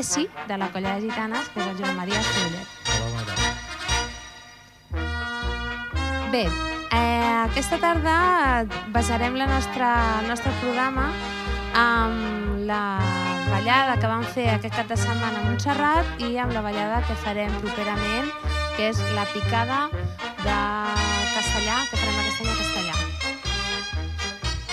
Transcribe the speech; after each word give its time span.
preci 0.00 0.30
de 0.48 0.56
la 0.56 0.70
colla 0.72 0.94
de 0.94 1.02
gitanes, 1.02 1.48
que 1.52 1.60
és 1.60 1.66
el 1.66 1.76
Joan 1.76 1.96
Maria 1.96 2.20
Estrellet. 2.20 2.68
Bé, 6.32 6.44
eh, 6.96 7.44
aquesta 7.44 7.76
tarda 7.82 8.64
basarem 8.94 9.36
la 9.36 9.46
nostra, 9.50 9.90
el 10.22 10.28
nostre 10.30 10.52
programa 10.62 11.10
amb 11.74 12.64
la 12.70 12.98
ballada 13.50 13.98
que 14.00 14.08
vam 14.08 14.24
fer 14.24 14.48
aquest 14.54 14.74
cap 14.78 14.88
de 14.88 14.96
setmana 14.96 15.42
a 15.42 15.44
Montserrat 15.50 16.24
i 16.24 16.38
amb 16.38 16.56
la 16.56 16.64
ballada 16.64 17.02
que 17.04 17.18
farem 17.26 17.52
properament, 17.60 18.32
que 18.78 18.88
és 18.94 19.04
la 19.12 19.26
picada 19.34 19.90
de 20.40 20.60
castellà, 21.34 21.76
que 21.90 22.00
farem 22.00 22.16
aquest 22.24 22.40
any 22.40 22.48
a 22.48 22.56
castellà. 22.62 22.96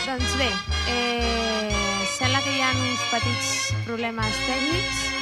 Doncs 0.08 0.40
bé, 0.40 0.52
eh, 0.96 2.08
sembla 2.16 2.40
que 2.48 2.56
hi 2.56 2.64
ha 2.64 2.72
uns 2.72 3.06
petits 3.12 3.54
problemes 3.84 4.44
tècnics. 4.48 5.17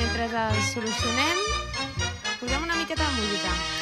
Mentre 0.00 0.26
els 0.46 0.72
solucionem, 0.74 1.44
posem 2.40 2.64
una 2.64 2.80
miqueta 2.80 3.04
de 3.04 3.12
música. 3.20 3.79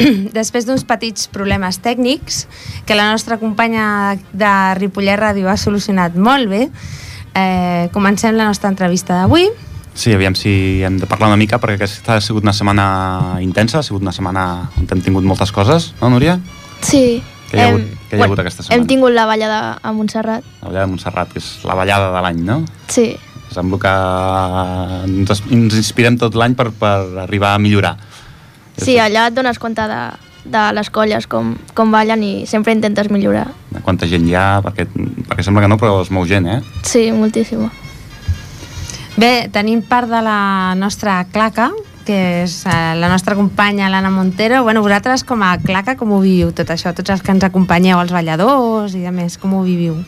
després 0.36 0.66
d'uns 0.66 0.84
petits 0.88 1.28
problemes 1.32 1.80
tècnics 1.84 2.46
que 2.86 2.96
la 2.96 3.10
nostra 3.10 3.38
companya 3.40 4.16
de 4.32 4.52
Ripollet 4.80 5.18
Ràdio 5.20 5.50
ha 5.50 5.56
solucionat 5.60 6.16
molt 6.16 6.48
bé, 6.50 6.68
eh, 7.34 7.88
comencem 7.92 8.36
la 8.36 8.46
nostra 8.48 8.70
entrevista 8.72 9.14
d'avui. 9.20 9.48
Sí, 9.94 10.12
aviam 10.14 10.36
si 10.38 10.82
hem 10.86 10.96
de 11.02 11.06
parlar 11.10 11.28
una 11.28 11.36
mica, 11.36 11.58
perquè 11.60 11.76
aquesta 11.76 12.16
ha 12.16 12.20
sigut 12.24 12.44
una 12.46 12.54
setmana 12.56 13.38
intensa, 13.42 13.80
ha 13.80 13.82
sigut 13.82 14.02
una 14.02 14.12
setmana 14.14 14.70
on 14.78 14.86
hem 14.88 15.02
tingut 15.02 15.26
moltes 15.26 15.52
coses, 15.52 15.92
no, 16.00 16.08
Núria? 16.10 16.38
Sí. 16.80 17.20
Què 17.50 17.58
hi 17.58 17.60
ha 17.60 17.66
hagut, 17.72 17.82
Hem- 17.82 18.06
què 18.08 18.16
hi 18.16 18.20
ha 18.22 18.28
hagut 18.28 18.38
aquesta 18.38 18.62
setmana? 18.62 18.80
Hem 18.80 18.86
tingut 18.86 19.12
la 19.12 19.26
ballada 19.26 19.58
a 19.82 19.92
Montserrat. 19.92 20.44
La 20.62 20.68
ballada 20.68 20.86
de 20.86 20.90
Montserrat, 20.92 21.32
que 21.32 21.42
és 21.42 21.50
la 21.66 21.74
ballada 21.74 22.12
de 22.14 22.22
l'any, 22.22 22.44
no? 22.46 22.62
Sí, 22.88 23.16
És 23.50 23.58
amb 23.58 23.74
el 23.74 23.80
que 23.82 23.90
ens, 23.90 25.40
ens 25.50 25.74
inspirem 25.74 26.14
tot 26.20 26.36
l'any 26.38 26.54
per, 26.54 26.68
per 26.70 26.92
arribar 27.24 27.56
a 27.56 27.58
millorar. 27.58 27.96
Sí, 28.80 28.98
allà 28.98 29.28
et 29.28 29.36
dones 29.36 29.60
compte 29.62 29.84
de, 29.90 30.00
de 30.44 30.64
les 30.76 30.90
colles, 30.90 31.26
com, 31.30 31.52
com 31.76 31.92
ballen 31.92 32.24
i 32.24 32.32
sempre 32.50 32.74
intentes 32.76 33.10
millorar. 33.12 33.48
De 33.70 33.82
quanta 33.84 34.08
gent 34.10 34.26
hi 34.28 34.34
ha, 34.38 34.48
perquè, 34.64 34.88
perquè 35.28 35.44
sembla 35.46 35.64
que 35.64 35.70
no, 35.70 35.78
però 35.80 36.00
es 36.04 36.10
mou 36.14 36.26
gent, 36.28 36.48
eh? 36.48 36.60
Sí, 36.86 37.10
moltíssima. 37.12 37.70
Bé, 39.20 39.50
tenim 39.52 39.82
part 39.84 40.08
de 40.08 40.22
la 40.24 40.74
nostra 40.78 41.18
claca, 41.28 41.70
que 42.06 42.44
és 42.44 42.54
eh, 42.64 42.94
la 42.96 43.10
nostra 43.12 43.36
companya, 43.36 43.90
l'Anna 43.92 44.10
Montero. 44.10 44.62
Bueno, 44.64 44.82
vosaltres 44.82 45.24
com 45.28 45.42
a 45.44 45.58
claca, 45.60 45.96
com 46.00 46.14
ho 46.16 46.22
viviu 46.22 46.54
tot 46.56 46.72
això? 46.72 46.94
Tots 46.96 47.12
els 47.12 47.22
que 47.22 47.34
ens 47.34 47.44
acompanyeu, 47.44 48.00
els 48.00 48.14
balladors 48.14 48.96
i 48.96 49.04
a 49.06 49.12
més, 49.14 49.36
com 49.38 49.54
ho 49.54 49.62
viviu? 49.66 50.00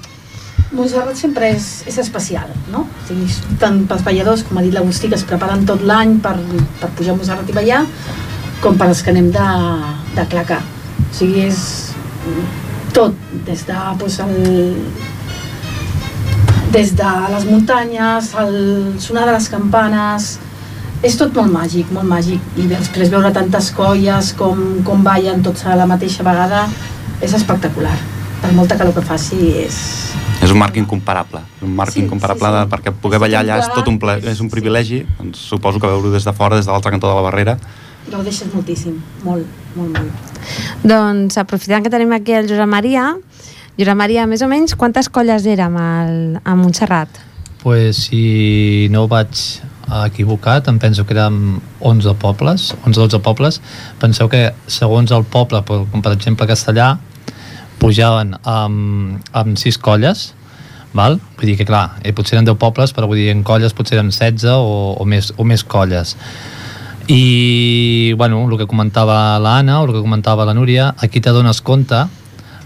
Montserrat 0.73 1.19
sempre 1.21 1.51
és, 1.53 1.83
és 1.85 1.99
especial, 2.01 2.49
no? 2.73 2.87
O 2.89 3.07
sigui, 3.09 3.29
tant 3.61 3.83
pels 3.91 4.05
balladors, 4.07 4.47
com 4.49 4.57
ha 4.57 4.65
dit 4.65 4.73
l'Agustí, 4.73 5.11
que 5.13 5.19
es 5.21 5.27
preparen 5.29 5.67
tot 5.69 5.85
l'any 5.85 6.17
per, 6.25 6.39
per 6.81 6.89
pujar 6.97 7.13
a 7.13 7.19
Montserrat 7.19 7.53
i 7.53 7.57
ballar, 7.59 7.83
com 8.63 8.79
per 8.79 8.87
als 8.89 9.03
que 9.03 9.11
anem 9.11 9.33
de, 9.35 9.49
de 10.15 10.25
clacar. 10.31 10.61
O 11.03 11.15
sigui, 11.17 11.49
és 11.49 11.91
tot, 12.95 13.17
des 13.47 13.67
de, 13.67 13.81
doncs, 13.99 14.21
el, 14.23 14.79
des 16.73 16.95
de 16.97 17.11
les 17.35 17.45
muntanyes, 17.51 18.33
el 18.39 18.57
sonar 19.03 19.27
de 19.29 19.35
les 19.35 19.51
campanes, 19.53 20.31
és 21.03 21.19
tot 21.19 21.35
molt 21.35 21.51
màgic, 21.51 21.91
molt 21.91 22.07
màgic. 22.07 22.41
I 22.63 22.69
després 22.71 23.11
veure 23.11 23.35
tantes 23.35 23.73
colles 23.75 24.33
com, 24.39 24.63
com 24.87 25.03
ballen 25.03 25.43
tots 25.43 25.67
a 25.67 25.77
la 25.79 25.89
mateixa 25.91 26.23
vegada 26.23 26.69
és 27.21 27.35
espectacular. 27.35 27.97
Per 28.43 28.55
molta 28.55 28.79
calor 28.79 28.95
que 28.95 29.05
faci 29.07 29.53
és, 29.67 29.77
És 30.43 30.51
un 30.51 30.59
marc 30.59 30.75
incomparable, 30.81 31.39
un 31.63 31.75
marc 31.79 31.93
Sí, 31.95 32.01
incomparable 32.03 32.49
sí, 32.49 32.55
sí. 32.55 32.59
De, 32.59 32.71
perquè 32.73 32.93
poder 33.03 33.21
ballar 33.23 33.45
allà 33.45 33.61
és 33.63 33.69
tot 33.71 33.87
un, 33.87 34.01
ple, 34.03 34.17
és 34.27 34.41
un 34.43 34.49
privilegi, 34.51 35.05
doncs 35.21 35.45
suposo 35.53 35.79
que 35.79 35.87
veure-ho 35.87 36.11
des 36.11 36.27
de 36.27 36.35
fora, 36.35 36.59
des 36.59 36.67
de 36.67 36.73
l'altre 36.73 36.91
cantó 36.91 37.07
de 37.07 37.15
la 37.15 37.23
barrera, 37.23 37.55
gaudeixes 38.11 38.53
moltíssim, 38.55 38.97
molt, 39.25 39.47
molt, 39.77 39.99
molt. 39.99 40.31
Doncs 40.83 41.39
aprofitant 41.39 41.85
que 41.85 41.93
tenim 41.93 42.13
aquí 42.17 42.35
el 42.37 42.49
Josep 42.51 42.69
Maria, 42.69 43.13
Josep 43.79 43.99
Maria, 43.99 44.27
més 44.29 44.43
o 44.43 44.49
menys, 44.51 44.75
quantes 44.77 45.09
colles 45.09 45.47
érem 45.49 45.77
al, 45.81 46.41
a 46.45 46.57
Montserrat? 46.59 47.23
Pues, 47.63 48.09
si 48.09 48.89
no 48.91 49.07
vaig 49.09 49.39
equivocat, 49.93 50.69
em 50.69 50.79
penso 50.79 51.05
que 51.05 51.15
érem 51.15 51.61
11 51.81 52.15
pobles, 52.19 52.73
11-12 52.85 53.21
pobles. 53.21 53.61
Penseu 54.01 54.29
que 54.29 54.51
segons 54.67 55.13
el 55.13 55.25
poble, 55.25 55.63
com 55.67 56.03
per 56.03 56.15
exemple 56.17 56.49
Castellà, 56.49 56.95
pujaven 57.83 58.37
amb, 58.47 59.21
amb 59.33 59.59
6 59.59 59.79
colles, 59.83 60.33
val? 60.95 61.19
vull 61.37 61.51
dir 61.51 61.57
que 61.59 61.67
clar, 61.69 61.99
eh, 62.03 62.13
potser 62.15 62.39
eren 62.39 62.49
10 62.49 62.59
pobles, 62.61 62.95
però 62.95 63.09
vull 63.11 63.21
dir 63.21 63.31
en 63.33 63.43
colles 63.43 63.75
potser 63.75 63.99
eren 63.99 64.13
16 64.13 64.49
o, 64.53 64.97
o, 64.99 65.07
més, 65.09 65.33
o 65.37 65.45
més 65.45 65.65
colles. 65.65 66.17
I, 67.13 68.15
bueno, 68.17 68.41
el 68.49 68.57
que 68.57 68.67
comentava 68.67 69.37
l'Anna 69.37 69.83
o 69.83 69.85
el 69.85 69.93
que 69.93 70.01
comentava 70.01 70.47
la 70.49 70.55
Núria, 70.57 70.95
aquí 70.97 71.21
te 71.21 71.29
dones 71.29 71.61
compte 71.61 71.99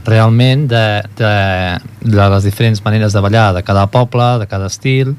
realment 0.07 0.69
de, 0.71 1.03
de, 1.19 1.33
de 2.07 2.29
les 2.31 2.47
diferents 2.47 2.79
maneres 2.85 3.13
de 3.13 3.23
ballar 3.25 3.49
de 3.57 3.65
cada 3.67 3.89
poble, 3.91 4.37
de 4.39 4.47
cada 4.47 4.69
estil 4.71 5.17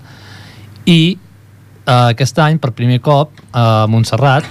i 0.87 1.17
eh, 1.17 1.91
aquest 2.13 2.39
any 2.39 2.55
per 2.63 2.71
primer 2.71 3.01
cop 3.03 3.35
a 3.51 3.83
Montserrat 3.91 4.47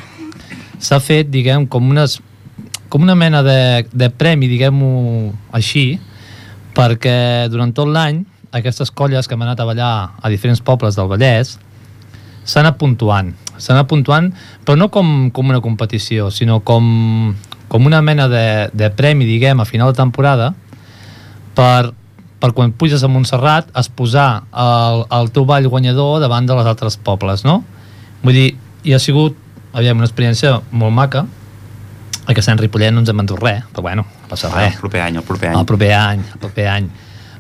s'ha 0.77 1.01
fet, 1.01 1.31
diguem, 1.33 1.65
com 1.65 1.89
unes 1.89 2.19
com 2.93 3.03
una 3.03 3.17
mena 3.17 3.41
de, 3.43 3.87
de 3.91 4.11
premi, 4.13 4.47
diguem-ho 4.47 5.33
així, 5.57 5.97
perquè 6.77 7.49
durant 7.51 7.73
tot 7.75 7.89
l'any 7.89 8.21
aquestes 8.55 8.93
colles 8.93 9.27
que 9.27 9.35
hem 9.35 9.49
anat 9.49 9.61
a 9.61 9.67
ballar 9.69 9.95
a 10.21 10.31
diferents 10.33 10.61
pobles 10.61 11.01
del 11.01 11.09
Vallès 11.11 11.57
s'han 12.45 12.67
anat 12.67 12.79
puntuant. 12.79 13.33
S'han 13.59 13.77
anat 13.79 13.89
puntuant, 13.91 14.31
però 14.65 14.77
no 14.79 14.89
com, 14.93 15.31
com 15.35 15.49
una 15.53 15.61
competició, 15.65 16.31
sinó 16.31 16.61
com, 16.67 17.35
com 17.69 17.87
una 17.87 18.03
mena 18.03 18.29
de, 18.29 18.69
de 18.73 18.91
premi, 18.91 19.25
diguem, 19.29 19.61
a 19.61 19.67
final 19.69 19.93
de 19.93 19.97
temporada, 20.01 20.53
per, 21.57 21.93
per 22.41 22.53
quan 22.53 22.73
puges 22.77 23.03
a 23.05 23.09
Montserrat 23.09 23.71
es 23.81 23.89
posar 23.89 24.45
el, 24.53 25.05
el 25.21 25.31
teu 25.33 25.47
ball 25.49 25.67
guanyador 25.73 26.21
davant 26.21 26.47
de 26.49 26.57
les 26.59 26.69
altres 26.69 26.99
pobles, 27.01 27.45
no? 27.49 27.63
Vull 28.23 28.37
dir, 28.37 28.47
i 28.85 28.93
ha 28.95 29.01
sigut, 29.03 29.37
aviam, 29.73 29.99
una 30.03 30.07
experiència 30.09 30.59
molt 30.73 30.95
maca, 30.97 31.25
aquest 32.27 32.49
any 32.51 32.59
Ripollet 32.59 32.91
no 32.93 33.01
ens 33.05 33.11
hem 33.13 33.21
endut 33.23 33.39
res, 33.43 33.65
però 33.73 33.85
bueno, 33.87 34.03
no 34.23 34.29
passa 34.31 34.49
Ah, 34.51 34.65
res. 34.67 34.75
el 34.75 34.81
proper 34.83 35.01
any, 35.07 35.17
el 35.21 35.27
proper 35.27 35.51
any. 35.53 35.59
El 35.61 35.67
proper 35.69 35.93
any, 35.95 36.25
el 36.35 36.41
proper 36.43 36.69
any. 36.73 36.89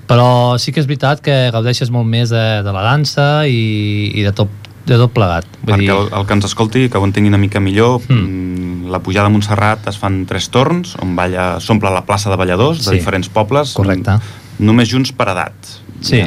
Però 0.07 0.27
sí 0.63 0.71
que 0.71 0.79
és 0.79 0.87
veritat 0.87 1.19
que 1.21 1.35
gaudeixes 1.51 1.91
molt 1.91 2.07
més 2.07 2.31
de, 2.31 2.45
de 2.63 2.73
la 2.75 2.85
dansa 2.87 3.25
i, 3.51 4.13
i 4.15 4.23
de, 4.23 4.31
tot, 4.39 4.47
de 4.87 4.97
tot 5.01 5.13
plegat. 5.13 5.47
Vull 5.63 5.73
Perquè 5.75 5.81
dir, 5.83 5.91
el, 5.91 6.09
el 6.15 6.27
que 6.27 6.35
ens 6.39 6.45
escolti, 6.47 6.89
que 6.89 6.99
ho 6.99 7.05
entengui 7.05 7.29
una 7.33 7.39
mica 7.43 7.61
millor, 7.61 8.01
Mm. 8.09 8.15
mm. 8.23 8.91
la 8.91 9.01
pujada 9.03 9.27
a 9.27 9.31
Montserrat 9.35 9.87
es 9.91 9.97
fan 9.99 10.21
tres 10.31 10.49
torns, 10.55 10.95
on 11.03 11.17
balla, 11.17 11.59
s'omple 11.61 11.91
la 11.91 12.05
plaça 12.07 12.31
de 12.31 12.37
balladors 12.39 12.85
de 12.85 12.91
Sí. 12.93 12.99
diferents 13.01 13.29
pobles. 13.29 13.73
Correcte. 13.75 14.13
mm, 14.13 14.65
Només 14.65 14.89
junts 14.89 15.11
per 15.13 15.29
edat. 15.35 15.55
Sí. 16.01 16.23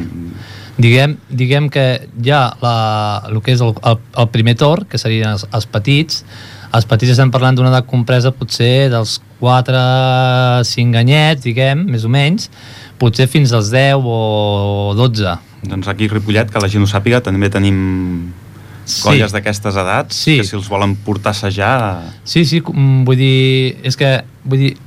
diguem, 0.79 1.17
diguem 1.29 1.69
que 1.69 2.07
ja 2.23 2.53
la, 2.61 3.23
el 3.27 3.41
que 3.41 3.51
és 3.51 3.59
el, 3.61 3.73
el, 3.83 3.97
el 4.17 4.27
primer 4.31 4.56
tor, 4.56 4.85
que 4.88 4.97
serien 4.97 5.31
els, 5.33 5.45
els 5.51 5.65
petits, 5.67 6.23
els 6.73 6.85
petits 6.85 7.11
estem 7.11 7.31
parlant 7.31 7.56
d'una 7.57 7.67
edat 7.69 7.85
compresa 7.89 8.31
potser 8.31 8.89
dels 8.89 9.17
4 9.39 10.63
5 10.63 10.95
anyets, 11.01 11.44
diguem, 11.44 11.83
més 11.89 12.06
o 12.06 12.09
menys, 12.09 12.50
potser 13.00 13.27
fins 13.27 13.51
als 13.51 13.71
10 13.71 14.03
o 14.06 14.94
12. 14.95 15.38
Doncs 15.67 15.88
aquí 15.91 16.07
Ripollet, 16.07 16.50
que 16.51 16.59
la 16.63 16.69
gent 16.71 16.83
ho 16.83 16.88
sàpiga, 16.88 17.19
també 17.21 17.50
tenim 17.51 18.31
colles 19.03 19.31
d'aquestes 19.36 19.75
edats 19.80 20.15
Sí. 20.25 20.38
que 20.39 20.44
si 20.47 20.56
els 20.57 20.68
volen 20.69 20.95
portar 21.06 21.31
a 21.31 21.36
assajar 21.38 22.03
Sí, 22.24 22.45
sí, 22.45 22.62
mm, 22.62 23.03
vull 23.06 23.18
dir, 23.18 23.77
és 23.83 23.95
que, 23.97 24.24
vull 24.44 24.59
dir, 24.65 24.77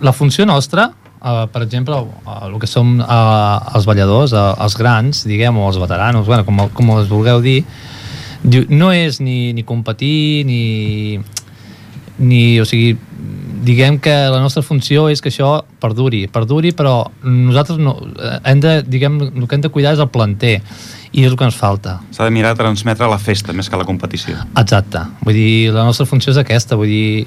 la 0.00 0.12
funció 0.12 0.44
nostra, 0.46 0.90
uh, 1.22 1.46
per 1.52 1.62
exemple, 1.62 1.94
uh, 1.96 2.38
el 2.48 2.58
que 2.60 2.66
som 2.66 2.98
uh, 3.00 3.74
els 3.76 3.86
balladors, 3.86 4.32
uh, 4.32 4.54
els 4.64 4.76
grans, 4.76 5.24
diguem, 5.24 5.56
o 5.56 5.68
els 5.68 5.78
veteranos, 5.80 6.26
bueno, 6.26 6.44
com, 6.44 6.64
com 6.74 6.90
els 6.98 7.08
vulgueu 7.08 7.40
dir, 7.44 7.62
diu- 8.44 8.66
no 8.68 8.90
és 8.92 9.20
ni, 9.20 9.52
ni 9.56 9.62
competir, 9.64 10.44
ni, 10.44 11.20
ni, 12.18 12.60
o 12.60 12.64
sigui, 12.68 12.96
diguem 13.64 13.96
que 13.98 14.12
la 14.30 14.40
nostra 14.42 14.62
funció 14.62 15.06
és 15.08 15.22
que 15.24 15.30
això 15.32 15.62
perduri, 15.80 16.26
perduri, 16.28 16.74
però 16.76 17.06
nosaltres 17.24 17.78
no, 17.80 17.96
eh, 18.20 18.36
hem 18.50 18.60
de, 18.60 18.74
diguem, 18.86 19.16
el 19.32 19.48
que 19.48 19.56
hem 19.56 19.64
de 19.64 19.70
cuidar 19.72 19.94
és 19.96 20.02
el 20.04 20.10
planter, 20.12 20.58
i 21.14 21.22
és 21.24 21.30
el 21.30 21.36
que 21.38 21.44
ens 21.46 21.54
falta. 21.56 22.00
s'ha 22.10 22.24
de 22.26 22.30
mirar 22.34 22.54
de 22.56 22.62
transmetre 22.64 23.06
la 23.08 23.18
festa 23.22 23.52
més 23.54 23.68
que 23.70 23.78
la 23.78 23.84
competició. 23.86 24.34
Exacte. 24.58 24.98
Vull 25.22 25.34
dir, 25.38 25.72
la 25.72 25.84
nostra 25.86 26.06
funció 26.06 26.32
és 26.34 26.38
aquesta, 26.40 26.74
vull 26.76 26.90
dir, 26.90 27.26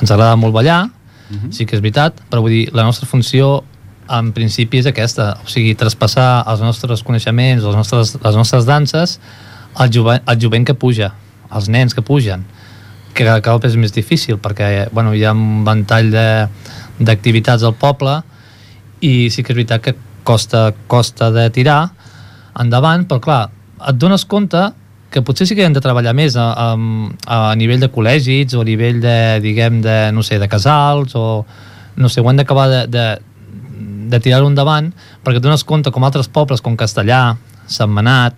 ens 0.00 0.10
agrada 0.10 0.36
molt 0.36 0.54
ballar, 0.54 0.88
Mhm. 1.30 1.52
sí 1.52 1.64
que 1.66 1.76
és 1.76 1.80
veritat, 1.82 2.14
però 2.30 2.40
vull 2.40 2.50
dir, 2.50 2.70
la 2.74 2.82
nostra 2.84 3.06
funció 3.08 3.62
en 4.08 4.32
principi 4.32 4.78
és 4.78 4.86
aquesta, 4.86 5.38
o 5.44 5.48
sigui, 5.48 5.74
traspassar 5.74 6.44
els 6.46 6.60
nostres 6.60 7.02
coneixements, 7.02 7.62
les 7.64 7.74
nostres, 7.76 8.18
les 8.22 8.36
nostres 8.36 8.66
danses 8.66 9.18
al 9.74 9.90
jovent, 9.90 10.20
al 10.26 10.36
jovent 10.40 10.64
que 10.66 10.74
puja, 10.74 11.12
als 11.50 11.68
nens 11.68 11.94
que 11.94 12.02
pugen, 12.02 12.44
que 13.14 13.24
cada 13.24 13.40
cop 13.40 13.64
és 13.64 13.76
més 13.76 13.92
difícil 13.92 14.36
perquè 14.38 14.88
bueno, 14.92 15.14
hi 15.14 15.24
ha 15.24 15.32
un 15.32 15.64
ventall 15.64 16.10
de- 16.10 16.48
d'activitats 17.00 17.62
al 17.62 17.74
poble 17.74 18.22
i 19.00 19.30
sí 19.30 19.42
que 19.42 19.52
és 19.52 19.56
veritat 19.56 19.80
que 19.82 19.94
costa, 20.24 20.72
costa 20.86 21.30
de 21.30 21.48
tirar 21.50 21.90
endavant, 22.60 23.06
però 23.08 23.20
clar, 23.20 23.42
et 23.88 23.98
dones 23.98 24.24
compte 24.24 24.60
que 25.14 25.22
potser 25.22 25.46
sí 25.46 25.54
que 25.54 25.62
hem 25.62 25.74
de 25.74 25.82
treballar 25.82 26.14
més 26.16 26.34
a, 26.34 26.48
a, 26.50 26.70
a 27.36 27.38
nivell 27.58 27.82
de 27.82 27.90
col·legis 27.92 28.54
o 28.58 28.64
a 28.64 28.66
nivell 28.66 28.98
de, 29.02 29.18
diguem, 29.44 29.80
de, 29.84 29.98
no 30.14 30.24
sé, 30.26 30.40
de 30.42 30.48
casals 30.50 31.14
o, 31.14 31.44
no 31.96 32.10
sé, 32.10 32.22
ho 32.22 32.30
hem 32.30 32.40
d'acabar 32.40 32.66
de, 32.72 32.80
de, 32.90 33.04
de 34.10 34.20
tirar-ho 34.24 34.50
endavant 34.50 34.90
perquè 35.22 35.38
et 35.38 35.44
dones 35.44 35.62
compte 35.62 35.92
com 35.94 36.06
altres 36.06 36.26
pobles 36.26 36.64
com 36.64 36.74
Castellà, 36.78 37.36
Sentmenat, 37.70 38.34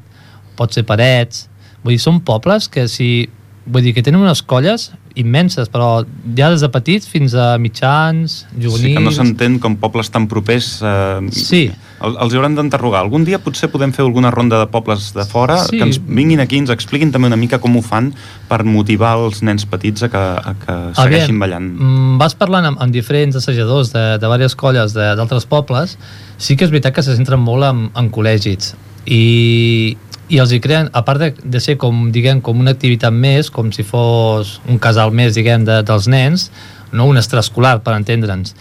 pot 0.56 0.76
ser 0.76 0.84
Parets, 0.88 1.46
vull 1.82 1.96
dir, 1.96 2.02
són 2.02 2.20
pobles 2.26 2.68
que 2.72 2.84
si, 2.92 3.26
vull 3.64 3.84
dir, 3.84 3.94
que 3.96 4.04
tenen 4.04 4.20
unes 4.20 4.44
colles 4.44 4.90
immenses, 5.16 5.70
però 5.72 6.04
ja 6.36 6.50
des 6.52 6.60
de 6.60 6.68
petits 6.72 7.08
fins 7.08 7.32
a 7.32 7.54
mitjans, 7.56 8.42
juvenils... 8.52 8.82
Sí 8.84 8.92
que 8.92 9.04
no 9.04 9.12
s'entén 9.16 9.56
com 9.62 9.78
pobles 9.80 10.12
tan 10.12 10.28
propers... 10.28 10.76
Eh, 10.84 11.32
Sí. 11.32 11.66
El- 12.02 12.16
Els 12.20 12.34
haurem 12.34 12.54
d'interrogar. 12.54 13.00
Algun 13.02 13.24
dia 13.24 13.38
potser 13.38 13.70
podem 13.70 13.92
fer 13.92 14.02
alguna 14.04 14.30
ronda 14.30 14.58
de 14.58 14.66
pobles 14.66 15.12
de 15.14 15.24
fora 15.24 15.58
Sí. 15.64 15.78
que 15.78 15.84
ens 15.84 16.00
vinguin 16.06 16.40
aquí, 16.40 16.58
ens 16.58 16.70
expliquin 16.70 17.10
també 17.12 17.26
una 17.28 17.36
mica 17.36 17.58
com 17.58 17.76
ho 17.76 17.82
fan 17.82 18.12
per 18.48 18.64
motivar 18.64 19.16
els 19.18 19.42
nens 19.42 19.64
petits 19.64 20.02
a 20.02 20.08
que, 20.08 20.16
a 20.18 20.54
que 20.54 20.94
segueixin 20.94 21.36
Aviam, 21.36 21.38
ballant. 21.38 21.70
mm, 21.80 22.18
Vas 22.18 22.34
parlant 22.34 22.66
amb, 22.66 22.80
amb 22.82 22.92
diferents 22.92 23.36
assajadors 23.36 23.92
de, 23.92 24.18
de 24.18 24.26
diverses 24.26 24.54
colles 24.54 24.92
de- 24.92 25.14
d'altres 25.16 25.46
pobles, 25.46 25.96
sí 26.38 26.56
que 26.56 26.64
és 26.64 26.70
veritat 26.70 26.94
que 26.94 27.02
se 27.02 27.16
centren 27.16 27.40
molt 27.40 27.64
en, 27.64 27.90
en 27.94 28.10
col·legis 28.10 28.74
i, 29.06 29.96
i 30.28 30.38
els 30.42 30.52
hi 30.52 30.58
creen, 30.60 30.90
a 30.92 31.02
part 31.06 31.20
de, 31.22 31.34
de 31.44 31.60
ser 31.62 31.76
com, 31.78 32.10
diguem, 32.12 32.40
com 32.42 32.58
una 32.60 32.72
activitat 32.74 33.12
més, 33.14 33.50
com 33.50 33.70
si 33.72 33.84
fos 33.86 34.60
un 34.68 34.78
casal 34.82 35.12
més, 35.14 35.34
diguem, 35.38 35.64
de, 35.64 35.82
dels 35.86 36.08
nens, 36.10 36.50
no 36.92 37.06
un 37.06 37.16
extraescolar, 37.20 37.80
per 37.86 37.94
entendre'ns. 37.94 38.54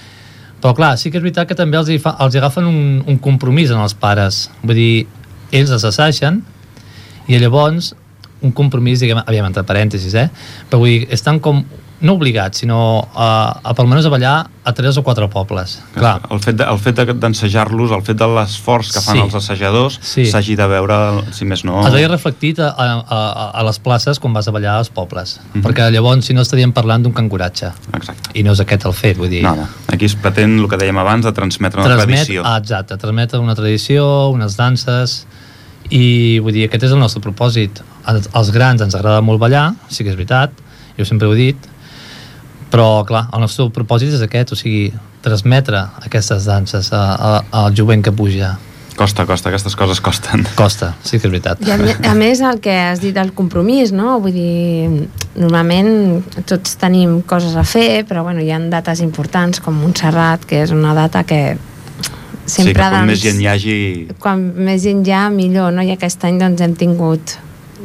Però 0.64 0.74
clar, 0.78 0.96
sí 0.98 1.12
que 1.12 1.20
és 1.20 1.24
veritat 1.24 1.50
que 1.50 1.58
també 1.58 1.78
els, 1.78 1.92
hi 1.92 2.00
fa, 2.02 2.16
els 2.24 2.36
hi 2.36 2.42
agafen 2.42 2.68
un, 2.70 2.82
un 3.06 3.20
compromís 3.22 3.74
en 3.74 3.82
els 3.84 3.94
pares. 3.98 4.46
Vull 4.64 4.80
dir, 4.80 4.94
ells 5.56 5.74
els 5.76 5.86
assagen 5.88 6.42
i 7.28 7.40
llavors 7.42 7.94
un 8.46 8.52
compromís, 8.54 9.02
diguem, 9.02 9.22
aviam, 9.26 9.48
entre 9.50 9.64
parèntesis, 9.66 10.14
eh? 10.20 10.28
Però 10.70 10.82
vull 10.82 10.92
dir, 10.92 11.08
estan 11.16 11.40
com, 11.44 11.64
no 12.02 12.14
obligats, 12.14 12.60
sinó 12.60 13.08
a, 13.16 13.60
a 13.64 13.74
per 13.74 13.86
almenys 13.86 14.06
a 14.06 14.10
ballar 14.12 14.34
a 14.66 14.74
tres 14.76 14.98
o 14.98 15.04
quatre 15.04 15.30
pobles. 15.32 15.78
Clar, 15.96 16.20
El 16.30 16.40
fet 16.44 16.58
de- 16.60 16.66
el 16.68 16.78
fet 16.80 16.96
de- 16.98 17.14
d'ensejar-los, 17.14 17.92
el 17.96 18.02
fet 18.04 18.18
de 18.20 18.28
l'esforç 18.28 18.92
que 18.92 19.00
fan 19.02 19.16
Sí. 19.16 19.22
els 19.22 19.36
assajadors, 19.36 20.00
Sí. 20.02 20.26
s'hagi 20.26 20.56
de 20.58 20.68
veure, 20.68 21.24
si 21.32 21.46
més 21.46 21.64
no... 21.64 21.80
es 21.88 21.94
veia 21.94 22.08
reflectit 22.10 22.60
a, 22.60 22.68
a, 22.76 22.88
a, 23.08 23.50
a 23.60 23.64
les 23.64 23.80
places 23.80 24.20
quan 24.20 24.34
vas 24.34 24.48
a 24.48 24.52
ballar 24.52 24.76
als 24.78 24.90
pobles. 24.90 25.40
Mhm. 25.54 25.64
Perquè 25.64 25.90
llavors, 25.92 26.26
si 26.26 26.34
no, 26.34 26.42
estaríem 26.42 26.74
parlant 26.74 27.04
d'un 27.04 27.14
canguratge. 27.14 27.72
Exacte. 27.94 28.32
I 28.38 28.44
no 28.44 28.52
és 28.52 28.60
aquest 28.60 28.86
el 28.86 28.94
fet, 28.94 29.18
vull 29.18 29.30
dir... 29.30 29.44
No, 29.44 29.56
no. 29.56 29.68
Aquí 29.88 30.06
es 30.06 30.16
pretén 30.16 30.60
el 30.60 30.68
que 30.68 30.78
dèiem 30.78 30.98
abans 31.00 31.24
de 31.26 31.32
transmetre 31.32 31.80
una 31.80 31.96
transmet, 31.96 32.16
tradició. 32.26 32.44
ah, 32.46 32.58
exacte, 32.58 32.98
transmetre 32.98 33.40
una 33.40 33.56
tradició, 33.56 34.30
unes 34.36 34.58
danses 34.58 35.26
i 35.90 36.40
vull 36.42 36.52
dir, 36.54 36.66
aquest 36.68 36.84
és 36.88 36.92
el 36.92 37.00
nostre 37.00 37.22
propòsit 37.22 37.82
als, 38.10 38.28
als 38.34 38.50
grans 38.52 38.82
ens 38.82 38.96
agrada 38.98 39.22
molt 39.22 39.40
ballar 39.40 39.74
sí 39.88 40.04
que 40.04 40.10
és 40.10 40.16
veritat, 40.18 40.52
jo 40.98 41.06
sempre 41.06 41.28
ho 41.28 41.34
he 41.34 41.38
dit 41.38 41.68
però 42.76 43.06
clar, 43.08 43.28
el 43.32 43.46
nostre 43.46 43.70
propòsit 43.72 44.18
és 44.18 44.24
aquest, 44.26 44.52
o 44.52 44.60
sigui, 44.60 44.90
transmetre 45.24 45.80
aquestes 46.04 46.48
danses 46.50 46.92
a, 46.94 47.04
a, 47.16 47.36
al 47.64 47.76
jovent 47.78 48.04
que 48.04 48.12
puja 48.16 48.58
Costa, 48.96 49.26
costa, 49.28 49.50
aquestes 49.50 49.76
coses 49.76 50.00
costen. 50.00 50.46
costa, 50.56 50.94
sí 51.04 51.18
que 51.20 51.28
és 51.28 51.32
veritat 51.34 51.60
I 51.68 51.74
a, 51.74 51.78
a 52.12 52.14
més 52.16 52.40
el 52.40 52.62
que 52.64 52.72
has 52.72 53.02
dit 53.04 53.16
del 53.16 53.34
compromís, 53.36 53.92
no? 53.92 54.14
Vull 54.24 54.36
dir, 54.36 55.08
normalment 55.36 56.24
tots 56.48 56.78
tenim 56.80 57.18
coses 57.28 57.58
a 57.60 57.66
fer, 57.68 58.06
però 58.08 58.24
bueno, 58.24 58.40
hi 58.40 58.54
ha 58.56 58.60
dates 58.72 59.04
importants 59.04 59.60
com 59.64 59.76
Montserrat, 59.82 60.48
que 60.48 60.64
és 60.64 60.72
una 60.72 60.96
data 60.96 61.26
que 61.28 61.42
sí, 62.46 62.62
sempre 62.62 62.72
que 62.72 62.80
quan 62.80 62.96
doncs, 63.02 63.12
més 63.12 63.24
gent 63.26 63.44
hi 63.44 63.50
hagi... 63.52 63.76
quan 64.24 64.48
més 64.70 64.88
gent 64.88 65.04
hi 65.04 65.16
ha, 65.16 65.26
millor, 65.34 65.76
no? 65.76 65.84
I 65.84 65.92
aquest 65.98 66.24
any 66.30 66.40
doncs 66.40 66.64
hem 66.64 66.80
tingut 66.80 67.36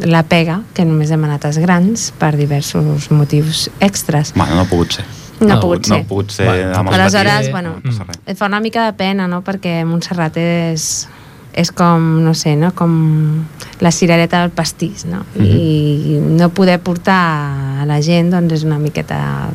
la 0.05 0.23
pega, 0.25 0.63
que 0.75 0.85
només 0.85 1.11
hem 1.11 1.25
anat 1.25 1.45
als 1.45 1.59
grans 1.59 2.11
per 2.19 2.37
diversos 2.37 3.11
motius 3.11 3.69
extras. 3.81 4.33
Bueno, 4.35 4.55
no 4.55 4.61
ha 4.63 4.71
pogut 4.71 4.93
ser. 4.99 5.05
No, 5.41 5.47
No, 5.49 5.55
ha 5.55 5.61
pogut 5.61 5.87
no 5.89 5.95
ser. 5.95 6.03
ha 6.05 6.09
pogut 6.09 6.31
ser 6.31 6.47
Bueno, 6.47 6.75
amb 6.77 6.91
Aleshores, 6.93 7.33
petits, 7.33 7.51
bueno, 7.51 7.77
no 7.83 8.07
et 8.27 8.37
fa 8.37 8.47
una 8.47 8.61
mica 8.61 8.85
de 8.85 8.93
pena, 8.93 9.27
no?, 9.27 9.41
perquè 9.43 9.85
Montserrat 9.89 10.37
és, 10.37 11.09
és 11.55 11.71
com, 11.73 12.21
no 12.25 12.35
sé, 12.35 12.57
no?, 12.57 12.75
com 12.77 13.47
la 13.81 13.91
cirereta 13.91 14.43
del 14.43 14.51
pastís, 14.51 15.07
no? 15.07 15.25
Mhm. 15.35 15.47
I 15.47 16.19
no 16.37 16.51
poder 16.51 16.79
portar 16.81 17.81
a 17.81 17.87
la 17.87 18.03
gent, 18.03 18.31
doncs, 18.31 18.53
és 18.53 18.65
una 18.65 18.79
miqueta 18.79 19.49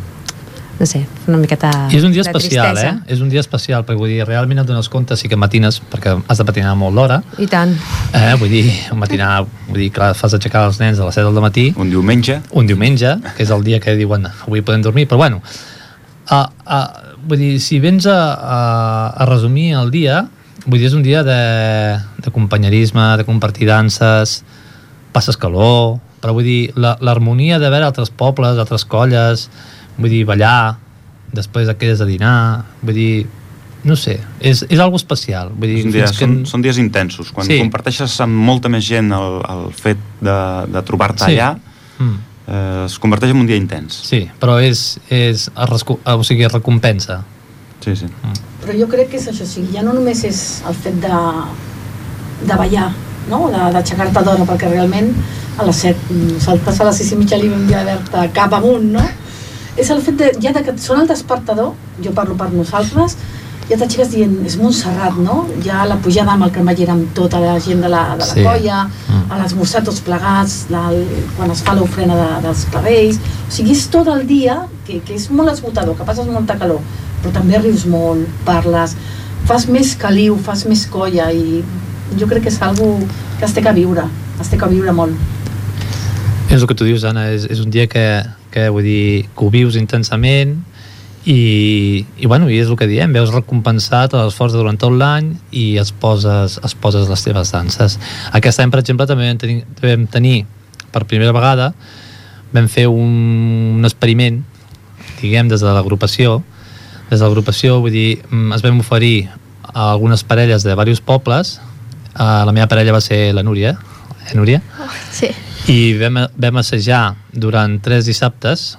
no 0.79 0.86
sé, 0.86 1.05
una 1.27 1.38
miqueta 1.39 1.70
I 1.91 1.96
és 1.96 2.03
un 2.03 2.12
dia 2.12 2.22
especial, 2.25 2.75
eh? 2.77 2.82
tristesa. 2.82 3.13
És 3.13 3.22
un 3.24 3.29
dia 3.32 3.39
especial, 3.39 3.86
perquè 3.88 3.96
vull 4.00 4.10
dir, 4.12 4.25
realment 4.27 4.60
et 4.60 4.67
dones 4.67 4.89
compte, 4.91 5.15
sí 5.15 5.29
que 5.32 5.38
matines, 5.39 5.77
perquè 5.91 6.17
has 6.27 6.38
de 6.41 6.46
patinar 6.48 6.74
molt 6.75 6.96
d'hora, 7.00 7.22
I 7.39 7.48
tant. 7.48 7.72
eh? 8.13 8.34
vull 8.41 8.50
dir, 8.51 8.65
matinar, 9.00 9.46
vull 9.70 9.79
dir, 9.79 9.89
clar, 9.96 10.13
fas 10.20 10.36
aixecar 10.36 10.65
els 10.67 10.79
nens 10.84 11.00
a 11.00 11.05
les 11.08 11.15
7 11.15 11.32
del 11.32 11.41
matí, 11.46 11.70
Un 11.79 11.89
diumenge, 11.94 12.41
un 12.51 12.67
diumenge, 12.67 13.15
que 13.38 13.44
és 13.48 13.51
el 13.55 13.63
dia 13.63 13.79
que 13.79 13.96
diuen 13.96 14.27
avui 14.27 14.62
podem 14.62 14.82
dormir, 14.84 15.08
però 15.08 15.17
bueno, 15.24 15.39
a, 16.27 16.41
a, 16.65 16.79
vull 17.25 17.38
dir, 17.39 17.53
si 17.63 17.79
vens 17.79 18.05
a, 18.12 18.17
a, 18.36 18.60
a 19.15 19.25
resumir 19.32 19.72
el 19.79 19.91
dia, 19.96 20.25
vull 20.65 20.79
dir, 20.82 20.88
és 20.89 20.98
un 20.98 21.03
dia 21.05 21.24
de, 21.24 21.39
de 22.25 22.32
companyerisme, 22.36 23.13
de 23.17 23.24
compartir 23.24 23.67
danses, 23.70 24.41
passes 25.15 25.38
calor, 25.39 26.01
però 26.20 26.34
vull 26.36 26.44
dir, 26.44 26.74
la- 26.75 26.98
l'harmonia 27.00 27.60
de 27.62 27.70
veure 27.70 27.86
altres 27.88 28.10
pobles, 28.12 28.58
altres 28.60 28.84
colles, 28.89 29.48
vull 29.98 30.10
dir, 30.10 30.24
ballar, 30.28 30.78
després 31.34 31.68
et 31.72 31.78
quedes 31.78 32.02
a 32.02 32.06
dinar, 32.06 32.66
vull 32.82 32.94
dir, 32.96 33.25
no 33.86 33.96
sé, 33.96 34.20
és, 34.40 34.64
és 34.70 34.80
algo 34.80 34.98
especial. 34.98 35.52
Vull 35.54 35.70
dir, 35.70 35.82
fins 35.84 35.96
que... 35.96 36.08
són, 36.25 36.46
són 36.50 36.62
dies 36.66 36.78
intensos. 36.82 37.32
Quan 37.32 37.46
Sí. 37.48 37.60
comparteixes 37.62 38.16
amb 38.25 38.34
molta 38.34 38.70
més 38.70 38.86
gent 38.88 39.12
el, 39.14 39.42
el 39.50 39.68
fet 39.78 39.98
de, 40.22 40.38
de 40.74 40.82
trobar-te 40.84 41.25
Sí. 41.25 41.36
allà, 41.38 41.56
Mm, 41.98 42.16
eh, 42.52 42.84
es 42.90 42.98
converteix 43.00 43.32
en 43.32 43.38
un 43.40 43.46
dia 43.48 43.56
intens. 43.56 43.94
sí, 44.04 44.30
però 44.42 44.58
és, 44.62 45.00
és 45.10 45.50
o 45.56 46.24
sigui, 46.24 46.46
recompensa. 46.48 47.22
Sí, 47.80 47.96
sí. 47.96 48.06
Però 48.66 48.74
jo 48.78 48.88
crec 48.90 49.10
que 49.12 49.18
és 49.18 49.28
això, 49.30 49.44
o 49.44 49.48
sigui, 49.48 49.72
ja 49.72 49.82
no 49.82 49.94
només 49.94 50.24
és 50.25 50.62
el 50.68 50.74
fet 50.74 50.96
de, 51.00 51.20
de 52.48 52.56
ballar, 52.60 52.90
no? 53.30 53.48
De- 53.50 53.72
d'aixecar-te 53.75 54.24
d'hora, 54.25 54.44
perquè 54.50 54.70
realment 54.72 55.14
a 55.58 55.64
les 55.70 55.75
7, 55.86 56.14
nosaltres 56.34 56.82
a 56.82 56.88
les 56.90 56.98
6 56.98 57.12
i 57.14 57.20
mitja 57.22 57.38
li 57.40 57.48
vam 57.50 57.66
dir 57.70 57.75
a 57.80 57.84
Berta 57.88 58.25
cap 58.36 58.54
amunt, 58.58 58.92
no? 58.92 59.06
És 59.77 59.89
el 59.91 60.01
fet 60.01 60.15
de, 60.20 60.32
ja 60.41 60.53
de 60.55 60.62
que 60.63 60.77
sona 60.79 61.01
el 61.03 61.08
despertador, 61.10 61.74
jo 62.03 62.12
parlo 62.15 62.36
per 62.39 62.48
nosaltres, 62.53 63.17
ja 63.67 63.75
t'aixeques 63.82 64.12
dient, 64.13 64.36
és 64.46 64.55
Montserrat, 64.62 65.17
no? 65.17 65.48
Ja 65.65 65.84
la 65.89 65.98
pujada 65.98 66.32
amb 66.36 66.46
el 66.46 66.51
cremallera 66.53 66.94
amb 66.94 67.10
tota 67.17 67.39
la 67.41 67.55
gent 67.60 67.82
de 67.82 67.89
la, 67.89 68.03
de 68.13 68.22
la 68.24 68.34
Sí. 68.34 68.44
colla, 68.44 68.84
Mm. 69.10 69.32
a 69.32 69.39
l'esmorzar 69.41 69.84
tots 69.84 70.00
plegats, 70.05 70.67
del, 70.70 71.03
quan 71.36 71.51
es 71.51 71.62
fa 71.65 71.74
l'ofrena 71.74 72.15
de, 72.15 72.41
dels 72.48 72.65
clavells, 72.72 73.17
o 73.17 73.51
sigui, 73.51 73.72
és 73.72 73.88
tot 73.89 74.08
el 74.08 74.25
dia 74.27 74.60
que, 74.86 75.00
que 75.01 75.15
és 75.15 75.29
molt 75.32 75.50
esgotador, 75.51 75.98
que 75.98 76.03
passes 76.05 76.27
molta 76.27 76.55
calor, 76.58 76.79
però 77.24 77.34
també 77.34 77.58
rius 77.58 77.86
molt, 77.86 78.27
parles, 78.46 78.96
fas 79.46 79.67
més 79.67 79.96
caliu, 79.96 80.38
fas 80.38 80.65
més 80.65 80.86
colla 80.86 81.32
i 81.34 81.63
jo 82.20 82.27
crec 82.27 82.44
que 82.44 82.50
és 82.50 82.62
algo 82.62 83.00
que 83.39 83.46
es 83.46 83.53
té 83.53 83.62
que 83.62 83.74
viure, 83.74 84.05
es 84.39 84.48
té 84.48 84.58
que 84.58 84.67
viure 84.70 84.94
molt. 84.94 85.13
És 86.50 86.62
el 86.62 86.67
que 86.67 86.75
tu 86.75 86.86
dius, 86.86 87.03
Anna, 87.03 87.27
és, 87.34 87.46
és 87.50 87.60
un 87.60 87.72
dia 87.72 87.88
que, 87.88 88.24
que, 88.55 88.69
vull 88.71 88.88
dir, 88.88 89.27
que 89.35 89.45
ho 89.45 89.51
vius 89.51 89.75
intensament 89.75 90.55
i, 91.25 92.05
i, 92.15 92.25
bueno, 92.29 92.47
i 92.47 92.59
és 92.62 92.69
el 92.69 92.77
que 92.79 92.88
diem, 92.88 93.13
veus 93.13 93.33
recompensat 93.33 94.13
l'esforç 94.15 94.55
durant 94.55 94.77
tot 94.79 94.93
l'any 94.95 95.33
i 95.51 95.67
es 95.81 95.91
poses, 95.91 96.59
es 96.63 96.75
poses 96.79 97.09
les 97.12 97.24
teves 97.25 97.51
danses. 97.51 98.00
Aquest 98.38 98.62
any, 98.63 98.71
per 98.71 98.83
exemple, 98.83 99.09
també 99.09 99.27
vam 99.27 99.41
tenir, 99.41 99.62
vam 99.81 100.05
tenir 100.12 100.38
per 100.95 101.03
primera 101.09 101.35
vegada 101.35 101.74
vam 102.55 102.67
fer 102.71 102.85
un, 102.88 103.79
un 103.79 103.88
experiment 103.88 104.43
diguem, 105.19 105.50
des 105.51 105.63
de 105.63 105.71
l'agrupació 105.75 106.39
des 107.09 107.19
de 107.19 107.25
l'agrupació, 107.25 107.79
vull 107.83 107.93
dir, 107.93 108.21
mm, 108.29 108.53
es 108.55 108.63
vam 108.65 108.79
oferir 108.81 109.27
a 109.74 109.91
algunes 109.91 110.24
parelles 110.24 110.63
de 110.63 110.71
diversos 110.71 111.01
pobles 111.01 111.57
uh, 112.15 112.45
la 112.47 112.53
meva 112.55 112.69
parella 112.71 112.95
va 112.95 113.03
ser 113.03 113.33
la 113.35 113.43
Núria 113.43 113.75
eh, 113.75 114.38
Núria? 114.38 114.62
Sí. 115.12 115.33
I 115.67 115.95
vam, 115.98 116.19
vam 116.38 116.60
assajar 116.62 117.15
durant 117.34 117.79
tres 117.81 118.05
dissabtes 118.05 118.75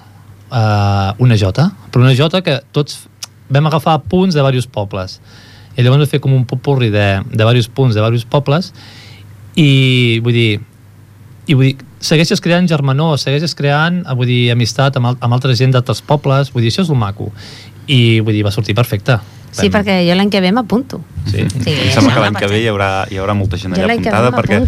uh, 0.51 1.11
una 1.19 1.35
jota, 1.35 1.67
però 1.91 2.05
una 2.05 2.15
jota 2.15 2.39
que 2.45 2.61
tots 2.71 3.07
vam 3.51 3.67
agafar 3.67 3.97
punts 4.07 4.35
de 4.35 4.39
diversos 4.39 4.69
pobles 4.71 5.19
i 5.75 5.83
llavors 5.83 6.05
vam 6.05 6.11
fer 6.11 6.21
com 6.23 6.33
un 6.33 6.45
popurri 6.47 6.89
de, 6.93 7.07
de 7.27 7.37
diversos 7.41 7.67
punts 7.67 7.95
de 7.95 7.99
diversos 7.99 8.25
pobles 8.31 8.71
i 9.59 10.19
vull 10.23 10.35
dir 10.35 10.51
i 11.47 11.55
vull 11.55 11.69
dir, 11.69 11.75
segueixes 12.03 12.41
creant 12.43 12.67
germanor, 12.67 13.15
segueixes 13.19 13.55
creant, 13.55 14.01
eh, 14.03 14.15
vull 14.15 14.27
dir, 14.27 14.41
amistat 14.51 14.99
amb, 14.99 15.13
amb 15.15 15.33
altra 15.33 15.55
gent 15.55 15.71
d'altres 15.75 16.01
pobles, 16.03 16.51
vull 16.51 16.65
dir, 16.65 16.73
això 16.73 16.83
és 16.83 16.91
el 16.91 16.99
maco. 16.99 17.29
I 17.87 18.19
vull 18.19 18.35
dir, 18.35 18.43
va 18.43 18.51
sortir 18.51 18.75
perfecte. 18.75 19.15
Sí, 19.51 19.69
perquè 19.73 20.01
jo 20.07 20.15
l'any 20.15 20.29
que 20.29 20.41
ve 20.41 20.51
m'apunto. 20.51 20.99
Sí. 21.25 21.43
Sí, 21.49 21.71
Em 21.71 21.91
sembla 21.91 22.13
que 22.13 22.19
l'any 22.23 22.35
que 22.35 22.47
ve 22.47 22.59
hi 22.61 22.67
haurà, 22.71 22.89
hi 23.11 23.17
haurà 23.19 23.33
molta 23.35 23.57
gent 23.57 23.73
Jo 23.75 23.83
allà 23.83 23.95
apuntada 23.95 24.29
perquè 24.31 24.59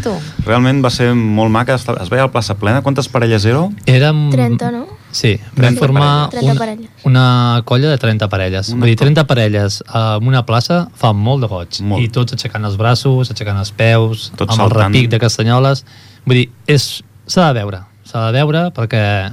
realment 0.46 0.82
va 0.84 0.90
ser 0.90 1.14
molt 1.16 1.52
maca, 1.52 1.76
es 1.76 1.86
veia 2.10 2.24
a 2.24 2.28
la 2.28 2.32
plaça 2.32 2.56
plena. 2.60 2.82
Quantes 2.82 3.08
parelles 3.08 3.46
éreu? 3.46 3.70
Érem... 3.86 4.30
30, 4.32 4.72
no? 4.72 4.88
Sí, 5.12 5.36
vam 5.56 5.74
30 5.76 5.80
formar. 5.80 6.30
30 6.30 6.90
una, 7.06 7.62
colla 7.66 7.90
de 7.90 7.98
30 7.98 8.28
parelles. 8.30 8.70
Una 8.70 8.82
Vull 8.86 8.90
dir, 8.92 8.98
co- 8.98 9.06
30 9.06 9.26
parelles 9.28 9.84
en 9.88 10.28
una 10.28 10.46
plaça 10.46 10.88
fa 10.96 11.14
molt 11.14 11.42
de 11.42 11.48
goig. 11.48 11.80
Molt. 11.82 12.04
I 12.04 12.10
tots 12.10 12.34
aixecant 12.34 12.66
els 12.66 12.78
braços, 12.78 13.32
aixecant 13.32 13.58
els 13.58 13.72
peus, 13.72 14.32
Tots 14.36 14.52
amb 14.54 14.66
el 14.66 14.68
saltant. 14.70 14.94
repic 14.94 15.10
de 15.10 15.20
castanyoles. 15.20 15.86
Vull 16.26 16.36
dir, 16.44 16.50
és- 16.68 17.04
s'ha 17.28 17.48
de 17.54 17.60
veure. 17.62 17.82
S'ha 18.06 18.28
de 18.32 18.38
veure 18.42 18.68
perquè... 18.74 19.32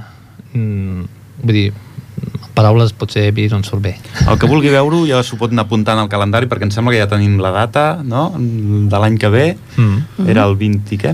Mm, 0.53 1.03
vull 1.43 1.53
dir, 1.53 1.73
paraules 2.57 2.91
potser 2.97 3.27
dir 3.37 3.47
no 3.53 3.59
en 3.61 3.65
surt 3.67 3.83
bé. 3.85 3.93
El 4.25 4.39
que 4.41 4.49
vulgui 4.49 4.71
veure-ho 4.73 5.03
ja 5.09 5.21
s'ho 5.23 5.37
pot 5.39 5.53
anar 5.53 5.67
apuntant 5.67 6.01
al 6.01 6.09
calendari 6.09 6.49
perquè 6.49 6.65
em 6.67 6.73
sembla 6.73 6.95
que 6.95 7.03
ja 7.03 7.09
tenim 7.11 7.37
la 7.43 7.51
data 7.55 7.85
no? 8.03 8.31
de 8.37 8.97
l'any 9.03 9.19
que 9.21 9.29
ve. 9.33 9.45
Mm. 9.77 10.25
Era 10.33 10.47
el 10.49 10.57
20 10.59 10.97
i 10.97 10.99
què? 11.05 11.13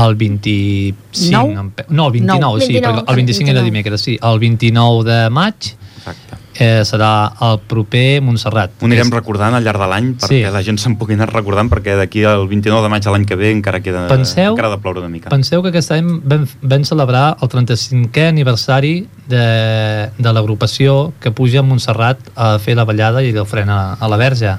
El 0.00 0.14
25... 0.14 1.30
Nou? 1.34 1.48
em 1.58 1.70
pe- 1.74 1.84
No, 1.90 2.06
el 2.08 2.12
29, 2.14 2.40
Nou. 2.40 2.58
sí, 2.60 2.72
29, 2.72 3.02
perquè 3.02 3.10
el 3.10 3.16
25 3.20 3.50
era 3.50 3.60
29. 3.60 3.70
dimecres, 3.70 4.00
sí. 4.06 4.18
El 4.22 4.38
29 4.38 5.04
de 5.10 5.18
maig 5.34 5.72
Exacte. 6.00 6.36
eh, 6.58 6.80
serà 6.84 7.30
el 7.46 7.58
proper 7.68 8.20
Montserrat. 8.24 8.72
Ho 8.80 8.86
anirem 8.88 9.06
És- 9.06 9.12
recordant 9.14 9.54
al 9.54 9.62
llarg 9.64 9.78
de 9.80 9.86
l'any 9.88 10.08
perquè 10.16 10.46
Sí. 10.46 10.52
la 10.52 10.62
gent 10.62 10.78
se'n 10.80 10.96
pugui 10.96 11.14
anar 11.14 11.28
recordant 11.32 11.70
perquè 11.70 11.94
d'aquí 11.96 12.24
al 12.24 12.48
29 12.48 12.82
de 12.82 12.88
maig 12.88 13.04
de 13.04 13.10
l'any 13.10 13.24
que 13.24 13.36
ve 13.36 13.50
encara 13.52 13.80
queda 13.80 14.08
Penseu- 14.08 14.52
encara 14.56 14.70
de 14.70 14.78
ploure 14.78 15.00
una 15.00 15.08
mica. 15.08 15.30
Penseu 15.30 15.62
que 15.62 15.68
aquest 15.68 15.92
any 15.92 16.20
vam, 16.24 16.46
vam 16.62 16.84
celebrar 16.84 17.36
el 17.40 17.48
35è 17.48 18.28
aniversari 18.28 19.06
de, 19.28 20.10
de 20.18 20.32
l'agrupació 20.32 21.12
que 21.20 21.30
puja 21.30 21.60
a 21.60 21.62
Montserrat 21.62 22.18
a 22.34 22.58
fer 22.58 22.74
la 22.76 22.84
ballada 22.84 23.22
i 23.22 23.32
l'ofrena 23.32 23.96
a 24.00 24.08
la 24.08 24.16
Verge. 24.16 24.56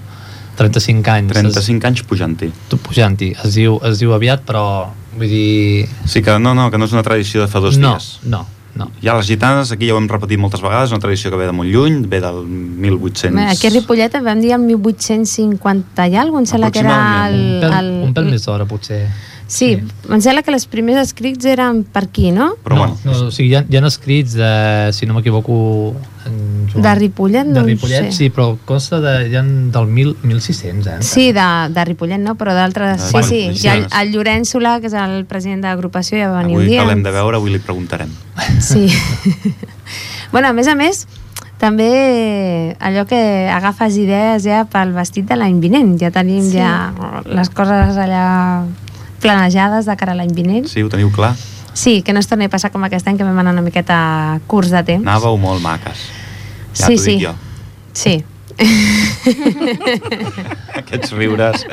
35 0.58 1.08
anys. 1.10 1.32
35 1.34 1.88
anys 1.88 2.04
pujant-hi. 2.04 2.52
Pujant-hi. 2.84 3.32
Es 3.44 3.56
diu, 3.56 3.80
es 3.88 4.00
diu 4.00 4.12
aviat, 4.14 4.44
però 4.46 4.90
vull 5.18 5.28
dir... 5.32 5.88
Sí 6.06 6.22
que 6.22 6.38
no, 6.40 6.54
no, 6.54 6.70
que 6.70 6.78
no 6.78 6.86
és 6.86 6.92
una 6.94 7.02
tradició 7.04 7.42
de 7.42 7.48
fa 7.48 7.60
dos 7.64 7.78
no, 7.80 7.94
dies. 7.96 8.20
no, 8.24 8.40
no. 8.40 8.46
Ja 9.04 9.16
les 9.18 9.28
gitanes, 9.28 9.72
aquí 9.74 9.90
ja 9.90 9.96
ho 9.96 10.00
hem 10.00 10.08
repetit 10.12 10.40
moltes 10.40 10.62
vegades, 10.64 10.94
una 10.94 11.02
tradició 11.04 11.32
que 11.32 11.40
ve 11.40 11.50
de 11.50 11.56
molt 11.56 11.72
lluny, 11.72 12.06
ve 12.12 12.22
del 12.24 12.44
1800... 12.46 13.36
Bé, 13.36 13.48
Aquí 13.52 13.68
a 13.68 13.74
Ripollet 13.74 14.16
en 14.20 14.24
vam 14.26 14.42
dir 14.44 14.54
el 14.56 14.64
1850 14.64 16.08
i 16.08 16.16
alguna 16.16 16.46
cosa, 16.46 16.46
em 16.46 16.52
sembla 16.54 16.72
que 16.72 16.84
era 16.86 16.98
el... 17.28 17.38
Un 17.42 17.66
pèl, 17.66 17.78
el, 17.82 17.92
un 18.08 18.16
pèl 18.16 18.32
més 18.32 18.48
d'hora, 18.48 18.68
potser. 18.70 19.04
Sí, 19.52 19.74
em 20.08 20.22
sembla 20.24 20.46
que 20.48 20.54
les 20.54 20.64
primers 20.72 21.02
escrits 21.02 21.44
eren 21.52 21.82
per 21.84 22.06
aquí, 22.06 22.30
no? 22.32 22.54
Però 22.64 22.78
no, 22.78 22.86
bueno, 22.86 22.98
no, 23.04 23.28
o 23.28 23.32
sigui, 23.36 23.50
hi 23.52 23.56
ha, 23.60 23.66
hi 23.68 23.76
ha 23.76 23.82
escrits 23.90 24.32
de, 24.40 24.52
si 24.96 25.06
no 25.10 25.18
m'equivoco 25.18 25.94
De 26.72 26.94
Ripollet, 26.96 27.50
de 27.50 27.58
no 27.58 27.66
ho 27.66 27.68
Ripollet, 27.68 28.08
sé. 28.14 28.16
sí, 28.16 28.30
però 28.32 28.54
consta 28.70 29.02
de, 29.04 29.16
hi 29.28 29.36
ha 29.36 29.42
del 29.44 29.88
mil, 29.92 30.14
1600, 30.24 30.88
eh? 30.88 30.96
Sí, 31.04 31.26
de, 31.36 31.48
de 31.76 31.84
Ripollet, 31.90 32.22
no? 32.24 32.38
Però 32.40 32.54
d'altres... 32.56 33.02
De- 33.02 33.08
Sí, 33.08 33.12
bueno, 33.12 33.28
sí. 33.28 33.42
sí, 33.60 33.68
I 33.68 33.72
el, 34.00 34.14
Llorenç 34.14 34.54
Solà, 34.54 34.78
que 34.80 34.88
és 34.88 34.96
el 34.96 35.26
president 35.28 35.66
de 35.66 35.68
l'agrupació, 35.74 36.16
ja 36.22 36.30
va 36.32 36.46
venir 36.46 36.56
avui 36.56 36.64
un 36.64 36.70
que 36.72 36.78
dia. 36.78 36.86
l'hem 36.88 37.04
de 37.04 37.12
veure, 37.18 37.42
avui 37.42 37.52
li 37.52 37.60
preguntarem. 37.60 38.14
Sí. 38.64 38.86
bueno, 40.32 40.48
a 40.48 40.54
més 40.56 40.70
a 40.72 40.76
més, 40.80 41.04
també 41.60 41.90
allò 42.80 43.04
que 43.10 43.20
agafes 43.52 43.98
idees 44.00 44.46
ja 44.48 44.64
pel 44.72 44.94
vestit 44.96 45.28
de 45.30 45.36
l'any 45.38 45.60
vinent. 45.60 45.98
Ja 46.00 46.10
tenim 46.16 46.48
Sí. 46.48 46.56
ja 46.58 46.94
les 47.28 47.50
coses 47.52 47.98
allà 48.00 48.64
planejades 49.22 49.86
de 49.88 49.96
cara 49.98 50.12
a 50.16 50.20
l'any 50.20 50.34
vinent. 50.36 50.68
Sí, 50.70 50.84
ho 50.84 50.90
teniu 50.92 51.12
clar? 51.14 51.34
Sí, 51.74 52.02
que 52.04 52.12
no 52.14 52.20
es 52.20 52.28
torni 52.28 52.46
a 52.50 52.52
passar 52.52 52.72
com 52.74 52.84
aquest 52.84 53.08
any, 53.08 53.16
que 53.18 53.24
vam 53.24 53.38
anar 53.40 53.54
una 53.56 53.62
miqueta 53.64 54.40
curts 54.52 54.72
de 54.74 54.82
temps. 54.84 55.06
Anàveu 55.08 55.38
molt 55.40 55.62
maques. 55.64 56.02
Ja 56.76 56.88
Sí, 56.90 56.98
sí. 56.98 57.18
jo. 57.22 57.32
Sí. 57.94 58.18
Aquests 60.82 61.12
riures... 61.16 61.66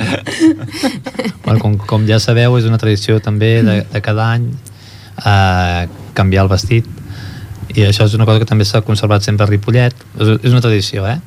Bueno, 1.44 1.58
com, 1.60 1.76
com 1.78 2.06
ja 2.08 2.18
sabeu, 2.22 2.56
és 2.58 2.66
una 2.68 2.78
tradició 2.78 3.18
també 3.24 3.62
de, 3.66 3.80
de 3.90 4.00
cada 4.04 4.30
any 4.36 4.46
eh, 5.24 5.88
canviar 6.14 6.44
el 6.46 6.50
vestit 6.52 6.86
i 7.74 7.84
això 7.84 8.06
és 8.08 8.14
una 8.16 8.24
cosa 8.28 8.40
que 8.42 8.48
també 8.48 8.64
s'ha 8.66 8.80
conservat 8.86 9.24
sempre 9.26 9.44
a 9.46 9.50
Ripollet 9.50 9.94
és, 10.18 10.28
és 10.40 10.52
una 10.52 10.62
tradició, 10.64 11.06
eh? 11.08 11.18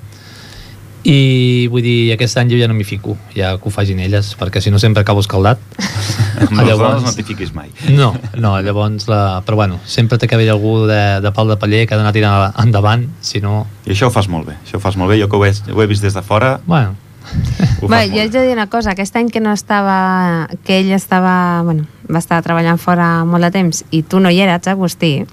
I 1.03 1.67
vull 1.71 1.81
dir, 1.81 2.11
aquest 2.13 2.37
any 2.37 2.51
jo 2.51 2.57
ja 2.59 2.67
no 2.69 2.75
m'hi 2.77 2.83
fico 2.85 3.15
ja 3.33 3.55
que 3.57 3.69
ho 3.69 3.71
facin 3.73 3.99
elles, 4.03 4.35
perquè 4.37 4.61
si 4.61 4.69
no 4.69 4.77
sempre 4.79 5.01
acabo 5.01 5.19
escaldat 5.23 5.57
les 6.41 6.67
Llavors- 6.67 7.01
no 7.03 7.13
t'hi 7.15 7.23
fiquis 7.25 7.53
mai. 7.57 7.69
no, 7.97 8.11
no, 8.37 8.55
llavors 8.61 9.07
la... 9.09 9.41
però 9.45 9.55
bueno, 9.63 9.79
sempre 9.85 10.17
té 10.21 10.27
que 10.27 10.35
haver 10.35 10.49
algú 10.53 10.85
de, 10.85 11.19
de 11.21 11.31
pal 11.31 11.47
de 11.49 11.57
paller 11.57 11.87
que 11.87 11.95
ha 11.95 11.97
d'anar 11.97 12.13
tirant 12.13 12.53
endavant 12.61 13.07
si 13.21 13.41
no, 13.41 13.65
I 13.85 13.95
això 13.95 14.07
ho 14.11 14.13
fas 14.13 14.29
molt 14.29 14.45
bé, 14.51 14.57
això 14.65 14.77
ho 14.77 14.83
fas 14.83 14.97
molt 14.97 15.09
bé. 15.11 15.17
Jo 15.21 15.29
que 15.29 15.37
ho 15.37 15.45
he, 15.45 15.51
ho 15.73 15.81
he 15.81 15.87
vist 15.89 16.03
des 16.05 16.13
de 16.13 16.21
fora, 16.21 16.59
bueno 16.67 16.95
Bé, 17.87 18.09
jo 18.11 18.17
haig 18.19 18.31
de 18.33 18.41
dir 18.43 18.53
una 18.53 18.65
cosa, 18.67 18.91
aquest 18.91 19.15
any 19.15 19.29
que 19.31 19.39
no 19.39 19.53
estava, 19.53 20.49
que 20.65 20.79
ell 20.81 20.89
estava, 20.91 21.61
bueno, 21.63 21.85
va 22.11 22.19
estar 22.19 22.41
treballant 22.43 22.79
fora 22.81 23.23
molt 23.25 23.45
de 23.45 23.51
temps 23.53 23.83
i 23.93 24.01
tu 24.03 24.19
no 24.19 24.29
hi 24.33 24.41
eres, 24.43 24.67
Agustí, 24.67 25.25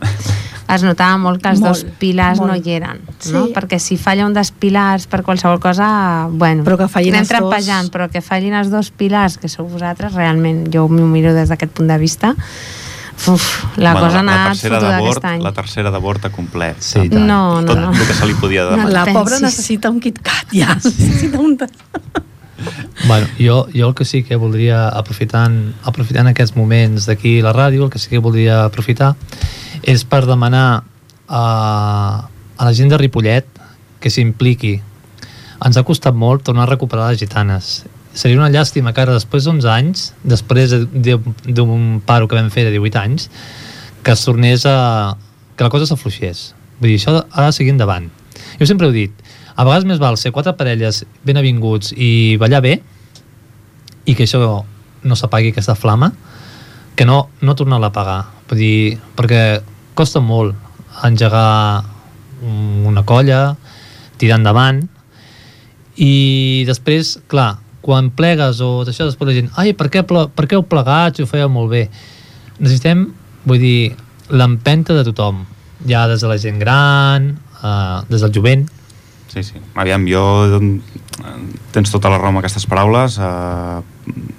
es 0.69 0.83
notava 0.85 1.17
molt 1.17 1.41
que 1.43 1.49
els 1.49 1.61
Molt, 1.61 1.73
dos 1.73 1.87
pilars 1.99 2.39
molt. 2.39 2.51
no 2.53 2.57
hi 2.57 2.75
eren, 2.77 3.01
Sí. 3.19 3.33
no? 3.33 3.47
Perquè 3.55 3.79
si 3.81 3.97
falla 3.97 4.27
un 4.27 4.35
dels 4.35 4.51
pilars 4.53 5.07
per 5.07 5.23
qualsevol 5.23 5.59
cosa, 5.61 6.29
bueno, 6.31 6.63
Però 6.65 6.77
que 6.77 6.89
fallin 6.89 7.15
anem 7.15 7.23
els 7.25 7.29
dos. 7.29 7.39
trampejant, 7.39 7.91
però 7.91 8.11
que 8.11 8.21
fallin 8.21 8.53
els 8.55 8.71
dos 8.71 8.91
pilars, 8.91 9.39
que 9.39 9.49
sou 9.49 9.67
vosaltres, 9.67 10.13
realment, 10.15 10.69
jo 10.73 10.87
m'ho 10.89 11.07
miro 11.07 11.33
des 11.35 11.49
d'aquest 11.49 11.73
punt 11.73 11.89
de 11.89 11.97
vista, 11.99 12.35
uf, 13.27 13.65
la 13.79 13.93
Bueno, 13.95 14.07
cosa 14.07 14.21
ha 14.21 14.23
la 14.23 14.33
anat 14.35 14.49
tercera 14.53 14.77
fotuda 14.77 14.91
de 14.97 15.01
bord, 15.01 15.11
aquest 15.17 15.25
any. 15.25 15.43
La 15.43 15.53
tercera 15.53 15.91
de 15.91 15.99
bord 15.99 16.25
a 16.25 16.31
complet. 16.31 16.77
Sí. 16.81 17.09
No, 17.09 17.61
no, 17.61 17.65
Tot 17.65 17.79
no. 17.79 17.91
el 17.93 18.07
que 18.07 18.15
se 18.15 18.27
li 18.27 18.35
podia 18.35 18.65
demanar. 18.65 18.85
No, 18.85 18.91
La 18.93 19.05
pensis. 19.05 19.23
pobra 19.23 19.41
necessita 19.41 19.91
un 19.91 20.01
KitKat, 20.01 20.53
ja. 20.53 20.75
Necessita 20.75 21.39
un... 21.41 21.59
Bueno, 23.07 23.27
jo, 23.39 23.69
jo 23.73 23.89
el 23.89 23.95
que 23.95 24.05
sí 24.05 24.25
que 24.25 24.35
voldria, 24.37 24.89
aprofitant, 24.89 25.75
aprofitant 25.87 26.27
aquests 26.27 26.57
moments 26.57 27.07
d'aquí 27.07 27.37
la 27.41 27.53
ràdio, 27.55 27.85
el 27.87 27.91
que 27.91 28.01
sí 28.03 28.09
que 28.11 28.19
voldria 28.19 28.65
aprofitar 28.65 29.15
és 29.89 30.05
per 30.05 30.25
demanar 30.29 30.83
a, 31.29 31.43
a 32.59 32.67
la 32.67 32.73
gent 32.77 32.91
de 32.93 32.99
Ripollet 33.01 33.47
que 34.03 34.11
s'impliqui. 34.13 34.75
Ens 35.65 35.79
ha 35.81 35.85
costat 35.87 36.15
molt 36.15 36.45
tornar 36.47 36.67
a 36.67 36.71
recuperar 36.71 37.09
les 37.11 37.21
gitanes. 37.23 37.87
Seria 38.19 38.39
una 38.39 38.51
llàstima 38.53 38.93
que 38.95 39.03
ara, 39.05 39.15
després 39.17 39.47
d'11 39.47 39.69
anys, 39.73 40.05
després 40.27 40.71
de- 40.75 40.85
de- 40.93 41.19
d'un 41.55 42.01
paro 42.07 42.29
que 42.29 42.37
vam 42.39 42.51
fer 42.51 42.65
de 42.67 42.73
18 42.77 42.99
anys, 43.01 43.29
que 44.03 44.13
es 44.15 44.25
tornés 44.25 44.65
a... 44.67 45.17
que 45.57 45.65
la 45.67 45.71
cosa 45.71 45.87
s'afluixés. 45.91 46.53
Vull 46.79 46.93
dir, 46.93 46.99
això 47.01 47.17
ha 47.31 47.47
de 47.49 47.53
seguir 47.57 47.73
endavant. 47.75 48.07
Jo 48.61 48.67
sempre 48.71 48.87
he 48.89 48.95
dit, 48.95 49.25
a 49.59 49.65
vegades 49.67 49.85
més 49.89 49.99
val 49.99 50.17
ser 50.19 50.31
quatre 50.35 50.53
parelles 50.55 51.03
ben 51.27 51.37
avinguts 51.41 51.91
i 51.97 52.37
ballar 52.39 52.61
bé 52.63 52.77
i 54.07 54.15
que 54.15 54.25
això 54.29 54.39
no 55.03 55.17
s'apagui 55.19 55.51
aquesta 55.51 55.75
flama 55.75 56.13
que 56.95 57.05
no, 57.07 57.29
no 57.43 57.55
tornar-la 57.59 57.91
a 57.91 57.93
apagar 57.93 58.21
Vull 58.49 58.59
dir, 58.63 58.99
perquè 59.19 59.41
costa 59.99 60.21
molt 60.23 60.55
engegar 61.05 61.85
un- 62.43 62.87
una 62.87 63.03
colla 63.07 63.57
tirar 64.19 64.39
endavant 64.39 64.85
i 65.99 66.65
després, 66.67 67.17
clar, 67.31 67.57
quan 67.83 68.11
plegues 68.15 68.61
o 68.63 68.85
d'això, 68.87 69.09
després 69.09 69.29
la 69.31 69.35
gent, 69.41 69.51
ai, 69.59 69.73
per 69.75 69.89
què, 69.91 70.03
per 70.07 70.47
què 70.47 70.55
heu 70.59 70.65
plegat 70.69 71.17
si 71.19 71.25
ho 71.25 71.27
fèieu 71.31 71.49
molt 71.51 71.71
bé? 71.73 71.85
Necessitem, 72.61 73.07
vull 73.49 73.59
dir, 73.63 73.95
l'empenta 74.31 74.95
de 74.95 75.05
tothom, 75.09 75.45
ja 75.89 76.07
des 76.11 76.21
de 76.23 76.29
la 76.31 76.37
gent 76.39 76.59
gran, 76.61 77.31
eh, 77.63 78.01
des 78.11 78.21
del 78.27 78.35
jovent, 78.35 78.69
Sí, 79.29 79.43
sí. 79.45 79.59
Aviam, 79.77 80.07
jo... 80.09 80.23
eh, 80.57 80.79
Tens 81.75 81.91
tota 81.93 82.09
la 82.09 82.17
raó 82.17 82.31
amb 82.31 82.39
aquestes 82.41 82.65
paraules. 82.65 83.19
Eh, 83.21 83.81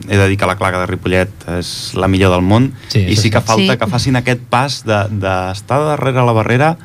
he 0.09 0.17
de 0.17 0.27
dir 0.27 0.37
que 0.37 0.45
la 0.49 0.55
claga 0.57 0.79
de 0.81 0.87
Ripollet 0.89 1.29
és 1.59 1.93
la 1.95 2.07
millor 2.07 2.31
del 2.33 2.41
món 2.45 2.71
Sí, 2.89 3.03
i 3.07 3.15
sí 3.15 3.29
que 3.29 3.41
falta 3.41 3.73
Sí. 3.73 3.77
que 3.79 3.87
facin 3.87 4.15
aquest 4.15 4.41
pas 4.49 4.83
d'estar 4.85 5.79
de, 5.79 5.85
darrere 5.91 6.25
la 6.25 6.33
barrera 6.33 6.77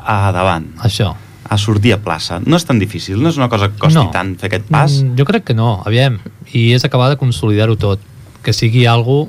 a 0.00 0.32
davant, 0.32 0.70
això. 0.80 1.14
a 1.50 1.58
sortir 1.58 1.92
a 1.92 1.98
plaça. 1.98 2.40
No 2.46 2.56
és 2.56 2.64
tan 2.64 2.78
difícil, 2.78 3.20
no 3.22 3.28
és 3.28 3.36
una 3.36 3.48
cosa 3.48 3.68
que 3.68 3.78
costi 3.78 3.98
No. 3.98 4.10
tant 4.14 4.36
fer 4.38 4.46
aquest 4.48 4.68
pas. 4.70 5.02
Mm, 5.02 5.16
jo 5.18 5.24
crec 5.24 5.44
que 5.44 5.54
no, 5.54 5.82
aviam. 5.84 6.20
I 6.52 6.72
és 6.72 6.84
acabar 6.84 7.10
de 7.10 7.16
consolidar-ho 7.16 7.76
tot. 7.76 7.98
Que 8.42 8.52
sigui 8.52 8.86
algo, 8.86 9.28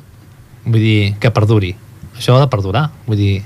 vull 0.63 0.79
dir, 0.79 1.15
que 1.19 1.31
perduri. 1.31 1.75
Això 2.17 2.37
ha 2.37 2.39
de 2.39 2.47
perdurar. 2.47 2.91
Vull 3.07 3.17
dir, 3.17 3.43